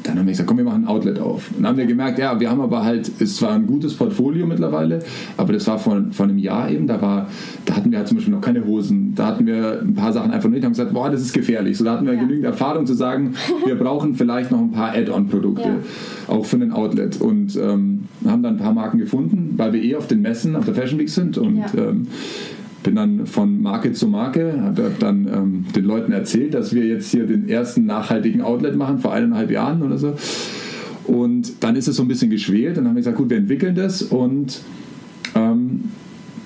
dann 0.03 0.17
haben 0.17 0.25
wir 0.25 0.31
gesagt, 0.31 0.47
komm, 0.47 0.57
wir 0.57 0.65
machen 0.65 0.83
ein 0.83 0.87
Outlet 0.87 1.19
auf. 1.19 1.49
Und 1.49 1.63
dann 1.63 1.67
haben 1.67 1.77
wir 1.77 1.85
gemerkt, 1.85 2.19
ja, 2.19 2.39
wir 2.39 2.49
haben 2.49 2.61
aber 2.61 2.83
halt, 2.83 3.11
es 3.19 3.41
war 3.41 3.51
ein 3.51 3.67
gutes 3.67 3.93
Portfolio 3.93 4.45
mittlerweile, 4.45 4.99
aber 5.37 5.53
das 5.53 5.67
war 5.67 5.79
vor, 5.79 6.01
vor 6.11 6.25
einem 6.25 6.37
Jahr 6.37 6.69
eben, 6.69 6.87
da 6.87 7.01
war, 7.01 7.27
da 7.65 7.75
hatten 7.75 7.91
wir 7.91 7.99
halt 7.99 8.07
zum 8.07 8.17
Beispiel 8.17 8.33
noch 8.33 8.41
keine 8.41 8.65
Hosen, 8.65 9.13
da 9.15 9.27
hatten 9.27 9.45
wir 9.45 9.81
ein 9.81 9.93
paar 9.93 10.13
Sachen 10.13 10.31
einfach 10.31 10.49
nicht, 10.49 10.63
haben 10.63 10.71
gesagt, 10.71 10.93
boah, 10.93 11.09
das 11.09 11.21
ist 11.21 11.33
gefährlich. 11.33 11.77
So, 11.77 11.83
da 11.83 11.93
hatten 11.93 12.05
wir 12.05 12.13
ja. 12.13 12.19
genügend 12.19 12.45
Erfahrung 12.45 12.85
zu 12.85 12.93
sagen, 12.93 13.33
wir 13.65 13.75
brauchen 13.75 14.15
vielleicht 14.15 14.51
noch 14.51 14.59
ein 14.59 14.71
paar 14.71 14.93
Add-on-Produkte, 14.95 15.69
ja. 15.69 16.33
auch 16.33 16.45
für 16.45 16.57
ein 16.57 16.71
Outlet. 16.71 17.21
Und 17.21 17.55
ähm, 17.55 18.05
haben 18.25 18.43
dann 18.43 18.55
ein 18.55 18.59
paar 18.59 18.73
Marken 18.73 18.97
gefunden, 18.97 19.53
weil 19.57 19.73
wir 19.73 19.83
eh 19.83 19.95
auf 19.95 20.07
den 20.07 20.21
Messen, 20.21 20.55
auf 20.55 20.65
der 20.65 20.75
Fashion 20.75 20.99
Week 20.99 21.09
sind 21.09 21.37
und 21.37 21.57
ja. 21.57 21.65
ähm, 21.77 22.07
bin 22.83 22.95
dann 22.95 23.25
von 23.27 23.61
Marke 23.61 23.93
zu 23.93 24.07
Marke, 24.07 24.61
habe 24.61 24.91
dann 24.99 25.27
ähm, 25.27 25.65
den 25.75 25.85
Leuten 25.85 26.11
erzählt, 26.11 26.53
dass 26.53 26.73
wir 26.73 26.85
jetzt 26.85 27.11
hier 27.11 27.25
den 27.25 27.47
ersten 27.47 27.85
nachhaltigen 27.85 28.41
Outlet 28.41 28.75
machen, 28.75 28.99
vor 28.99 29.13
eineinhalb 29.13 29.51
Jahren 29.51 29.81
oder 29.81 29.97
so. 29.97 30.15
Und 31.05 31.63
dann 31.63 31.75
ist 31.75 31.87
es 31.87 31.95
so 31.95 32.03
ein 32.03 32.07
bisschen 32.07 32.29
geschwelt. 32.29 32.77
Dann 32.77 32.87
haben 32.87 32.95
wir 32.95 33.01
gesagt, 33.01 33.17
gut, 33.17 33.29
wir 33.29 33.37
entwickeln 33.37 33.75
das 33.75 34.01
und 34.01 34.61
ähm, 35.35 35.85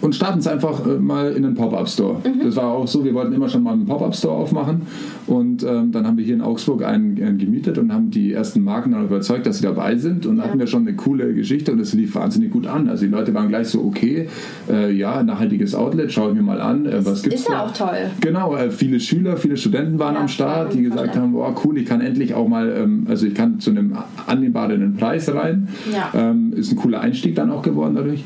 und 0.02 0.16
starten 0.16 0.40
es 0.40 0.48
einfach 0.48 0.86
äh, 0.86 0.98
mal 1.00 1.32
in 1.32 1.46
einen 1.46 1.56
Pop-Up-Store. 1.56 2.20
Mhm. 2.24 2.44
Das 2.44 2.56
war 2.56 2.66
auch 2.66 2.88
so, 2.88 3.04
wir 3.04 3.14
wollten 3.14 3.34
immer 3.34 3.50
schon 3.50 3.64
mal 3.64 3.74
einen 3.74 3.86
Pop-Up-Store 3.86 4.36
aufmachen 4.36 4.84
und 5.28 5.64
ähm, 5.64 5.92
dann 5.92 6.06
haben 6.06 6.18
wir 6.18 6.26
hier 6.26 6.36
in 6.36 6.42
Augsburg 6.42 6.84
einen, 6.84 7.22
einen, 7.22 7.38
gemietet 7.38 7.78
und 7.78 7.94
haben 7.94 8.12
die 8.12 8.34
ersten 8.34 8.64
Marken 8.64 8.92
dann 8.92 9.06
überzeugt, 9.06 9.46
dass 9.46 9.58
sie 9.58 9.64
dabei 9.64 9.96
sind 9.96 10.26
und 10.26 10.38
ja. 10.38 10.44
hatten 10.44 10.60
wir 10.60 10.68
schon 10.68 10.88
eine 10.88 10.96
coole 10.96 11.34
Geschichte 11.34 11.72
und 11.72 11.80
das 11.80 11.94
lief 11.94 12.16
wahnsinnig 12.16 12.52
gut 12.52 12.68
an. 12.68 12.90
Also 12.90 13.06
die 13.06 13.12
Leute 13.12 13.34
waren 13.34 13.50
gleich 13.50 13.68
so, 13.68 13.84
okay, 13.84 14.28
äh, 14.70 14.92
ja, 14.92 15.24
nachhaltiges 15.24 15.76
Outlet, 15.76 16.12
schaue 16.12 16.30
ich 16.30 16.36
mir 16.36 16.44
mal 16.44 16.62
an, 16.62 16.86
äh, 16.86 17.06
was 17.06 17.24
gibt's 17.24 17.42
Ist 17.42 17.50
ja 17.50 17.66
auch 17.66 17.74
toll. 17.74 18.12
Genau, 18.22 18.56
äh, 18.56 18.70
viele 18.70 19.00
Schüler, 19.00 19.38
viele 19.38 19.58
Studenten 19.58 20.00
waren 20.00 20.16
ja, 20.16 20.22
am 20.22 20.28
Start, 20.28 20.74
die 20.74 20.84
gesagt 20.84 21.16
haben, 21.16 21.32
boah, 21.34 21.56
cool, 21.64 21.78
ich 21.78 21.86
kann 21.86 22.02
endlich 22.02 22.34
auch 22.34 22.48
mal, 22.48 22.70
ähm, 22.78 23.06
also 23.10 23.26
ich 23.26 23.34
kann 23.34 23.60
zu 23.60 23.72
einem 23.72 23.94
annehmbaren 24.28 24.96
Preis 24.96 25.34
rein. 25.34 25.68
Ja. 25.92 26.12
Ähm, 26.14 26.45
ist 26.56 26.72
ein 26.72 26.76
cooler 26.76 27.02
Einstieg 27.02 27.36
dann 27.36 27.52
auch 27.52 27.62
geworden 27.62 27.96
dadurch. 27.96 28.24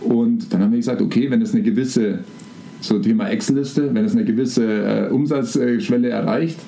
Und 0.00 0.52
dann 0.52 0.62
haben 0.62 0.72
wir 0.72 0.78
gesagt, 0.78 1.02
okay, 1.02 1.30
wenn 1.30 1.42
es 1.42 1.54
eine 1.54 1.62
gewisse, 1.62 2.20
so 2.80 2.98
Thema 2.98 3.28
Excel-Liste, 3.28 3.94
wenn 3.94 4.04
es 4.04 4.12
eine 4.12 4.24
gewisse 4.24 4.64
äh, 4.64 5.08
Umsatzschwelle 5.10 6.08
erreicht, 6.08 6.58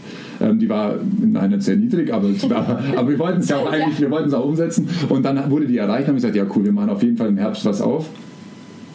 ähm, 0.40 0.59
die 0.59 0.68
war 0.68 0.96
nein, 1.20 1.61
sehr 1.61 1.77
niedrig, 1.77 2.12
aber, 2.12 2.29
aber 2.96 3.11
wir 3.11 3.18
wollten 3.18 3.40
es 3.40 3.48
ja 3.48 3.57
auch 3.57 3.70
eigentlich, 3.70 4.00
wir 4.00 4.11
wollten 4.11 4.29
es 4.29 4.35
auch 4.35 4.44
umsetzen. 4.44 4.88
Und 5.09 5.24
dann 5.24 5.50
wurde 5.50 5.66
die 5.66 5.79
erreicht 5.79 6.09
haben 6.09 6.14
gesagt, 6.14 6.37
ja 6.37 6.44
cool, 6.55 6.64
wir 6.64 6.72
machen 6.72 6.90
auf 6.90 7.03
jeden 7.03 7.16
Fall 7.16 7.29
im 7.29 7.38
Herbst 7.38 7.64
was 7.64 7.81
auf. 7.81 8.09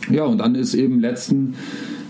Ja, 0.10 0.24
und 0.24 0.40
dann 0.40 0.56
ist 0.56 0.74
eben 0.74 1.00
letzten 1.00 1.54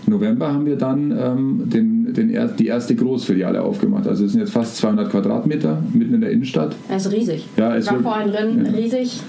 November 0.06 0.52
haben 0.52 0.66
wir 0.66 0.76
dann 0.76 1.16
ähm, 1.18 1.62
den, 1.66 2.12
den 2.12 2.30
er, 2.30 2.48
die 2.48 2.66
erste 2.66 2.94
Großfiliale 2.94 3.62
aufgemacht. 3.62 4.06
Also 4.06 4.24
es 4.24 4.32
sind 4.32 4.40
jetzt 4.40 4.52
fast 4.52 4.76
200 4.76 5.10
Quadratmeter 5.10 5.82
mitten 5.92 6.14
in 6.14 6.20
der 6.20 6.30
Innenstadt. 6.30 6.74
Das 6.88 7.06
ist 7.06 7.12
riesig. 7.12 7.46
Ja, 7.56 7.76
es 7.76 7.86
war 7.86 8.00
vorhin 8.00 8.30
drin, 8.30 8.66
ja. 8.66 8.72
riesig. 8.72 9.20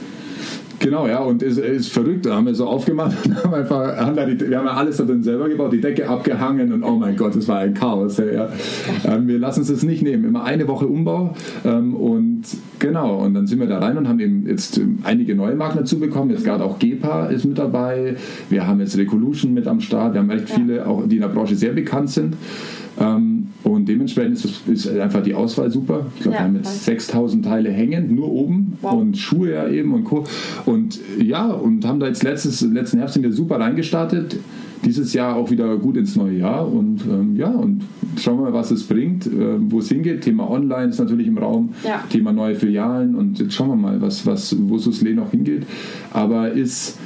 Genau, 0.81 1.07
ja, 1.07 1.19
und 1.19 1.43
es 1.43 1.57
ist, 1.57 1.65
ist, 1.65 1.93
verrückt. 1.93 2.25
Da 2.25 2.35
haben 2.35 2.47
wir 2.47 2.55
so 2.55 2.67
aufgemacht 2.67 3.15
und 3.25 3.43
haben 3.43 3.53
einfach, 3.53 3.95
haben 3.97 4.15
da 4.15 4.25
die, 4.25 4.39
wir 4.49 4.57
haben 4.57 4.65
ja 4.65 4.73
alles 4.73 4.97
da 4.97 5.03
drin 5.03 5.21
selber 5.21 5.47
gebaut, 5.47 5.71
die 5.71 5.79
Decke 5.79 6.09
abgehangen 6.09 6.73
und 6.73 6.83
oh 6.83 6.95
mein 6.95 7.15
Gott, 7.15 7.35
das 7.35 7.47
war 7.47 7.59
ein 7.59 7.75
Chaos. 7.75 8.17
Ja. 8.17 8.49
Ähm, 9.05 9.27
wir 9.27 9.37
lassen 9.37 9.59
uns 9.59 9.69
das 9.69 9.83
nicht 9.83 10.01
nehmen. 10.01 10.25
Immer 10.25 10.43
eine 10.43 10.67
Woche 10.67 10.87
Umbau 10.87 11.35
ähm, 11.63 11.95
und 11.95 12.43
genau, 12.79 13.17
und 13.23 13.35
dann 13.35 13.45
sind 13.45 13.59
wir 13.59 13.67
da 13.67 13.77
rein 13.77 13.95
und 13.97 14.07
haben 14.07 14.19
eben 14.19 14.47
jetzt 14.47 14.81
einige 15.03 15.35
neue 15.35 15.55
Marken 15.55 15.77
dazu 15.77 15.99
bekommen. 15.99 16.31
Jetzt 16.31 16.45
gerade 16.45 16.63
auch 16.63 16.79
GEPA 16.79 17.27
ist 17.27 17.45
mit 17.45 17.59
dabei. 17.59 18.15
Wir 18.49 18.65
haben 18.65 18.79
jetzt 18.79 18.97
Recolution 18.97 19.53
mit 19.53 19.67
am 19.67 19.81
Start. 19.81 20.13
Wir 20.13 20.21
haben 20.21 20.31
echt 20.31 20.49
viele, 20.49 20.87
auch 20.87 21.07
die 21.07 21.17
in 21.17 21.21
der 21.21 21.29
Branche 21.29 21.55
sehr 21.55 21.73
bekannt 21.73 22.09
sind. 22.09 22.35
Ähm, 22.99 23.47
und 23.63 23.87
dementsprechend 23.87 24.43
ist, 24.43 24.67
ist, 24.67 24.89
einfach 24.89 25.23
die 25.23 25.33
Auswahl 25.33 25.71
super. 25.71 26.07
Ich 26.15 26.23
glaube, 26.23 26.35
ja, 26.35 26.41
wir 26.41 26.47
haben 26.47 26.55
jetzt 26.55 26.85
6000 26.85 27.45
Teile 27.45 27.71
hängen, 27.71 28.13
nur 28.15 28.31
oben 28.31 28.77
wow. 28.81 28.93
und 28.93 29.17
Schuhe 29.17 29.51
ja 29.51 29.67
eben 29.69 29.93
und 29.93 30.03
Co. 30.03 30.25
Und 30.65 30.99
ja, 31.21 31.47
und 31.47 31.85
haben 31.85 31.99
da 31.99 32.07
jetzt 32.07 32.23
letztes, 32.23 32.61
letzten 32.61 32.97
Herbst 32.97 33.13
sind 33.13 33.23
wir 33.23 33.31
super 33.31 33.59
reingestartet. 33.59 34.37
Dieses 34.83 35.13
Jahr 35.13 35.35
auch 35.35 35.51
wieder 35.51 35.77
gut 35.77 35.95
ins 35.95 36.15
neue 36.15 36.39
Jahr 36.39 36.67
und 36.67 37.01
ähm, 37.05 37.35
ja, 37.35 37.49
und 37.51 37.83
schauen 38.19 38.39
wir 38.39 38.45
mal, 38.45 38.53
was 38.53 38.71
es 38.71 38.83
bringt, 38.83 39.27
äh, 39.27 39.57
wo 39.59 39.77
es 39.77 39.89
hingeht. 39.89 40.21
Thema 40.21 40.49
Online 40.49 40.89
ist 40.89 40.99
natürlich 40.99 41.27
im 41.27 41.37
Raum, 41.37 41.69
ja. 41.83 42.03
Thema 42.09 42.33
neue 42.33 42.55
Filialen 42.55 43.13
und 43.13 43.37
jetzt 43.37 43.53
schauen 43.53 43.69
wir 43.69 43.75
mal, 43.75 44.01
was, 44.01 44.25
was, 44.25 44.55
wo 44.59 44.79
Susle 44.79 45.13
noch 45.13 45.29
hingeht. 45.29 45.67
Aber 46.11 46.51
ist 46.51 46.97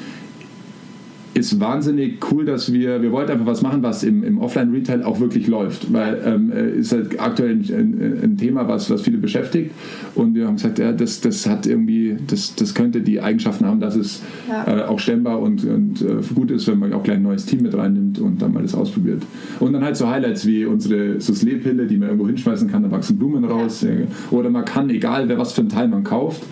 ist 1.36 1.60
wahnsinnig 1.60 2.20
cool, 2.32 2.46
dass 2.46 2.72
wir, 2.72 3.02
wir 3.02 3.12
wollten 3.12 3.34
einfach 3.34 3.46
was 3.46 3.62
machen, 3.62 3.84
was 3.84 4.04
im, 4.04 4.24
im 4.24 4.38
Offline-Retail 4.38 5.04
auch 5.04 5.20
wirklich 5.20 5.48
läuft, 5.48 5.92
weil 5.92 6.22
ähm, 6.26 6.52
äh, 6.52 6.78
ist 6.78 6.94
halt 6.94 7.20
aktuell 7.20 7.52
ein, 7.52 8.22
ein, 8.24 8.38
Thema, 8.38 8.70
was, 8.70 8.90
was 8.90 9.02
viele 9.02 9.18
beschäftigt 9.18 9.72
und 10.16 10.34
wir 10.34 10.48
haben 10.48 10.56
gesagt, 10.56 10.80
ja, 10.80 10.94
das, 10.94 11.20
das 11.20 11.46
hat 11.46 11.68
irgendwie, 11.68 12.16
das, 12.26 12.56
das 12.56 12.74
könnte 12.74 13.02
die 13.02 13.20
Eigenschaften 13.20 13.66
haben, 13.66 13.82
dass 13.82 13.98
es 13.98 14.22
ja. 14.48 14.80
äh, 14.80 14.84
auch 14.84 14.98
stemmbar 14.98 15.42
und, 15.42 15.66
und 15.66 16.02
äh, 16.02 16.22
gut 16.34 16.52
ist, 16.52 16.68
wenn 16.68 16.80
man 16.80 16.94
auch 16.94 17.04
gleich 17.04 17.18
ein 17.18 17.24
neues 17.24 17.46
Team 17.46 17.64
mit 17.64 17.76
reinnimmt 17.76 18.18
und 18.20 18.42
dann 18.42 18.54
mal 18.54 18.64
das 18.64 18.74
ausprobiert. 18.74 19.24
Und 19.60 19.74
dann 19.74 19.84
halt 19.84 19.98
so 19.98 20.08
Highlights 20.08 20.46
wie 20.46 20.66
unsere 20.66 21.20
Susle-Pille, 21.20 21.86
die 21.86 21.98
man 21.98 22.10
irgendwo 22.10 22.28
hinschmeißen 22.28 22.72
kann, 22.72 22.84
da 22.84 22.92
wachsen 22.92 23.18
Blumen 23.18 23.44
raus 23.44 23.82
ja. 23.82 23.90
oder 24.32 24.50
man 24.50 24.64
kann, 24.64 24.90
egal 24.90 25.28
wer 25.28 25.38
was 25.38 25.52
für 25.52 25.62
ein 25.62 25.70
Teil 25.70 25.90
man 25.90 26.06
kauft, 26.06 26.44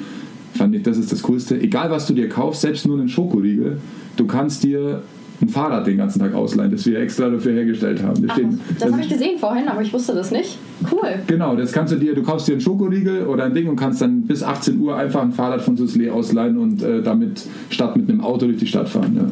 fand 0.54 0.76
ich, 0.76 0.84
das 0.84 0.98
ist 0.98 1.10
das 1.12 1.22
Coolste. 1.24 1.60
Egal, 1.60 1.90
was 1.90 2.06
du 2.06 2.14
dir 2.14 2.28
kaufst, 2.28 2.62
selbst 2.62 2.86
nur 2.86 3.00
einen 3.00 3.08
Schokoriegel, 3.08 3.78
du 4.16 4.26
kannst 4.26 4.64
dir 4.64 5.02
ein 5.42 5.50
Fahrrad 5.50 5.86
den 5.88 5.98
ganzen 5.98 6.20
Tag 6.20 6.34
ausleihen, 6.34 6.72
das 6.72 6.86
wir 6.86 7.00
extra 7.00 7.30
dafür 7.30 7.54
hergestellt 7.54 8.02
haben. 8.02 8.26
Das, 8.26 8.38
Ach, 8.38 8.76
das 8.80 8.92
habe 8.92 9.02
ich 9.02 9.10
gesehen 9.10 9.38
vorhin, 9.38 9.68
aber 9.68 9.82
ich 9.82 9.94
wusste 9.94 10.14
das 10.14 10.32
nicht. 10.32 10.58
Cool. 10.92 11.10
Genau, 11.28 11.56
das 11.56 11.72
kannst 11.72 11.94
du 11.94 11.98
dir, 11.98 12.16
du 12.16 12.24
kaufst 12.24 12.48
dir 12.48 12.54
einen 12.54 12.62
Schokoriegel 12.62 13.28
oder 13.28 13.46
ein 13.46 13.54
Ding 13.54 13.68
und 13.68 13.76
kannst 13.76 14.02
dann 14.02 14.24
bis 14.24 14.44
18 14.44 14.80
Uhr 14.80 14.96
einfach 14.96 15.22
ein 15.22 15.32
Fahrrad 15.32 15.62
von 15.62 15.76
Susle 15.76 16.12
ausleihen 16.12 16.58
und 16.58 16.82
äh, 16.82 17.02
damit 17.02 17.44
statt 17.70 17.96
mit 17.96 18.10
einem 18.10 18.22
Auto 18.22 18.46
durch 18.46 18.58
die 18.58 18.68
Stadt 18.68 18.90
fahren. 18.90 19.16
Ja. 19.16 19.26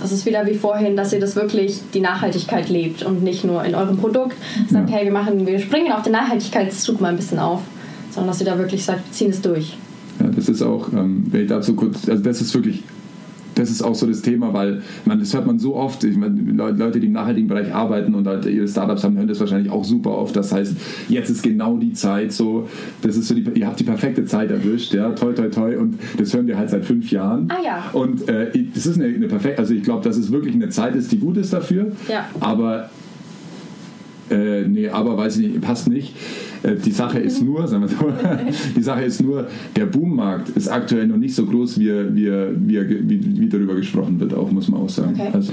Das 0.00 0.12
ist 0.12 0.24
wieder 0.24 0.46
wie 0.46 0.54
vorhin, 0.54 0.96
dass 0.96 1.12
ihr 1.12 1.20
das 1.20 1.36
wirklich 1.36 1.80
die 1.92 2.00
Nachhaltigkeit 2.00 2.70
lebt 2.70 3.02
und 3.02 3.22
nicht 3.22 3.44
nur 3.44 3.62
in 3.64 3.74
eurem 3.74 3.98
Produkt 3.98 4.34
sagt, 4.70 4.88
ja. 4.88 4.96
hey, 4.96 5.04
wir 5.04 5.12
machen, 5.12 5.46
wir 5.46 5.58
springen 5.58 5.92
auf 5.92 6.02
den 6.02 6.12
Nachhaltigkeitszug 6.12 7.02
mal 7.02 7.08
ein 7.08 7.16
bisschen 7.16 7.38
auf, 7.38 7.60
sondern 8.10 8.28
dass 8.28 8.40
ihr 8.40 8.46
da 8.46 8.58
wirklich 8.58 8.82
sagt, 8.82 9.06
wir 9.06 9.12
ziehen 9.12 9.30
es 9.30 9.42
durch. 9.42 9.76
Ja, 10.18 10.26
das 10.34 10.48
ist 10.48 10.62
auch, 10.62 10.90
ähm, 10.92 11.24
wenn 11.30 11.42
ich 11.42 11.48
dazu 11.48 11.74
kurz, 11.74 12.08
also 12.08 12.22
das 12.22 12.40
ist 12.40 12.54
wirklich 12.54 12.82
das 13.60 13.70
ist 13.70 13.82
auch 13.82 13.94
so 13.94 14.06
das 14.06 14.22
Thema, 14.22 14.52
weil 14.52 14.82
man, 15.04 15.18
das 15.18 15.34
hört 15.34 15.46
man 15.46 15.58
so 15.58 15.76
oft. 15.76 16.02
Ich 16.04 16.16
meine, 16.16 16.40
Leute, 16.52 17.00
die 17.00 17.06
im 17.06 17.12
nachhaltigen 17.12 17.48
Bereich 17.48 17.72
arbeiten 17.72 18.14
und 18.14 18.26
halt 18.26 18.46
ihre 18.46 18.66
Startups 18.66 19.04
haben, 19.04 19.16
hören 19.16 19.28
das 19.28 19.40
wahrscheinlich 19.40 19.70
auch 19.70 19.84
super 19.84 20.10
oft. 20.10 20.34
Das 20.34 20.52
heißt, 20.52 20.74
jetzt 21.08 21.30
ist 21.30 21.42
genau 21.42 21.76
die 21.76 21.92
Zeit, 21.92 22.32
so, 22.32 22.68
das 23.02 23.16
ist 23.16 23.28
so 23.28 23.34
die, 23.34 23.46
ihr 23.54 23.66
habt 23.66 23.78
die 23.78 23.84
perfekte 23.84 24.24
Zeit 24.24 24.50
erwischt, 24.50 24.94
ja, 24.94 25.10
toi, 25.10 25.32
toi, 25.32 25.48
toi. 25.48 25.76
Und 25.76 25.98
das 26.18 26.34
hören 26.34 26.46
wir 26.46 26.56
halt 26.56 26.70
seit 26.70 26.84
fünf 26.84 27.10
Jahren. 27.10 27.48
Ah 27.50 27.62
ja. 27.62 27.90
Und 27.92 28.28
äh, 28.28 28.50
das 28.74 28.86
ist 28.86 28.96
eine, 28.96 29.14
eine 29.14 29.28
perfekte, 29.28 29.60
also 29.60 29.74
ich 29.74 29.82
glaube, 29.82 30.02
dass 30.04 30.16
es 30.16 30.32
wirklich 30.32 30.54
eine 30.54 30.68
Zeit 30.70 30.94
ist, 30.94 31.12
die 31.12 31.18
gut 31.18 31.36
ist 31.36 31.52
dafür. 31.52 31.92
Ja. 32.08 32.28
Aber 32.40 32.90
äh, 34.30 34.66
nee, 34.66 34.88
aber 34.88 35.16
weiß 35.16 35.38
ich 35.38 35.48
nicht, 35.48 35.60
passt 35.60 35.88
nicht. 35.88 36.14
Äh, 36.62 36.76
die 36.76 36.90
Sache 36.90 37.18
ist 37.18 37.42
nur, 37.42 37.66
sagen 37.66 37.82
wir 37.82 37.88
so, 37.88 37.96
die 38.76 38.82
Sache 38.82 39.02
ist 39.02 39.22
nur, 39.22 39.48
der 39.76 39.86
Boommarkt 39.86 40.50
ist 40.50 40.68
aktuell 40.68 41.06
noch 41.06 41.16
nicht 41.16 41.34
so 41.34 41.46
groß, 41.46 41.78
wie, 41.78 41.90
wie, 42.14 42.30
wie, 42.30 43.08
wie, 43.08 43.40
wie 43.40 43.48
darüber 43.48 43.74
gesprochen 43.74 44.20
wird, 44.20 44.34
auch 44.34 44.50
muss 44.50 44.68
man 44.68 44.80
auch 44.80 44.88
sagen. 44.88 45.14
Okay. 45.18 45.30
Also, 45.32 45.52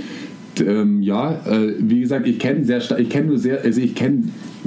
ähm, 0.66 1.02
ja, 1.02 1.34
äh, 1.46 1.76
wie 1.80 2.02
gesagt, 2.02 2.28
ich 2.28 2.40
kenne 2.40 2.66
sehr 2.66 2.82
ich 2.98 3.10
kenne 3.10 3.28
nur 3.28 3.38
sehr, 3.38 3.64
also 3.64 3.80
ich 3.80 3.94
kenne 3.96 4.24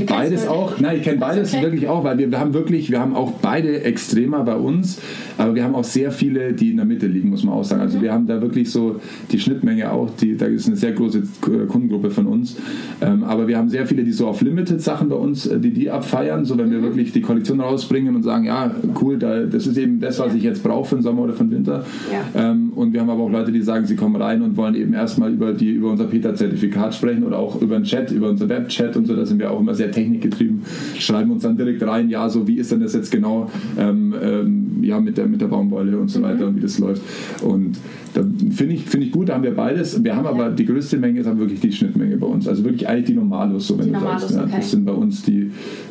beides 0.07 0.47
auch. 0.47 0.79
Nein, 0.81 0.99
ich 0.99 1.03
kenne 1.03 1.19
beides 1.19 1.55
okay. 1.55 1.63
wirklich 1.63 1.89
auch, 1.89 2.05
weil 2.05 2.19
wir, 2.19 2.31
wir 2.31 2.41
haben 2.41 2.55
wirklich, 2.55 2.91
wir 2.91 3.01
haben 3.01 3.15
auch 3.15 3.33
beide 3.43 3.83
Extremer 3.83 4.43
bei 4.45 4.57
uns, 4.57 5.01
aber 5.39 5.55
wir 5.55 5.65
haben 5.65 5.75
auch 5.75 5.85
sehr 5.85 6.11
viele, 6.13 6.53
die 6.53 6.71
in 6.71 6.77
der 6.77 6.87
Mitte 6.87 7.07
liegen, 7.07 7.31
muss 7.31 7.45
man 7.45 7.55
auch 7.55 7.65
sagen. 7.65 7.83
Also 7.83 7.99
mhm. 7.99 8.03
wir 8.03 8.13
haben 8.13 8.27
da 8.27 8.41
wirklich 8.41 8.71
so 8.71 9.01
die 9.31 9.39
Schnittmenge 9.39 9.91
auch, 9.91 10.11
die, 10.21 10.37
da 10.37 10.47
ist 10.47 10.67
eine 10.67 10.77
sehr 10.77 10.93
große 10.93 11.23
Kundengruppe 11.69 12.11
von 12.11 12.27
uns. 12.27 12.57
Ähm, 13.01 13.25
aber 13.25 13.49
wir 13.49 13.57
haben 13.57 13.69
sehr 13.69 13.87
viele, 13.87 14.05
die 14.05 14.13
so 14.13 14.27
auf 14.27 14.41
Limited-Sachen 14.41 15.09
bei 15.09 15.17
uns, 15.17 15.47
äh, 15.47 15.59
die 15.59 15.73
die 15.73 15.91
abfeiern, 15.91 16.45
so 16.45 16.59
wenn 16.59 16.69
mhm. 16.69 16.73
wir 16.73 16.83
wirklich 16.83 17.13
die 17.13 17.21
Kollektion 17.21 17.61
rausbringen 17.61 18.15
und 18.17 18.23
sagen, 18.23 18.45
ja, 18.45 18.75
cool, 19.01 19.19
da, 19.19 19.41
das 19.41 19.67
ist 19.67 19.79
eben 19.79 20.01
das, 20.01 20.19
was 20.19 20.35
ich 20.35 20.43
jetzt 20.43 20.63
brauche 20.63 20.89
für 20.89 20.97
den 20.97 21.03
Sommer 21.03 21.23
oder 21.23 21.33
für 21.33 21.45
den 21.45 21.53
Winter. 21.53 21.85
Ja. 22.13 22.51
Ähm, 22.51 22.70
und 22.81 22.93
wir 22.93 23.01
haben 23.01 23.11
aber 23.11 23.23
auch 23.23 23.31
Leute, 23.31 23.53
die 23.53 23.63
sagen, 23.63 23.87
sie 23.87 23.97
kommen 23.97 24.17
rein 24.17 24.43
und 24.43 24.57
wollen 24.57 24.75
eben 24.75 24.95
erstmal 24.95 25.33
über, 25.33 25.53
die, 25.53 25.71
über 25.71 25.91
unser 25.91 26.05
Peter-Zertifikat 26.05 26.95
sprechen 26.95 27.25
oder 27.25 27.39
auch 27.39 27.61
über 27.61 27.77
den 27.77 27.85
Chat, 27.85 28.11
über 28.11 28.31
unser 28.31 28.49
Web-Chat 28.49 28.97
und 28.97 29.07
so, 29.07 29.15
da 29.15 29.27
sind 29.27 29.39
wir 29.39 29.51
auch 29.51 29.61
immer 29.61 29.75
sehr 29.75 29.91
technikgetrieben, 29.91 30.63
schreiben 30.99 31.31
uns 31.31 31.43
dann 31.43 31.57
direkt 31.57 31.83
rein, 31.83 32.09
ja, 32.09 32.29
so 32.29 32.49
wie 32.49 32.57
ist 32.57 32.73
denn 32.73 32.81
das 32.81 32.95
jetzt 32.95 33.11
genau 33.11 33.51
ähm, 33.79 34.15
ähm, 34.23 34.83
ja, 34.83 35.01
mit, 35.01 35.19
der, 35.19 35.27
mit 35.27 35.41
der 35.41 35.49
Baumwolle 35.49 35.99
und 35.99 36.09
so 36.09 36.21
mhm. 36.21 36.25
weiter 36.25 36.47
und 36.47 36.57
wie 36.57 36.61
das 36.61 36.79
läuft. 36.79 37.03
Und 37.43 37.79
da 38.15 38.23
finde 38.51 38.75
ich, 38.75 38.87
find 38.87 39.05
ich 39.05 39.13
gut, 39.13 39.29
da 39.29 39.35
haben 39.35 39.45
wir 39.45 39.55
beides. 39.55 40.03
Wir 40.03 40.17
haben 40.17 40.25
ja. 40.25 40.31
aber 40.31 40.51
die 40.51 40.65
größte 40.65 40.97
Menge 40.97 41.21
ist 41.21 41.27
aber 41.27 41.41
wirklich 41.41 41.61
die 41.61 41.73
Schnittmenge 41.73 42.17
bei 42.17 42.27
uns. 42.27 42.49
Also 42.49 42.65
wirklich 42.65 42.89
eigentlich 42.89 43.07
die 43.07 43.15
Normalos, 43.15 43.69
so 43.69 43.79
wenn 43.79 43.87
die 43.87 43.93
du 43.93 43.99
Normalos, 43.99 44.23
sagst. 44.23 44.37
Ja, 44.37 44.43
okay. 44.45 44.53
Das 44.57 44.71
sind 44.71 44.85
bei 44.85 44.93
uns 44.93 45.23
die, 45.23 45.51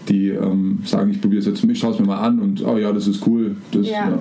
die 0.09 0.29
ähm, 0.29 0.79
sagen, 0.83 1.11
ich 1.11 1.21
probiere 1.21 1.39
es 1.39 1.45
jetzt, 1.45 1.63
ich 1.63 1.79
schaue 1.79 1.93
es 1.93 1.99
mir 1.99 2.07
mal 2.07 2.19
an 2.19 2.39
und 2.39 2.65
oh 2.65 2.77
ja, 2.77 2.91
das 2.91 3.07
ist 3.07 3.25
cool. 3.25 3.55
Das, 3.71 3.87
ja. 3.87 4.09
ja. 4.09 4.19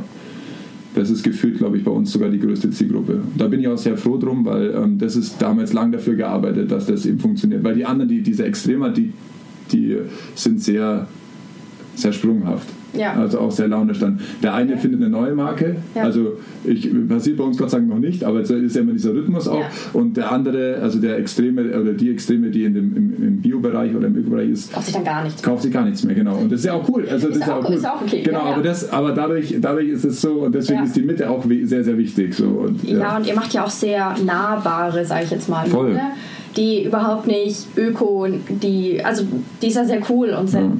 Das 0.98 1.10
ist 1.10 1.22
gefühlt, 1.22 1.58
glaube 1.58 1.76
ich, 1.76 1.84
bei 1.84 1.92
uns 1.92 2.10
sogar 2.10 2.28
die 2.28 2.40
größte 2.40 2.72
Zielgruppe. 2.72 3.22
Da 3.36 3.46
bin 3.46 3.60
ich 3.60 3.68
auch 3.68 3.78
sehr 3.78 3.96
froh 3.96 4.16
drum, 4.16 4.44
weil 4.44 4.74
ähm, 4.74 4.98
das 4.98 5.14
ist 5.14 5.40
damals 5.40 5.72
lang 5.72 5.92
dafür 5.92 6.16
gearbeitet, 6.16 6.72
dass 6.72 6.86
das 6.86 7.06
eben 7.06 7.20
funktioniert. 7.20 7.62
Weil 7.62 7.76
die 7.76 7.84
anderen, 7.84 8.08
die, 8.08 8.20
diese 8.20 8.44
Extremer, 8.44 8.90
die, 8.90 9.12
die 9.70 9.96
sind 10.34 10.60
sehr, 10.60 11.06
sehr 11.94 12.12
sprunghaft. 12.12 12.66
Ja. 12.94 13.12
Also 13.14 13.40
auch 13.40 13.50
sehr 13.50 13.68
launisch 13.68 13.98
dann. 13.98 14.20
Der 14.42 14.54
eine 14.54 14.72
ja. 14.72 14.76
findet 14.78 15.02
eine 15.02 15.10
neue 15.10 15.34
Marke, 15.34 15.76
ja. 15.94 16.02
also 16.02 16.38
ich, 16.64 16.90
passiert 17.08 17.36
bei 17.36 17.44
uns 17.44 17.58
Gott 17.58 17.70
sei 17.70 17.78
Dank 17.78 17.90
noch 17.90 17.98
nicht, 17.98 18.24
aber 18.24 18.40
es 18.40 18.50
ist 18.50 18.74
ja 18.74 18.82
immer 18.82 18.92
dieser 18.92 19.12
Rhythmus 19.12 19.46
auch. 19.48 19.64
Und 19.92 20.16
der 20.16 20.32
andere, 20.32 20.78
also 20.82 20.98
der 20.98 21.18
Extreme 21.18 21.78
oder 21.78 21.92
die 21.92 22.10
Extreme, 22.10 22.50
die 22.50 22.64
in 22.64 22.74
dem, 22.74 22.96
im, 22.96 23.22
im 23.22 23.40
Bio-Bereich 23.40 23.94
oder 23.94 24.06
im 24.06 24.16
Öko-Bereich 24.16 24.50
ist, 24.50 24.72
kauft 24.72 24.86
sich 24.86 24.94
dann 24.94 25.04
gar 25.04 25.24
nichts. 25.24 25.42
Kauft 25.42 25.62
sich 25.62 25.72
gar 25.72 25.84
nichts 25.84 26.04
mehr, 26.04 26.14
genau. 26.14 26.36
Und 26.36 26.50
das 26.50 26.60
ist 26.60 26.66
ja 26.66 26.74
auch 26.74 26.88
cool. 26.88 27.06
Also 27.10 27.28
ist, 27.28 27.36
das 27.36 27.46
ist 27.46 27.52
auch, 27.52 27.64
auch 27.64 27.68
cool. 27.68 27.76
Ist 27.76 27.86
auch 27.86 28.02
okay. 28.02 28.22
Genau, 28.22 28.40
aber, 28.40 28.62
das, 28.62 28.90
aber 28.90 29.12
dadurch, 29.12 29.54
dadurch 29.60 29.88
ist 29.88 30.04
es 30.04 30.20
so 30.20 30.44
und 30.44 30.54
deswegen 30.54 30.84
ist 30.84 30.96
die 30.96 31.02
Mitte 31.02 31.28
auch 31.28 31.44
sehr, 31.64 31.84
sehr 31.84 31.98
wichtig. 31.98 32.34
So. 32.34 32.46
Und, 32.46 32.82
ja. 32.84 33.16
und 33.16 33.26
ihr 33.26 33.34
macht 33.34 33.52
ja 33.52 33.64
auch 33.64 33.70
sehr 33.70 34.14
nahbare, 34.24 35.04
sage 35.04 35.24
ich 35.24 35.30
jetzt 35.30 35.48
mal. 35.48 35.66
Voll. 35.66 35.94
Ne? 35.94 36.00
Die 36.56 36.84
überhaupt 36.84 37.26
nicht 37.26 37.66
öko, 37.76 38.26
die, 38.48 39.04
also 39.04 39.24
die 39.62 39.68
ist 39.68 39.76
ja 39.76 39.84
sehr 39.84 40.00
cool 40.08 40.30
und 40.30 40.48
sehr. 40.48 40.70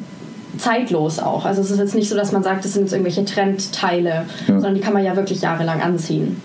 Zeitlos 0.58 1.18
auch. 1.18 1.44
Also 1.44 1.60
es 1.62 1.70
ist 1.70 1.78
jetzt 1.78 1.94
nicht 1.94 2.08
so, 2.08 2.16
dass 2.16 2.32
man 2.32 2.42
sagt, 2.42 2.64
das 2.64 2.74
sind 2.74 2.82
jetzt 2.82 2.92
irgendwelche 2.92 3.24
Trendteile, 3.24 4.24
ja. 4.46 4.54
sondern 4.54 4.74
die 4.74 4.80
kann 4.80 4.92
man 4.92 5.04
ja 5.04 5.16
wirklich 5.16 5.40
jahrelang 5.40 5.80
anziehen. 5.80 6.40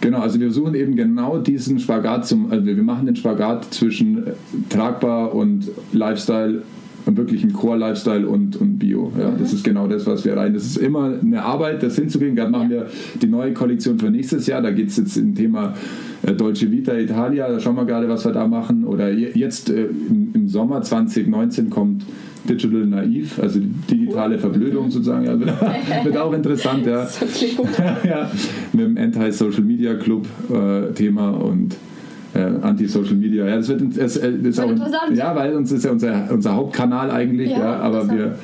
Genau, 0.00 0.18
also 0.18 0.40
wir 0.40 0.50
suchen 0.50 0.74
eben 0.74 0.96
genau 0.96 1.38
diesen 1.38 1.78
Spagat 1.78 2.26
zum, 2.26 2.50
also 2.50 2.66
wir 2.66 2.74
machen 2.82 3.06
den 3.06 3.16
Spagat 3.16 3.72
zwischen 3.72 4.26
äh, 4.26 4.32
tragbar 4.68 5.34
und 5.34 5.70
Lifestyle 5.92 6.62
wirklich 7.06 7.44
ein 7.44 7.52
Core-Lifestyle 7.52 8.26
und, 8.26 8.56
und 8.56 8.78
Bio. 8.78 9.12
Ja, 9.18 9.30
mhm. 9.30 9.38
Das 9.38 9.52
ist 9.52 9.64
genau 9.64 9.86
das, 9.86 10.06
was 10.06 10.24
wir 10.24 10.36
rein. 10.36 10.54
Das 10.54 10.64
ist 10.64 10.76
immer 10.76 11.18
eine 11.20 11.42
Arbeit, 11.42 11.82
das 11.82 11.96
hinzukriegen. 11.96 12.36
Gerade 12.36 12.50
machen 12.50 12.70
wir 12.70 12.86
die 13.20 13.26
neue 13.26 13.52
Kollektion 13.52 13.98
für 13.98 14.10
nächstes 14.10 14.46
Jahr. 14.46 14.62
Da 14.62 14.70
geht 14.70 14.88
es 14.88 14.96
jetzt 14.96 15.16
im 15.16 15.34
Thema 15.34 15.74
äh, 16.22 16.32
Dolce 16.32 16.70
Vita 16.70 16.96
Italia. 16.96 17.48
Da 17.48 17.60
schauen 17.60 17.76
wir 17.76 17.84
gerade, 17.84 18.08
was 18.08 18.24
wir 18.24 18.32
da 18.32 18.46
machen. 18.46 18.84
Oder 18.84 19.10
jetzt 19.10 19.70
äh, 19.70 19.86
im, 20.34 20.48
Sommer 20.48 20.82
2019 20.82 21.70
kommt 21.70 22.04
Digital 22.48 22.86
Naiv, 22.86 23.38
also 23.40 23.60
digitale 23.90 24.38
Verblödung 24.38 24.90
sozusagen. 24.90 25.24
Ja, 25.24 25.38
wird, 26.04 26.16
auch 26.18 26.32
interessant, 26.32 26.84
ja. 26.84 27.08
ja 28.04 28.30
mit 28.72 28.84
dem 28.84 28.98
Anti-Social 28.98 29.62
Media 29.62 29.94
Club 29.94 30.26
äh, 30.50 30.92
Thema 30.92 31.30
und 31.30 31.76
Anti-Social 32.38 33.14
Media. 33.14 33.46
Ja, 33.46 33.56
das 33.56 33.68
wird 33.68 33.82
das, 33.96 34.14
das 34.14 34.24
ist 34.24 34.60
auch, 34.60 34.70
interessant. 34.70 35.16
Ja, 35.16 35.34
weil 35.36 35.54
uns 35.54 35.70
ist 35.72 35.84
ja 35.84 35.90
unser, 35.90 36.30
unser 36.30 36.54
Hauptkanal 36.54 37.10
eigentlich, 37.10 37.50
ja, 37.50 37.58
ja 37.58 37.76
aber 37.80 38.08
wir. 38.10 38.36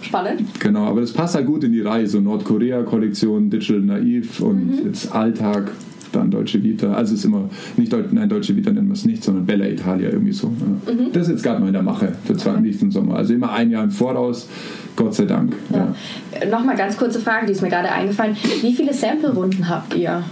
Spannend. 0.00 0.42
Genau, 0.58 0.86
aber 0.86 1.00
das 1.00 1.12
passt 1.12 1.36
halt 1.36 1.46
gut 1.46 1.62
in 1.62 1.72
die 1.72 1.80
Reihe, 1.80 2.08
so 2.08 2.20
Nordkorea-Kollektion, 2.20 3.50
Digital 3.50 3.82
Naiv 3.82 4.40
und 4.40 4.66
mhm. 4.66 4.86
jetzt 4.86 5.14
Alltag 5.14 5.70
dann 6.12 6.30
Deutsche 6.30 6.62
Vita. 6.62 6.92
Also 6.92 7.14
es 7.14 7.20
ist 7.20 7.24
immer, 7.24 7.48
nicht 7.76 7.92
Deu 7.92 8.02
nein, 8.10 8.28
Deutsche 8.28 8.54
Vita 8.54 8.70
nennen 8.70 8.88
wir 8.88 8.94
es 8.94 9.04
nicht, 9.04 9.24
sondern 9.24 9.46
Bella 9.46 9.66
Italia 9.66 10.10
irgendwie 10.10 10.32
so. 10.32 10.52
Ja. 10.86 10.92
Mhm. 10.92 11.12
Das 11.12 11.22
ist 11.22 11.32
jetzt 11.32 11.42
gerade 11.42 11.60
mal 11.60 11.68
in 11.68 11.72
der 11.72 11.82
Mache 11.82 12.12
für 12.24 12.36
zwei, 12.36 12.52
okay. 12.52 12.60
nächsten 12.60 12.90
Sommer. 12.90 13.16
Also 13.16 13.34
immer 13.34 13.52
ein 13.52 13.70
Jahr 13.70 13.84
im 13.84 13.90
Voraus, 13.90 14.48
Gott 14.96 15.14
sei 15.14 15.24
Dank. 15.24 15.54
Ja. 15.70 15.94
Ja. 16.40 16.50
Nochmal 16.50 16.76
ganz 16.76 16.96
kurze 16.96 17.20
Frage, 17.20 17.46
die 17.46 17.52
ist 17.52 17.62
mir 17.62 17.70
gerade 17.70 17.90
eingefallen. 17.90 18.36
Wie 18.60 18.74
viele 18.74 18.92
Sample-Runden 18.92 19.68
habt 19.68 19.94
ihr? 19.94 20.22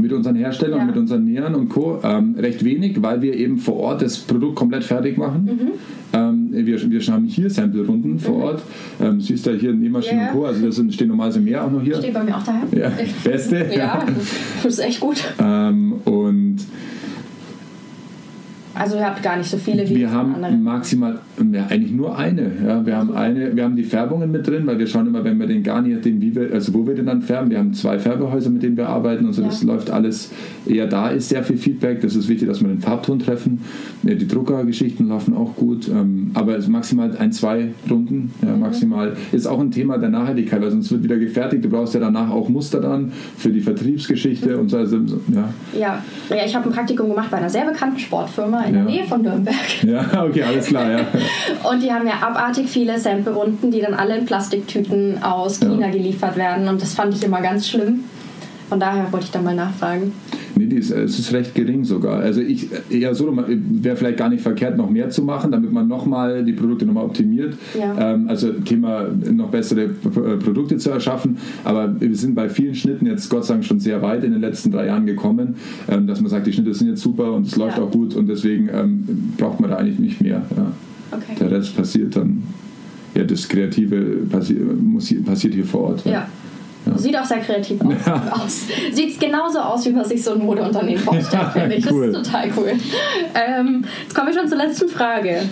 Mit 0.00 0.12
unseren 0.12 0.36
Herstellern, 0.36 0.80
ja. 0.80 0.84
mit 0.84 0.96
unseren 0.96 1.24
Nähern 1.24 1.54
und 1.54 1.68
Co. 1.68 2.00
Ähm, 2.02 2.34
recht 2.38 2.64
wenig, 2.64 3.02
weil 3.02 3.22
wir 3.22 3.34
eben 3.34 3.58
vor 3.58 3.76
Ort 3.76 4.02
das 4.02 4.18
Produkt 4.18 4.56
komplett 4.56 4.84
fertig 4.84 5.16
machen. 5.16 5.44
Mhm. 5.44 5.70
Ähm, 6.12 6.48
wir, 6.52 6.90
wir 6.90 7.00
haben 7.00 7.26
hier 7.26 7.50
Sample-Runden 7.50 8.18
vor 8.18 8.36
mhm. 8.36 8.42
Ort. 8.42 8.62
Ähm, 9.00 9.20
siehst 9.20 9.46
du 9.46 9.52
hier 9.52 9.72
Nähmaschinen 9.72 10.20
yeah. 10.20 10.32
und 10.32 10.38
Co. 10.38 10.46
Also 10.46 10.66
das 10.66 10.94
stehen 10.94 11.08
normalerweise 11.08 11.40
mehr 11.40 11.64
auch 11.64 11.70
noch 11.70 11.82
hier. 11.82 11.96
Steht 11.96 12.14
bei 12.14 12.24
mir 12.24 12.36
auch 12.36 12.42
daheim. 12.42 12.68
Ja, 12.72 12.90
beste. 13.24 13.66
ja, 13.76 14.04
das 14.62 14.72
ist 14.74 14.78
echt 14.80 15.00
gut. 15.00 15.22
Ähm, 15.40 15.94
und 16.04 16.58
also 18.80 18.96
ihr 18.96 19.04
habt 19.04 19.22
gar 19.22 19.36
nicht 19.36 19.50
so 19.50 19.58
viele 19.58 19.86
wie 19.86 19.94
Wir 19.94 20.10
haben 20.10 20.36
andere. 20.36 20.52
maximal, 20.52 21.18
ja, 21.52 21.66
eigentlich 21.68 21.92
nur 21.92 22.16
eine. 22.16 22.50
Ja. 22.66 22.86
Wir, 22.86 22.96
haben 22.96 23.12
eine 23.12 23.54
wir 23.54 23.62
haben 23.62 23.76
die 23.76 23.82
Färbungen 23.82 24.30
mit 24.30 24.46
drin, 24.46 24.66
weil 24.66 24.78
wir 24.78 24.86
schauen 24.86 25.06
immer, 25.06 25.22
wenn 25.22 25.38
wir 25.38 25.46
den 25.46 25.62
gar 25.62 25.82
nicht, 25.82 26.02
den, 26.02 26.22
wie 26.22 26.34
wir, 26.34 26.50
also 26.50 26.72
wo 26.72 26.86
wir 26.86 26.94
den 26.94 27.04
dann 27.04 27.20
färben. 27.20 27.50
Wir 27.50 27.58
haben 27.58 27.74
zwei 27.74 27.98
Färbehäuser, 27.98 28.48
mit 28.48 28.62
denen 28.62 28.78
wir 28.78 28.88
arbeiten 28.88 29.26
und 29.26 29.34
so. 29.34 29.42
Ja. 29.42 29.48
Das 29.48 29.62
läuft 29.64 29.90
alles 29.90 30.30
eher 30.66 30.86
da, 30.86 31.10
ist 31.10 31.28
sehr 31.28 31.42
viel 31.42 31.58
Feedback. 31.58 32.00
Das 32.00 32.16
ist 32.16 32.26
wichtig, 32.28 32.48
dass 32.48 32.62
wir 32.62 32.68
den 32.68 32.80
Farbton 32.80 33.18
treffen. 33.18 33.60
Die 34.02 34.26
Druckergeschichten 34.26 35.08
laufen 35.08 35.36
auch 35.36 35.56
gut. 35.56 35.86
Ähm, 35.88 36.30
aber 36.32 36.56
es 36.56 36.64
ist 36.64 36.70
maximal 36.70 37.14
ein, 37.18 37.32
zwei 37.32 37.72
Runden. 37.90 38.32
Ja, 38.40 38.54
mhm. 38.54 38.60
Maximal. 38.60 39.14
Ist 39.30 39.46
auch 39.46 39.60
ein 39.60 39.72
Thema 39.72 39.98
der 39.98 40.08
Nachhaltigkeit, 40.08 40.62
weil 40.62 40.70
sonst 40.70 40.90
wird 40.90 41.04
wieder 41.04 41.18
gefertigt. 41.18 41.62
Du 41.62 41.68
brauchst 41.68 41.92
ja 41.92 42.00
danach 42.00 42.30
auch 42.30 42.48
Muster 42.48 42.80
dann 42.80 43.12
für 43.36 43.50
die 43.50 43.60
Vertriebsgeschichte 43.60 44.54
mhm. 44.54 44.60
und 44.60 44.68
so. 44.70 44.78
Also, 44.78 44.96
ja. 44.96 45.52
Ja. 45.78 46.02
ja, 46.30 46.46
ich 46.46 46.56
habe 46.56 46.70
ein 46.70 46.72
Praktikum 46.72 47.10
gemacht 47.10 47.30
bei 47.30 47.36
einer 47.36 47.50
sehr 47.50 47.66
bekannten 47.66 47.98
Sportfirma 47.98 48.69
in 48.70 48.76
ja. 48.76 48.82
der 48.82 48.90
Nähe 48.90 49.04
von 49.04 49.22
Nürnberg. 49.22 49.84
Ja, 49.84 50.24
okay, 50.24 50.42
alles 50.42 50.66
klar, 50.66 50.90
ja. 50.90 50.98
und 51.70 51.82
die 51.82 51.92
haben 51.92 52.06
ja 52.06 52.14
abartig 52.20 52.68
viele 52.68 52.98
Sample-Runden, 52.98 53.70
die 53.70 53.80
dann 53.80 53.94
alle 53.94 54.16
in 54.16 54.24
Plastiktüten 54.24 55.22
aus 55.22 55.60
China 55.60 55.86
ja. 55.86 55.92
geliefert 55.92 56.36
werden. 56.36 56.68
Und 56.68 56.80
das 56.80 56.94
fand 56.94 57.14
ich 57.14 57.22
immer 57.22 57.40
ganz 57.40 57.68
schlimm. 57.68 58.04
Von 58.68 58.78
daher 58.78 59.12
wollte 59.12 59.26
ich 59.26 59.32
da 59.32 59.40
mal 59.40 59.54
nachfragen. 59.54 60.12
Nee, 60.60 60.66
die 60.66 60.76
ist, 60.76 60.90
es 60.90 61.18
ist 61.18 61.32
recht 61.32 61.54
gering 61.54 61.84
sogar. 61.84 62.20
Also 62.20 62.42
ich 62.42 62.68
eher 62.90 63.14
so, 63.14 63.34
wäre 63.34 63.96
vielleicht 63.96 64.18
gar 64.18 64.28
nicht 64.28 64.42
verkehrt, 64.42 64.76
noch 64.76 64.90
mehr 64.90 65.08
zu 65.08 65.22
machen, 65.22 65.52
damit 65.52 65.72
man 65.72 65.88
nochmal 65.88 66.44
die 66.44 66.52
Produkte 66.52 66.84
nochmal 66.84 67.04
optimiert. 67.04 67.54
Ja. 67.78 68.12
Ähm, 68.12 68.28
also 68.28 68.52
Thema 68.52 69.06
noch 69.32 69.48
bessere 69.48 69.88
Produkte 69.88 70.76
zu 70.76 70.90
erschaffen. 70.90 71.38
Aber 71.64 71.98
wir 71.98 72.14
sind 72.14 72.34
bei 72.34 72.50
vielen 72.50 72.74
Schnitten 72.74 73.06
jetzt 73.06 73.30
Gott 73.30 73.46
sei 73.46 73.54
Dank 73.54 73.64
schon 73.64 73.80
sehr 73.80 74.02
weit 74.02 74.22
in 74.22 74.32
den 74.32 74.42
letzten 74.42 74.70
drei 74.70 74.86
Jahren 74.86 75.06
gekommen, 75.06 75.54
ähm, 75.88 76.06
dass 76.06 76.20
man 76.20 76.28
sagt, 76.28 76.46
die 76.46 76.52
Schnitte 76.52 76.74
sind 76.74 76.88
jetzt 76.88 77.00
super 77.00 77.32
und 77.32 77.46
es 77.46 77.56
läuft 77.56 77.78
ja. 77.78 77.84
auch 77.84 77.90
gut 77.90 78.14
und 78.14 78.28
deswegen 78.28 78.68
ähm, 78.70 79.32
braucht 79.38 79.60
man 79.60 79.70
da 79.70 79.76
eigentlich 79.76 79.98
nicht 79.98 80.20
mehr. 80.20 80.42
Ja. 80.54 80.72
Okay. 81.10 81.36
Der 81.40 81.50
Rest 81.52 81.74
passiert 81.74 82.16
dann, 82.16 82.42
ja, 83.14 83.24
das 83.24 83.48
Kreative 83.48 84.26
passi 84.30 84.54
muss, 84.54 85.14
passiert 85.24 85.54
hier 85.54 85.64
vor 85.64 85.80
Ort. 85.80 86.04
Ja. 86.04 86.28
Ja. 86.86 86.98
Sieht 86.98 87.16
auch 87.16 87.24
sehr 87.24 87.38
kreativ 87.38 87.80
aus. 87.82 87.94
Ja. 88.06 88.92
Sieht 88.92 89.20
genauso 89.20 89.60
aus, 89.60 89.84
wie 89.86 89.90
man 89.90 90.04
sich 90.04 90.22
so 90.22 90.32
ein 90.32 90.38
Modeunternehmen 90.38 90.98
vorstellt, 91.02 91.32
ja, 91.32 91.50
finde 91.50 91.76
ich. 91.76 91.90
Cool. 91.90 92.10
Das 92.10 92.22
ist 92.22 92.30
total 92.30 92.50
cool. 92.56 92.72
Ähm, 93.34 93.84
jetzt 94.02 94.14
kommen 94.14 94.28
wir 94.28 94.34
schon 94.34 94.48
zur 94.48 94.58
letzten 94.58 94.88
Frage. 94.88 95.42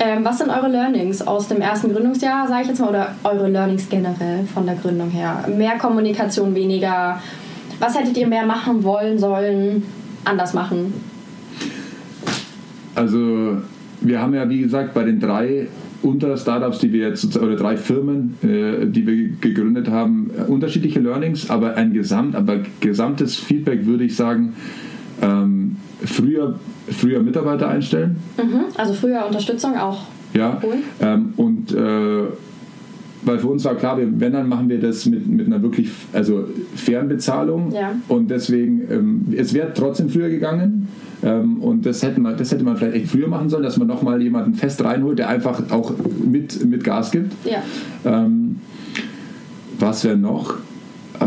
Ähm, 0.00 0.24
was 0.24 0.38
sind 0.38 0.50
eure 0.50 0.68
Learnings 0.68 1.26
aus 1.26 1.48
dem 1.48 1.60
ersten 1.60 1.92
Gründungsjahr, 1.92 2.46
sage 2.46 2.62
ich 2.62 2.68
jetzt 2.68 2.80
mal, 2.80 2.90
oder 2.90 3.14
eure 3.24 3.48
Learnings 3.48 3.88
generell 3.88 4.44
von 4.52 4.64
der 4.64 4.76
Gründung 4.76 5.10
her? 5.10 5.44
Mehr 5.56 5.76
Kommunikation, 5.78 6.54
weniger. 6.54 7.20
Was 7.80 7.98
hättet 7.98 8.16
ihr 8.16 8.26
mehr 8.26 8.44
machen 8.44 8.84
wollen, 8.84 9.18
sollen, 9.18 9.82
anders 10.24 10.54
machen? 10.54 10.92
Also, 12.94 13.58
wir 14.00 14.20
haben 14.20 14.34
ja, 14.34 14.48
wie 14.48 14.60
gesagt, 14.60 14.94
bei 14.94 15.04
den 15.04 15.18
drei 15.18 15.68
unter 16.02 16.36
Startups, 16.36 16.78
die 16.78 16.92
wir 16.92 17.08
jetzt, 17.08 17.36
oder 17.36 17.56
drei 17.56 17.76
Firmen, 17.76 18.34
äh, 18.42 18.86
die 18.86 19.06
wir 19.06 19.28
gegründet 19.40 19.88
haben, 19.88 20.30
unterschiedliche 20.46 21.00
Learnings, 21.00 21.50
aber 21.50 21.76
ein 21.76 21.92
Gesamt, 21.92 22.36
aber 22.36 22.60
gesamtes 22.80 23.36
Feedback 23.36 23.86
würde 23.86 24.04
ich 24.04 24.16
sagen, 24.16 24.54
ähm, 25.20 25.76
früher, 26.04 26.58
früher 26.88 27.22
Mitarbeiter 27.22 27.68
einstellen. 27.68 28.16
Mhm, 28.36 28.64
also 28.76 28.94
früher 28.94 29.26
Unterstützung 29.26 29.76
auch. 29.76 30.06
Ja, 30.34 30.60
cool. 30.62 30.76
ähm, 31.00 31.32
und 31.36 31.72
äh, 31.72 32.24
weil 33.22 33.38
für 33.38 33.48
uns 33.48 33.64
war 33.64 33.74
klar, 33.74 33.98
wenn 33.98 34.32
dann 34.32 34.48
machen 34.48 34.68
wir 34.68 34.80
das 34.80 35.06
mit, 35.06 35.26
mit 35.26 35.46
einer 35.46 35.62
wirklich 35.62 35.90
also 36.12 36.44
fairen 36.74 37.08
Bezahlung 37.08 37.72
ja. 37.72 37.94
und 38.08 38.30
deswegen, 38.30 38.82
ähm, 38.90 39.34
es 39.36 39.54
wäre 39.54 39.72
trotzdem 39.74 40.08
früher 40.08 40.28
gegangen, 40.28 40.88
ähm, 41.22 41.60
und 41.60 41.84
das 41.84 42.02
hätte, 42.02 42.20
man, 42.20 42.36
das 42.36 42.52
hätte 42.52 42.64
man 42.64 42.76
vielleicht 42.76 42.96
echt 42.96 43.08
früher 43.08 43.28
machen 43.28 43.48
sollen, 43.48 43.64
dass 43.64 43.76
man 43.76 43.88
nochmal 43.88 44.22
jemanden 44.22 44.54
fest 44.54 44.82
reinholt, 44.84 45.18
der 45.18 45.28
einfach 45.28 45.70
auch 45.70 45.92
mit, 46.24 46.64
mit 46.64 46.84
Gas 46.84 47.10
gibt. 47.10 47.32
Ja. 47.44 47.62
Ähm, 48.04 48.60
was 49.78 50.04
wäre 50.04 50.16
noch? 50.16 50.54
Äh, 51.20 51.24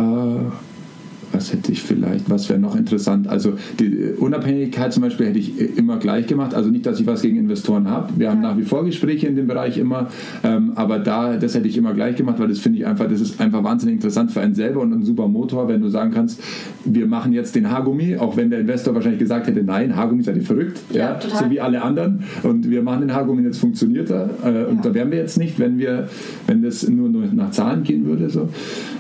was 1.42 1.52
hätte 1.52 1.72
ich 1.72 1.82
vielleicht, 1.82 2.30
was 2.30 2.50
wäre 2.50 2.60
noch 2.60 2.76
interessant? 2.76 3.28
Also 3.28 3.54
die 3.80 4.14
Unabhängigkeit 4.16 4.94
zum 4.94 5.02
Beispiel 5.02 5.26
hätte 5.26 5.39
ich 5.39 5.76
immer 5.76 5.98
gleich 5.98 6.28
gemacht. 6.28 6.54
Also 6.54 6.70
nicht, 6.70 6.86
dass 6.86 7.00
ich 7.00 7.08
was 7.08 7.24
gegen 7.24 7.38
Investoren 7.38 7.89
habe. 7.89 8.10
Wir 8.16 8.30
haben 8.30 8.42
nach 8.42 8.58
wie 8.60 8.62
vor 8.62 8.86
Gespräche 8.86 9.26
in 9.26 9.36
dem 9.36 9.48
Bereich 9.48 9.80
immer, 9.80 10.10
ähm, 10.44 10.74
aber 10.76 11.00
da, 11.00 11.38
das 11.38 11.56
hätte 11.56 11.68
ich 11.68 11.78
immer 11.78 11.96
gleich 11.96 12.16
gemacht, 12.16 12.38
weil 12.38 12.48
das 12.48 12.60
finde 12.60 12.78
ich 12.78 12.86
einfach, 12.86 13.08
das 13.10 13.22
ist 13.22 13.42
einfach 13.42 13.64
wahnsinnig 13.64 13.96
interessant 13.96 14.32
für 14.32 14.42
einen 14.42 14.54
selber 14.54 14.82
und 14.82 14.94
ein 14.94 15.04
super 15.04 15.28
Motor, 15.28 15.68
wenn 15.68 15.82
du 15.82 15.89
sagen 15.89 16.12
kannst, 16.12 16.44
wir 16.86 17.08
machen 17.08 17.34
jetzt 17.34 17.56
den 17.56 17.72
Haargummi, 17.72 18.18
auch 18.18 18.38
wenn 18.38 18.52
der 18.52 18.60
Investor 18.60 18.94
wahrscheinlich 18.94 19.20
gesagt 19.20 19.48
hätte, 19.48 19.64
nein, 19.64 19.96
Haargummi 19.96 20.22
seid 20.22 20.36
ihr 20.36 20.44
verrückt, 20.44 20.80
ja, 20.94 21.00
ja 21.00 21.20
so 21.22 21.50
wie 21.50 21.60
alle 21.60 21.82
anderen. 21.82 22.24
Und 22.44 22.70
wir 22.70 22.84
machen 22.84 23.02
den 23.02 23.16
Haargummi, 23.16 23.42
jetzt 23.42 23.58
funktioniert 23.58 24.12
er. 24.12 24.30
Äh, 24.44 24.66
und 24.66 24.78
ja. 24.78 24.82
da 24.84 24.94
wären 24.94 25.10
wir 25.10 25.18
jetzt 25.18 25.39
nicht, 25.39 25.58
wenn 25.58 25.80
wir, 25.80 26.08
wenn 26.46 26.62
das 26.62 26.88
nur, 26.88 27.10
nur 27.10 27.26
nach 27.34 27.50
Zahlen 27.50 27.82
gehen 27.82 28.06
würde. 28.06 28.30
So. 28.30 28.48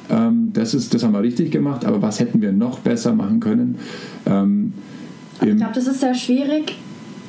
Ähm, 0.09 0.40
das, 0.53 0.73
ist, 0.73 0.93
das 0.93 1.03
haben 1.03 1.13
wir 1.13 1.21
richtig 1.21 1.51
gemacht, 1.51 1.85
aber 1.85 2.01
was 2.01 2.19
hätten 2.19 2.41
wir 2.41 2.51
noch 2.51 2.79
besser 2.79 3.13
machen 3.13 3.39
können? 3.39 3.79
Ähm, 4.25 4.73
ich 5.41 5.55
glaube, 5.55 5.73
das 5.73 5.87
ist 5.87 5.99
sehr 5.99 6.13
schwierig, 6.13 6.75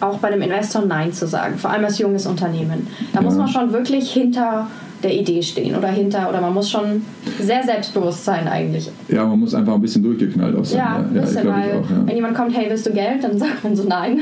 auch 0.01 0.19
bei 0.19 0.29
einem 0.29 0.43
Investor 0.43 0.85
Nein 0.85 1.13
zu 1.13 1.27
sagen, 1.27 1.57
vor 1.57 1.71
allem 1.71 1.85
als 1.85 1.99
junges 1.99 2.27
Unternehmen. 2.27 2.87
Da 3.13 3.21
ja. 3.21 3.25
muss 3.25 3.37
man 3.37 3.49
schon 3.49 3.73
wirklich 3.73 4.11
hinter 4.13 4.67
der 5.03 5.15
Idee 5.15 5.43
stehen 5.43 5.75
oder 5.75 5.89
hinter, 5.89 6.29
oder 6.29 6.41
man 6.41 6.55
muss 6.55 6.71
schon 6.71 7.03
sehr 7.41 7.63
selbstbewusst 7.63 8.25
sein 8.25 8.47
eigentlich. 8.47 8.91
Ja, 9.09 9.25
man 9.25 9.41
muss 9.41 9.55
einfach 9.55 9.75
ein 9.75 9.81
bisschen 9.81 10.03
durchgeknallt 10.03 10.57
auch 10.57 10.65
sein. 10.65 10.79
Ja, 10.79 10.97
ein 10.97 11.13
bisschen, 11.13 11.47
ja, 11.47 11.53
weil 11.53 11.73
auch, 11.73 11.91
ja. 11.91 12.07
wenn 12.07 12.17
jemand 12.17 12.37
kommt, 12.37 12.57
hey, 12.57 12.67
willst 12.69 12.87
du 12.87 12.93
Geld, 12.93 13.25
dann 13.25 13.39
sagt 13.39 13.65
man 13.65 13.75
so 13.75 13.85
Nein. 13.85 14.21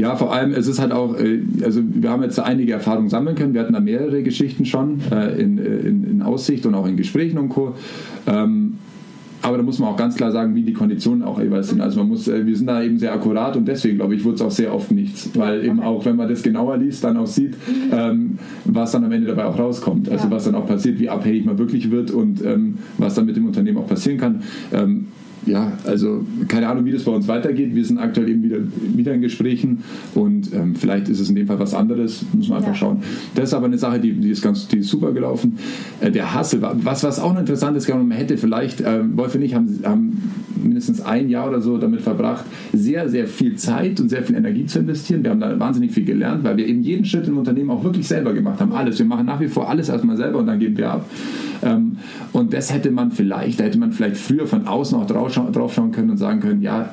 Ja, 0.00 0.16
vor 0.16 0.32
allem, 0.32 0.52
es 0.52 0.66
ist 0.66 0.80
halt 0.80 0.92
auch, 0.92 1.14
äh, 1.18 1.40
also 1.62 1.82
wir 1.84 2.08
haben 2.08 2.22
jetzt 2.22 2.40
einige 2.40 2.72
Erfahrungen 2.72 3.10
sammeln 3.10 3.36
können. 3.36 3.52
Wir 3.52 3.60
hatten 3.60 3.74
da 3.74 3.80
mehrere 3.80 4.22
Geschichten 4.22 4.64
schon 4.64 5.00
äh, 5.12 5.38
in, 5.38 5.58
in, 5.58 6.04
in 6.10 6.22
Aussicht 6.22 6.64
und 6.64 6.74
auch 6.74 6.86
in 6.86 6.96
Gesprächen 6.96 7.36
und 7.36 7.50
Co. 7.50 7.74
Ähm, 8.26 8.78
aber 9.42 9.58
da 9.58 9.62
muss 9.62 9.78
man 9.78 9.90
auch 9.90 9.96
ganz 9.96 10.16
klar 10.16 10.32
sagen, 10.32 10.54
wie 10.54 10.62
die 10.62 10.72
Konditionen 10.72 11.22
auch 11.22 11.38
jeweils 11.38 11.68
sind. 11.68 11.82
Also 11.82 12.00
man 12.00 12.08
muss, 12.08 12.28
äh, 12.28 12.46
wir 12.46 12.56
sind 12.56 12.66
da 12.66 12.82
eben 12.82 12.98
sehr 12.98 13.12
akkurat 13.12 13.56
und 13.58 13.68
deswegen 13.68 13.96
glaube 13.96 14.14
ich, 14.14 14.24
wurde 14.24 14.36
es 14.36 14.42
auch 14.42 14.50
sehr 14.50 14.74
oft 14.74 14.90
nichts. 14.90 15.30
Weil 15.34 15.66
eben 15.66 15.80
auch, 15.80 16.02
wenn 16.06 16.16
man 16.16 16.30
das 16.30 16.42
genauer 16.42 16.78
liest, 16.78 17.04
dann 17.04 17.18
auch 17.18 17.26
sieht, 17.26 17.54
ähm, 17.92 18.38
was 18.64 18.92
dann 18.92 19.04
am 19.04 19.12
Ende 19.12 19.26
dabei 19.26 19.44
auch 19.44 19.58
rauskommt. 19.58 20.08
Also 20.08 20.30
was 20.30 20.44
dann 20.44 20.54
auch 20.54 20.66
passiert, 20.66 20.98
wie 20.98 21.10
abhängig 21.10 21.44
man 21.44 21.58
wirklich 21.58 21.90
wird 21.90 22.10
und 22.10 22.42
ähm, 22.42 22.78
was 22.96 23.16
dann 23.16 23.26
mit 23.26 23.36
dem 23.36 23.46
Unternehmen 23.46 23.76
auch 23.76 23.86
passieren 23.86 24.16
kann. 24.16 24.42
Ähm, 25.46 25.52
ja, 25.52 25.72
also 25.84 26.24
keine 26.48 26.68
Ahnung, 26.68 26.84
wie 26.84 26.92
das 26.92 27.04
bei 27.04 27.12
uns 27.12 27.28
weitergeht. 27.28 27.74
Wir 27.74 27.84
sind 27.84 27.98
aktuell 27.98 28.28
eben 28.28 28.42
wieder, 28.42 28.58
wieder 28.94 29.14
in 29.14 29.20
Gesprächen 29.20 29.82
und 30.14 30.52
ähm, 30.52 30.74
vielleicht 30.74 31.08
ist 31.08 31.20
es 31.20 31.28
in 31.28 31.36
dem 31.36 31.46
Fall 31.46 31.58
was 31.58 31.74
anderes, 31.74 32.24
muss 32.32 32.48
man 32.48 32.58
einfach 32.58 32.72
ja. 32.72 32.76
schauen. 32.76 33.02
Das 33.34 33.44
ist 33.44 33.54
aber 33.54 33.66
eine 33.66 33.78
Sache, 33.78 34.00
die, 34.00 34.12
die, 34.12 34.30
ist, 34.30 34.42
ganz, 34.42 34.68
die 34.68 34.78
ist 34.78 34.88
super 34.88 35.12
gelaufen. 35.12 35.58
Äh, 36.00 36.10
der 36.10 36.34
Hassel, 36.34 36.62
was, 36.62 37.02
was 37.04 37.18
auch 37.18 37.32
noch 37.32 37.40
interessant 37.40 37.76
ist, 37.76 37.88
man 37.88 38.10
hätte 38.10 38.36
vielleicht, 38.36 38.80
äh, 38.80 39.00
Wolf 39.16 39.34
und 39.34 39.42
ich 39.42 39.54
haben, 39.54 39.80
haben 39.84 40.18
mindestens 40.62 41.00
ein 41.00 41.28
Jahr 41.28 41.48
oder 41.48 41.60
so 41.60 41.78
damit 41.78 42.00
verbracht, 42.00 42.44
sehr, 42.72 43.08
sehr 43.08 43.26
viel 43.26 43.56
Zeit 43.56 44.00
und 44.00 44.08
sehr 44.08 44.22
viel 44.22 44.36
Energie 44.36 44.66
zu 44.66 44.80
investieren. 44.80 45.22
Wir 45.22 45.30
haben 45.30 45.40
da 45.40 45.58
wahnsinnig 45.58 45.92
viel 45.92 46.04
gelernt, 46.04 46.44
weil 46.44 46.56
wir 46.56 46.66
eben 46.66 46.82
jeden 46.82 47.04
Schritt 47.04 47.26
im 47.28 47.38
Unternehmen 47.38 47.70
auch 47.70 47.84
wirklich 47.84 48.06
selber 48.06 48.32
gemacht 48.32 48.60
haben. 48.60 48.72
Alles. 48.72 48.98
Wir 48.98 49.06
machen 49.06 49.26
nach 49.26 49.40
wie 49.40 49.48
vor 49.48 49.68
alles 49.68 49.88
erstmal 49.88 50.16
selber 50.16 50.38
und 50.38 50.46
dann 50.46 50.58
geben 50.58 50.76
wir 50.76 50.90
ab. 50.90 51.06
Ähm, 51.62 51.98
und 52.32 52.52
das 52.52 52.72
hätte 52.72 52.90
man 52.90 53.12
vielleicht, 53.12 53.60
da 53.60 53.64
hätte 53.64 53.78
man 53.78 53.92
vielleicht 53.92 54.16
früher 54.16 54.46
von 54.46 54.66
außen 54.66 54.98
auch 54.98 55.06
drauf 55.06 55.32
schauen 55.74 55.92
können 55.92 56.10
und 56.10 56.16
sagen 56.16 56.40
können, 56.40 56.62
ja, 56.62 56.90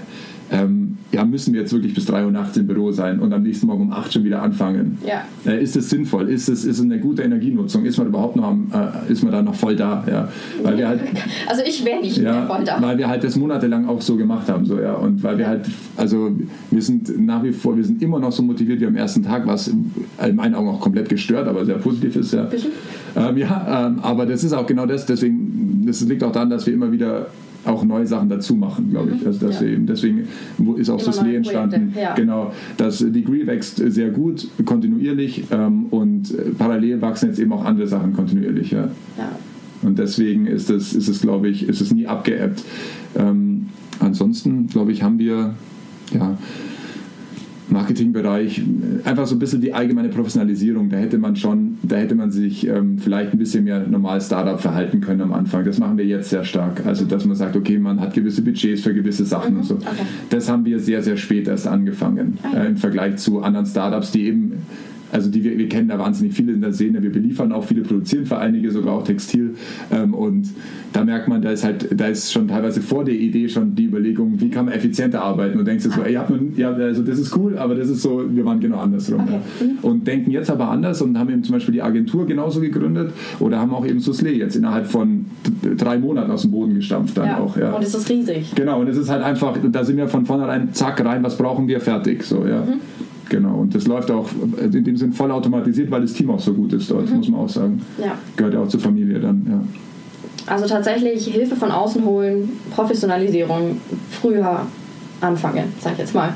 ähm, 0.51 0.86
ja, 1.11 1.23
müssen 1.23 1.53
wir 1.53 1.61
jetzt 1.61 1.71
wirklich 1.71 1.93
bis 1.93 2.05
3 2.05 2.25
Uhr 2.25 2.31
nachts 2.31 2.57
im 2.57 2.67
Büro 2.67 2.91
sein 2.91 3.19
und 3.19 3.31
am 3.33 3.43
nächsten 3.43 3.67
Morgen 3.67 3.83
um 3.83 3.91
8 3.91 4.13
schon 4.13 4.23
wieder 4.23 4.41
anfangen? 4.41 4.97
Ja. 5.05 5.23
Äh, 5.45 5.63
ist 5.63 5.75
es 5.77 5.89
sinnvoll? 5.89 6.29
Ist 6.29 6.49
es, 6.49 6.65
ist 6.65 6.81
eine 6.81 6.99
gute 6.99 7.23
Energienutzung? 7.23 7.85
Ist 7.85 7.97
man 7.97 8.07
überhaupt 8.07 8.35
noch 8.35 8.43
am, 8.43 8.71
äh, 8.73 9.11
ist 9.11 9.23
man 9.23 9.31
da 9.31 9.41
noch 9.41 9.55
voll 9.55 9.75
da? 9.75 10.03
Ja. 10.09 10.27
Weil 10.63 10.77
wir 10.77 10.87
halt, 10.87 11.01
also 11.47 11.61
ich 11.65 11.83
wäre 11.85 12.01
nicht 12.01 12.17
ja, 12.17 12.33
mehr 12.33 12.47
voll 12.47 12.63
da. 12.65 12.81
Weil 12.81 12.97
wir 12.97 13.07
halt 13.07 13.23
das 13.23 13.37
monatelang 13.37 13.87
auch 13.87 14.01
so 14.01 14.17
gemacht 14.17 14.49
haben. 14.49 14.65
So, 14.65 14.79
ja. 14.79 14.95
Und 14.95 15.23
weil 15.23 15.37
wir 15.37 15.47
halt, 15.47 15.65
also 15.95 16.31
wir 16.71 16.81
sind 16.81 17.25
nach 17.25 17.43
wie 17.43 17.53
vor, 17.53 17.77
wir 17.77 17.85
sind 17.85 18.01
immer 18.01 18.19
noch 18.19 18.33
so 18.33 18.43
motiviert 18.43 18.81
wie 18.81 18.87
am 18.87 18.95
ersten 18.95 19.23
Tag, 19.23 19.47
was 19.47 19.67
in 19.67 20.35
meinen 20.35 20.55
Augen 20.55 20.67
auch 20.67 20.81
komplett 20.81 21.07
gestört, 21.07 21.47
aber 21.47 21.65
sehr 21.65 21.77
positiv 21.77 22.17
ist. 22.17 22.33
Ja, 22.33 22.49
ähm, 23.15 23.37
ja 23.37 23.87
ähm, 23.87 23.99
aber 24.01 24.25
das 24.25 24.43
ist 24.43 24.51
auch 24.51 24.67
genau 24.67 24.85
das, 24.85 25.05
deswegen, 25.05 25.83
das 25.85 26.01
liegt 26.01 26.23
auch 26.23 26.31
daran, 26.33 26.49
dass 26.49 26.65
wir 26.65 26.73
immer 26.73 26.91
wieder 26.91 27.27
auch 27.67 27.83
neue 27.83 28.07
Sachen 28.07 28.29
dazu 28.29 28.55
machen, 28.55 28.89
glaube 28.89 29.11
ich. 29.15 29.21
Mhm. 29.21 29.27
Also 29.27 29.47
dass 29.47 29.61
ja. 29.61 29.67
eben, 29.67 29.85
deswegen 29.85 30.27
ist 30.77 30.89
auch 30.89 31.01
das 31.01 31.21
Lee 31.21 31.35
entstanden. 31.35 31.93
Ja. 31.99 32.13
Genau, 32.15 32.51
das 32.77 32.99
Degree 32.99 33.45
wächst 33.45 33.77
sehr 33.77 34.09
gut, 34.09 34.47
kontinuierlich 34.65 35.45
ähm, 35.51 35.85
und 35.89 36.31
äh, 36.31 36.51
parallel 36.57 37.01
wachsen 37.01 37.29
jetzt 37.29 37.39
eben 37.39 37.53
auch 37.53 37.65
andere 37.65 37.87
Sachen 37.87 38.13
kontinuierlich. 38.13 38.71
Ja. 38.71 38.89
ja. 39.17 39.31
Und 39.83 39.99
deswegen 39.99 40.47
ist 40.47 40.69
es, 40.69 40.93
ist 40.93 41.07
es 41.07 41.21
glaube 41.21 41.49
ich, 41.49 41.67
ist 41.67 41.81
es 41.81 41.93
nie 41.93 42.07
abgeebbt. 42.07 42.63
Ähm, 43.15 43.67
ansonsten, 43.99 44.67
glaube 44.67 44.91
ich, 44.91 45.03
haben 45.03 45.19
wir 45.19 45.53
ja, 46.13 46.37
Marketingbereich, 47.69 48.61
einfach 49.03 49.27
so 49.27 49.35
ein 49.35 49.39
bisschen 49.39 49.61
die 49.61 49.73
allgemeine 49.73 50.09
Professionalisierung. 50.09 50.89
Da 50.89 50.97
hätte 50.97 51.17
man 51.17 51.35
schon, 51.35 51.77
da 51.83 51.97
hätte 51.97 52.15
man 52.15 52.31
sich 52.31 52.67
ähm, 52.67 52.97
vielleicht 52.97 53.33
ein 53.33 53.37
bisschen 53.37 53.63
mehr 53.63 53.85
normal 53.87 54.21
Startup 54.21 54.59
verhalten 54.59 55.01
können 55.01 55.21
am 55.21 55.33
Anfang. 55.33 55.65
Das 55.65 55.77
machen 55.77 55.97
wir 55.97 56.05
jetzt 56.05 56.29
sehr 56.29 56.43
stark. 56.43 56.85
Also, 56.85 57.05
dass 57.05 57.25
man 57.25 57.35
sagt, 57.35 57.55
okay, 57.55 57.77
man 57.77 57.99
hat 57.99 58.13
gewisse 58.13 58.41
Budgets 58.41 58.81
für 58.81 58.93
gewisse 58.93 59.25
Sachen 59.25 59.53
mhm, 59.53 59.59
und 59.59 59.65
so. 59.65 59.75
Okay. 59.75 59.87
Das 60.29 60.49
haben 60.49 60.65
wir 60.65 60.79
sehr, 60.79 61.03
sehr 61.03 61.17
spät 61.17 61.47
erst 61.47 61.67
angefangen 61.67 62.37
ah, 62.43 62.63
äh, 62.63 62.67
im 62.67 62.77
Vergleich 62.77 63.17
zu 63.17 63.41
anderen 63.41 63.65
Startups, 63.65 64.11
die 64.11 64.27
eben 64.27 64.53
also 65.11 65.29
die 65.29 65.43
wir, 65.43 65.57
wir 65.57 65.69
kennen 65.69 65.87
da 65.87 65.97
wahnsinnig 65.99 66.33
viele 66.33 66.53
in 66.53 66.61
der 66.61 66.73
Szene, 66.73 67.01
wir 67.01 67.11
beliefern 67.11 67.51
auch 67.51 67.63
viele, 67.63 67.81
produzieren 67.81 68.25
für 68.25 68.37
einige, 68.37 68.71
sogar 68.71 68.95
auch 68.95 69.03
Textil. 69.03 69.55
Ähm, 69.91 70.13
und 70.13 70.49
da 70.93 71.03
merkt 71.03 71.27
man, 71.27 71.41
da 71.41 71.51
ist 71.51 71.63
halt, 71.63 71.87
da 71.99 72.07
ist 72.07 72.31
schon 72.31 72.47
teilweise 72.47 72.81
vor 72.81 73.05
der 73.05 73.15
Idee 73.15 73.47
schon 73.49 73.75
die 73.75 73.85
Überlegung, 73.85 74.39
wie 74.39 74.49
kann 74.49 74.65
man 74.65 74.73
effizienter 74.73 75.21
arbeiten 75.21 75.59
und 75.59 75.65
denkst 75.65 75.83
du 75.83 75.91
so, 75.91 76.01
ey, 76.01 76.17
nun, 76.29 76.53
ja, 76.57 76.71
also 76.71 77.03
das 77.03 77.19
ist 77.19 77.35
cool, 77.37 77.57
aber 77.57 77.75
das 77.75 77.89
ist 77.89 78.01
so, 78.01 78.23
wir 78.29 78.45
waren 78.45 78.59
genau 78.59 78.79
andersrum. 78.79 79.21
Okay. 79.21 79.39
Ja. 79.59 79.65
Und 79.81 80.07
denken 80.07 80.31
jetzt 80.31 80.49
aber 80.49 80.69
anders 80.69 81.01
und 81.01 81.17
haben 81.17 81.29
eben 81.29 81.43
zum 81.43 81.53
Beispiel 81.53 81.73
die 81.73 81.81
Agentur 81.81 82.25
genauso 82.25 82.59
gegründet 82.59 83.11
oder 83.39 83.59
haben 83.59 83.73
auch 83.73 83.85
eben 83.85 83.99
Susle 83.99 84.31
jetzt 84.31 84.55
innerhalb 84.55 84.87
von 84.87 85.25
drei 85.77 85.97
Monaten 85.97 86.31
aus 86.31 86.41
dem 86.41 86.51
Boden 86.51 86.75
gestampft 86.75 87.17
dann 87.17 87.27
ja. 87.27 87.37
auch. 87.39 87.57
Ja. 87.57 87.73
Und 87.73 87.83
es 87.83 87.93
ist 87.93 88.09
riesig. 88.09 88.53
Genau, 88.55 88.81
und 88.81 88.87
es 88.87 88.97
ist 88.97 89.09
halt 89.09 89.23
einfach, 89.23 89.57
da 89.71 89.83
sind 89.83 89.97
wir 89.97 90.07
von 90.07 90.25
vornherein, 90.25 90.73
zack, 90.73 91.03
rein, 91.03 91.23
was 91.23 91.37
brauchen 91.37 91.67
wir, 91.67 91.79
fertig. 91.79 92.23
So, 92.23 92.45
ja. 92.45 92.61
Mhm. 92.61 92.79
Genau, 93.29 93.59
und 93.59 93.75
das 93.75 93.87
läuft 93.87 94.09
auch 94.11 94.29
in 94.61 94.83
dem 94.83 94.97
Sinn 94.97 95.13
voll 95.13 95.31
automatisiert, 95.31 95.91
weil 95.91 96.01
das 96.01 96.13
Team 96.13 96.29
auch 96.29 96.39
so 96.39 96.53
gut 96.53 96.73
ist 96.73 96.89
dort, 96.89 97.09
mhm. 97.09 97.17
muss 97.17 97.29
man 97.29 97.41
auch 97.41 97.49
sagen. 97.49 97.81
Ja. 97.97 98.17
Gehört 98.35 98.53
ja 98.53 98.61
auch 98.61 98.67
zur 98.67 98.79
Familie 98.79 99.19
dann, 99.19 99.45
ja. 99.49 99.61
Also 100.45 100.65
tatsächlich 100.65 101.25
Hilfe 101.27 101.57
von 101.57 101.71
außen 101.71 102.05
holen, 102.05 102.49
Professionalisierung 102.73 103.81
früher 104.09 104.65
anfangen, 105.19 105.65
sag 105.79 105.93
ich 105.93 105.99
jetzt 105.99 106.15
mal. 106.15 106.33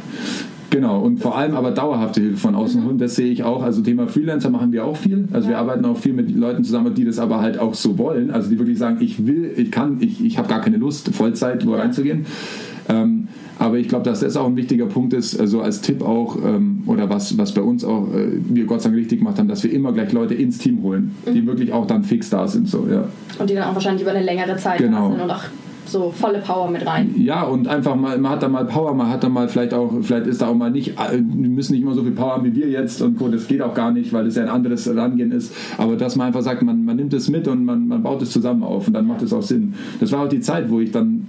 Genau, 0.69 1.01
und 1.01 1.19
vor 1.19 1.37
allem 1.37 1.55
aber 1.55 1.71
dauerhafte 1.71 2.21
Hilfe 2.21 2.37
von 2.37 2.55
außen 2.55 2.81
mhm. 2.81 2.85
holen, 2.87 2.97
das 2.97 3.15
sehe 3.15 3.29
ich 3.29 3.43
auch. 3.43 3.61
Also 3.61 3.81
Thema 3.81 4.07
Freelancer 4.07 4.49
machen 4.49 4.71
wir 4.71 4.85
auch 4.85 4.95
viel. 4.95 5.27
Also 5.33 5.47
ja. 5.47 5.51
wir 5.51 5.57
arbeiten 5.59 5.85
auch 5.85 5.97
viel 5.97 6.13
mit 6.13 6.33
Leuten 6.33 6.63
zusammen, 6.63 6.93
die 6.93 7.03
das 7.03 7.19
aber 7.19 7.41
halt 7.41 7.59
auch 7.59 7.73
so 7.73 7.97
wollen. 7.97 8.31
Also 8.31 8.49
die 8.49 8.57
wirklich 8.57 8.77
sagen, 8.77 8.97
ich 9.01 9.25
will, 9.25 9.51
ich 9.55 9.69
kann, 9.69 9.97
ich, 9.99 10.23
ich 10.23 10.37
habe 10.37 10.47
gar 10.47 10.61
keine 10.61 10.77
Lust, 10.77 11.13
Vollzeit 11.13 11.65
wo 11.65 11.71
ja. 11.71 11.81
reinzugehen. 11.81 12.25
Ähm, 12.87 13.27
aber 13.61 13.77
ich 13.77 13.87
glaube, 13.87 14.03
dass 14.03 14.21
das 14.21 14.35
auch 14.37 14.47
ein 14.47 14.55
wichtiger 14.55 14.87
Punkt 14.87 15.13
ist, 15.13 15.39
also 15.39 15.61
als 15.61 15.81
Tipp 15.81 16.01
auch, 16.01 16.35
ähm, 16.43 16.81
oder 16.87 17.11
was, 17.11 17.37
was 17.37 17.53
bei 17.53 17.61
uns 17.61 17.85
auch 17.85 18.07
äh, 18.11 18.39
wir 18.49 18.65
Gott 18.65 18.81
sei 18.81 18.89
Dank 18.89 18.99
richtig 18.99 19.19
gemacht 19.19 19.37
haben, 19.37 19.47
dass 19.47 19.63
wir 19.63 19.71
immer 19.71 19.93
gleich 19.93 20.11
Leute 20.13 20.33
ins 20.33 20.57
Team 20.57 20.81
holen, 20.81 21.11
die 21.31 21.43
mhm. 21.43 21.45
wirklich 21.45 21.71
auch 21.71 21.85
dann 21.85 22.03
fix 22.03 22.31
da 22.31 22.47
sind. 22.47 22.67
So, 22.67 22.87
ja. 22.91 23.03
Und 23.37 23.49
die 23.51 23.53
dann 23.53 23.65
auch 23.65 23.75
wahrscheinlich 23.75 24.01
über 24.01 24.11
eine 24.11 24.23
längere 24.23 24.57
Zeit 24.57 24.79
genau. 24.79 25.09
da 25.09 25.11
sind 25.11 25.21
und 25.21 25.29
auch 25.29 25.43
so 25.85 26.09
volle 26.09 26.39
Power 26.39 26.71
mit 26.71 26.87
rein. 26.87 27.13
Ja, 27.17 27.43
und 27.43 27.67
einfach 27.67 27.95
mal, 27.95 28.17
man 28.17 28.31
hat 28.31 28.41
da 28.41 28.49
mal 28.49 28.65
Power, 28.65 28.95
man 28.95 29.09
hat 29.09 29.23
da 29.23 29.29
mal 29.29 29.47
vielleicht 29.47 29.75
auch, 29.75 29.93
vielleicht 30.01 30.25
ist 30.25 30.41
da 30.41 30.47
auch 30.47 30.55
mal 30.55 30.71
nicht, 30.71 30.99
äh, 30.99 31.19
wir 31.19 31.49
müssen 31.49 31.73
nicht 31.73 31.83
immer 31.83 31.93
so 31.93 32.01
viel 32.01 32.13
Power 32.13 32.31
haben 32.31 32.45
wie 32.45 32.55
wir 32.55 32.67
jetzt 32.67 32.99
und 33.03 33.19
Co. 33.19 33.27
Das 33.27 33.47
geht 33.47 33.61
auch 33.61 33.75
gar 33.75 33.91
nicht, 33.91 34.11
weil 34.11 34.25
es 34.25 34.37
ja 34.37 34.41
ein 34.41 34.49
anderes 34.49 34.89
Rangehen 34.89 35.31
ist. 35.31 35.53
Aber 35.77 35.97
dass 35.97 36.15
man 36.15 36.25
einfach 36.25 36.41
sagt, 36.41 36.63
man, 36.63 36.83
man 36.83 36.95
nimmt 36.95 37.13
es 37.13 37.29
mit 37.29 37.47
und 37.47 37.63
man, 37.63 37.87
man 37.87 38.01
baut 38.01 38.23
es 38.23 38.31
zusammen 38.31 38.63
auf 38.63 38.87
und 38.87 38.93
dann 38.93 39.05
macht 39.05 39.21
es 39.21 39.31
auch 39.31 39.43
Sinn. 39.43 39.75
Das 39.99 40.11
war 40.11 40.23
auch 40.23 40.29
die 40.29 40.39
Zeit, 40.39 40.71
wo 40.71 40.79
ich 40.79 40.89
dann 40.89 41.27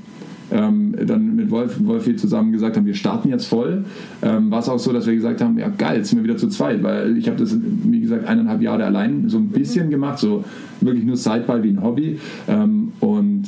ähm, 0.52 0.94
dann 1.06 1.31
Wolf, 1.52 1.76
Wolfi 1.84 2.16
zusammen 2.16 2.50
gesagt 2.50 2.76
haben, 2.76 2.86
wir 2.86 2.94
starten 2.94 3.28
jetzt 3.28 3.46
voll, 3.46 3.84
ähm, 4.22 4.50
war 4.50 4.58
es 4.58 4.68
auch 4.68 4.78
so, 4.78 4.92
dass 4.92 5.06
wir 5.06 5.14
gesagt 5.14 5.40
haben, 5.40 5.58
ja 5.58 5.68
geil, 5.68 5.98
jetzt 5.98 6.08
sind 6.08 6.18
wir 6.18 6.24
wieder 6.24 6.36
zu 6.36 6.48
zweit, 6.48 6.82
weil 6.82 7.16
ich 7.16 7.28
habe 7.28 7.38
das, 7.38 7.56
wie 7.56 8.00
gesagt, 8.00 8.26
eineinhalb 8.26 8.60
Jahre 8.60 8.84
allein 8.84 9.28
so 9.28 9.38
ein 9.38 9.48
bisschen 9.48 9.90
gemacht, 9.90 10.18
so 10.18 10.44
wirklich 10.80 11.04
nur 11.04 11.16
Sidebar 11.16 11.62
wie 11.62 11.70
ein 11.70 11.82
Hobby 11.82 12.18
ähm, 12.48 12.92
und 12.98 13.44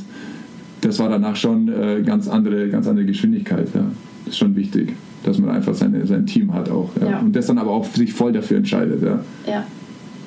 das 0.81 0.99
war 0.99 1.09
danach 1.09 1.35
schon 1.37 1.69
äh, 1.69 2.03
ganz 2.05 2.29
andere, 2.29 2.69
ganz 2.69 2.87
andere 2.87 3.07
Geschwindigkeit. 3.07 3.69
Ja. 3.75 3.87
Das 4.25 4.35
ist 4.35 4.39
schon 4.39 4.55
wichtig, 4.55 4.93
dass 5.25 5.39
man 5.39 5.51
einfach 5.51 5.75
seine, 5.75 6.07
sein 6.07 6.27
Team 6.27 6.53
hat 6.53 6.71
auch. 6.71 6.91
Ja. 7.01 7.11
Ja. 7.11 7.19
Und 7.21 7.35
das 7.35 7.47
dann 7.47 7.59
aber 7.59 7.71
auch 7.71 7.87
sich 7.87 8.13
voll 8.13 8.33
dafür 8.33 8.59
entscheidet. 8.59 9.03
Ja. 9.03 9.65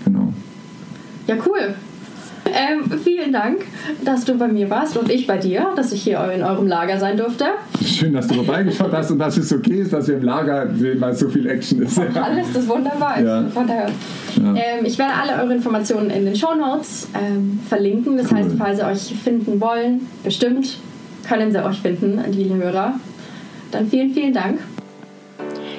Genau. 0.04 0.34
Ja, 1.28 1.36
cool. 1.46 1.76
Ähm, 2.54 3.00
vielen 3.04 3.32
Dank, 3.32 3.66
dass 4.04 4.26
du 4.26 4.38
bei 4.38 4.48
mir 4.48 4.70
warst 4.70 4.98
und 4.98 5.12
ich 5.12 5.28
bei 5.28 5.38
dir, 5.38 5.68
dass 5.76 5.92
ich 5.92 6.04
hier 6.04 6.20
in 6.34 6.44
eurem 6.44 6.68
Lager 6.68 6.98
sein 7.00 7.18
durfte. 7.18 7.46
Schön, 7.84 8.14
dass 8.14 8.28
du 8.28 8.36
vorbeigeschaut 8.36 8.92
hast 8.92 9.12
und 9.12 9.20
dass 9.20 9.38
es 9.38 9.52
okay 9.54 9.82
ist, 9.82 9.94
dass 9.94 10.08
wir 10.08 10.18
im 10.18 10.24
Lager 10.24 10.68
sehen, 10.76 11.00
weil 11.00 11.14
so 11.14 11.30
viel 11.30 11.48
Action 11.48 11.82
ist. 11.82 12.00
Alles 12.00 12.56
ist 12.56 12.68
wunderbar. 12.68 13.22
Ja. 13.22 13.46
Ja. 13.46 14.54
Ähm, 14.56 14.86
ich 14.86 14.98
werde 14.98 15.14
alle 15.14 15.44
eure 15.44 15.54
Informationen 15.54 16.10
in 16.10 16.26
den 16.26 16.36
Show 16.36 16.54
Notes 16.56 17.08
ähm, 17.14 17.60
verlinken. 17.68 18.18
Das 18.18 18.32
cool. 18.32 18.38
heißt, 18.38 18.50
falls 18.58 18.80
sie 18.80 18.86
euch 18.86 19.20
finden 19.24 19.60
wollen, 19.60 20.08
bestimmt 20.24 20.78
können 21.28 21.52
sie 21.52 21.64
euch 21.64 21.80
finden, 21.80 22.20
die 22.32 22.54
Hörer. 22.54 22.94
Dann 23.72 23.88
vielen, 23.88 24.14
vielen 24.14 24.34
Dank. 24.34 24.60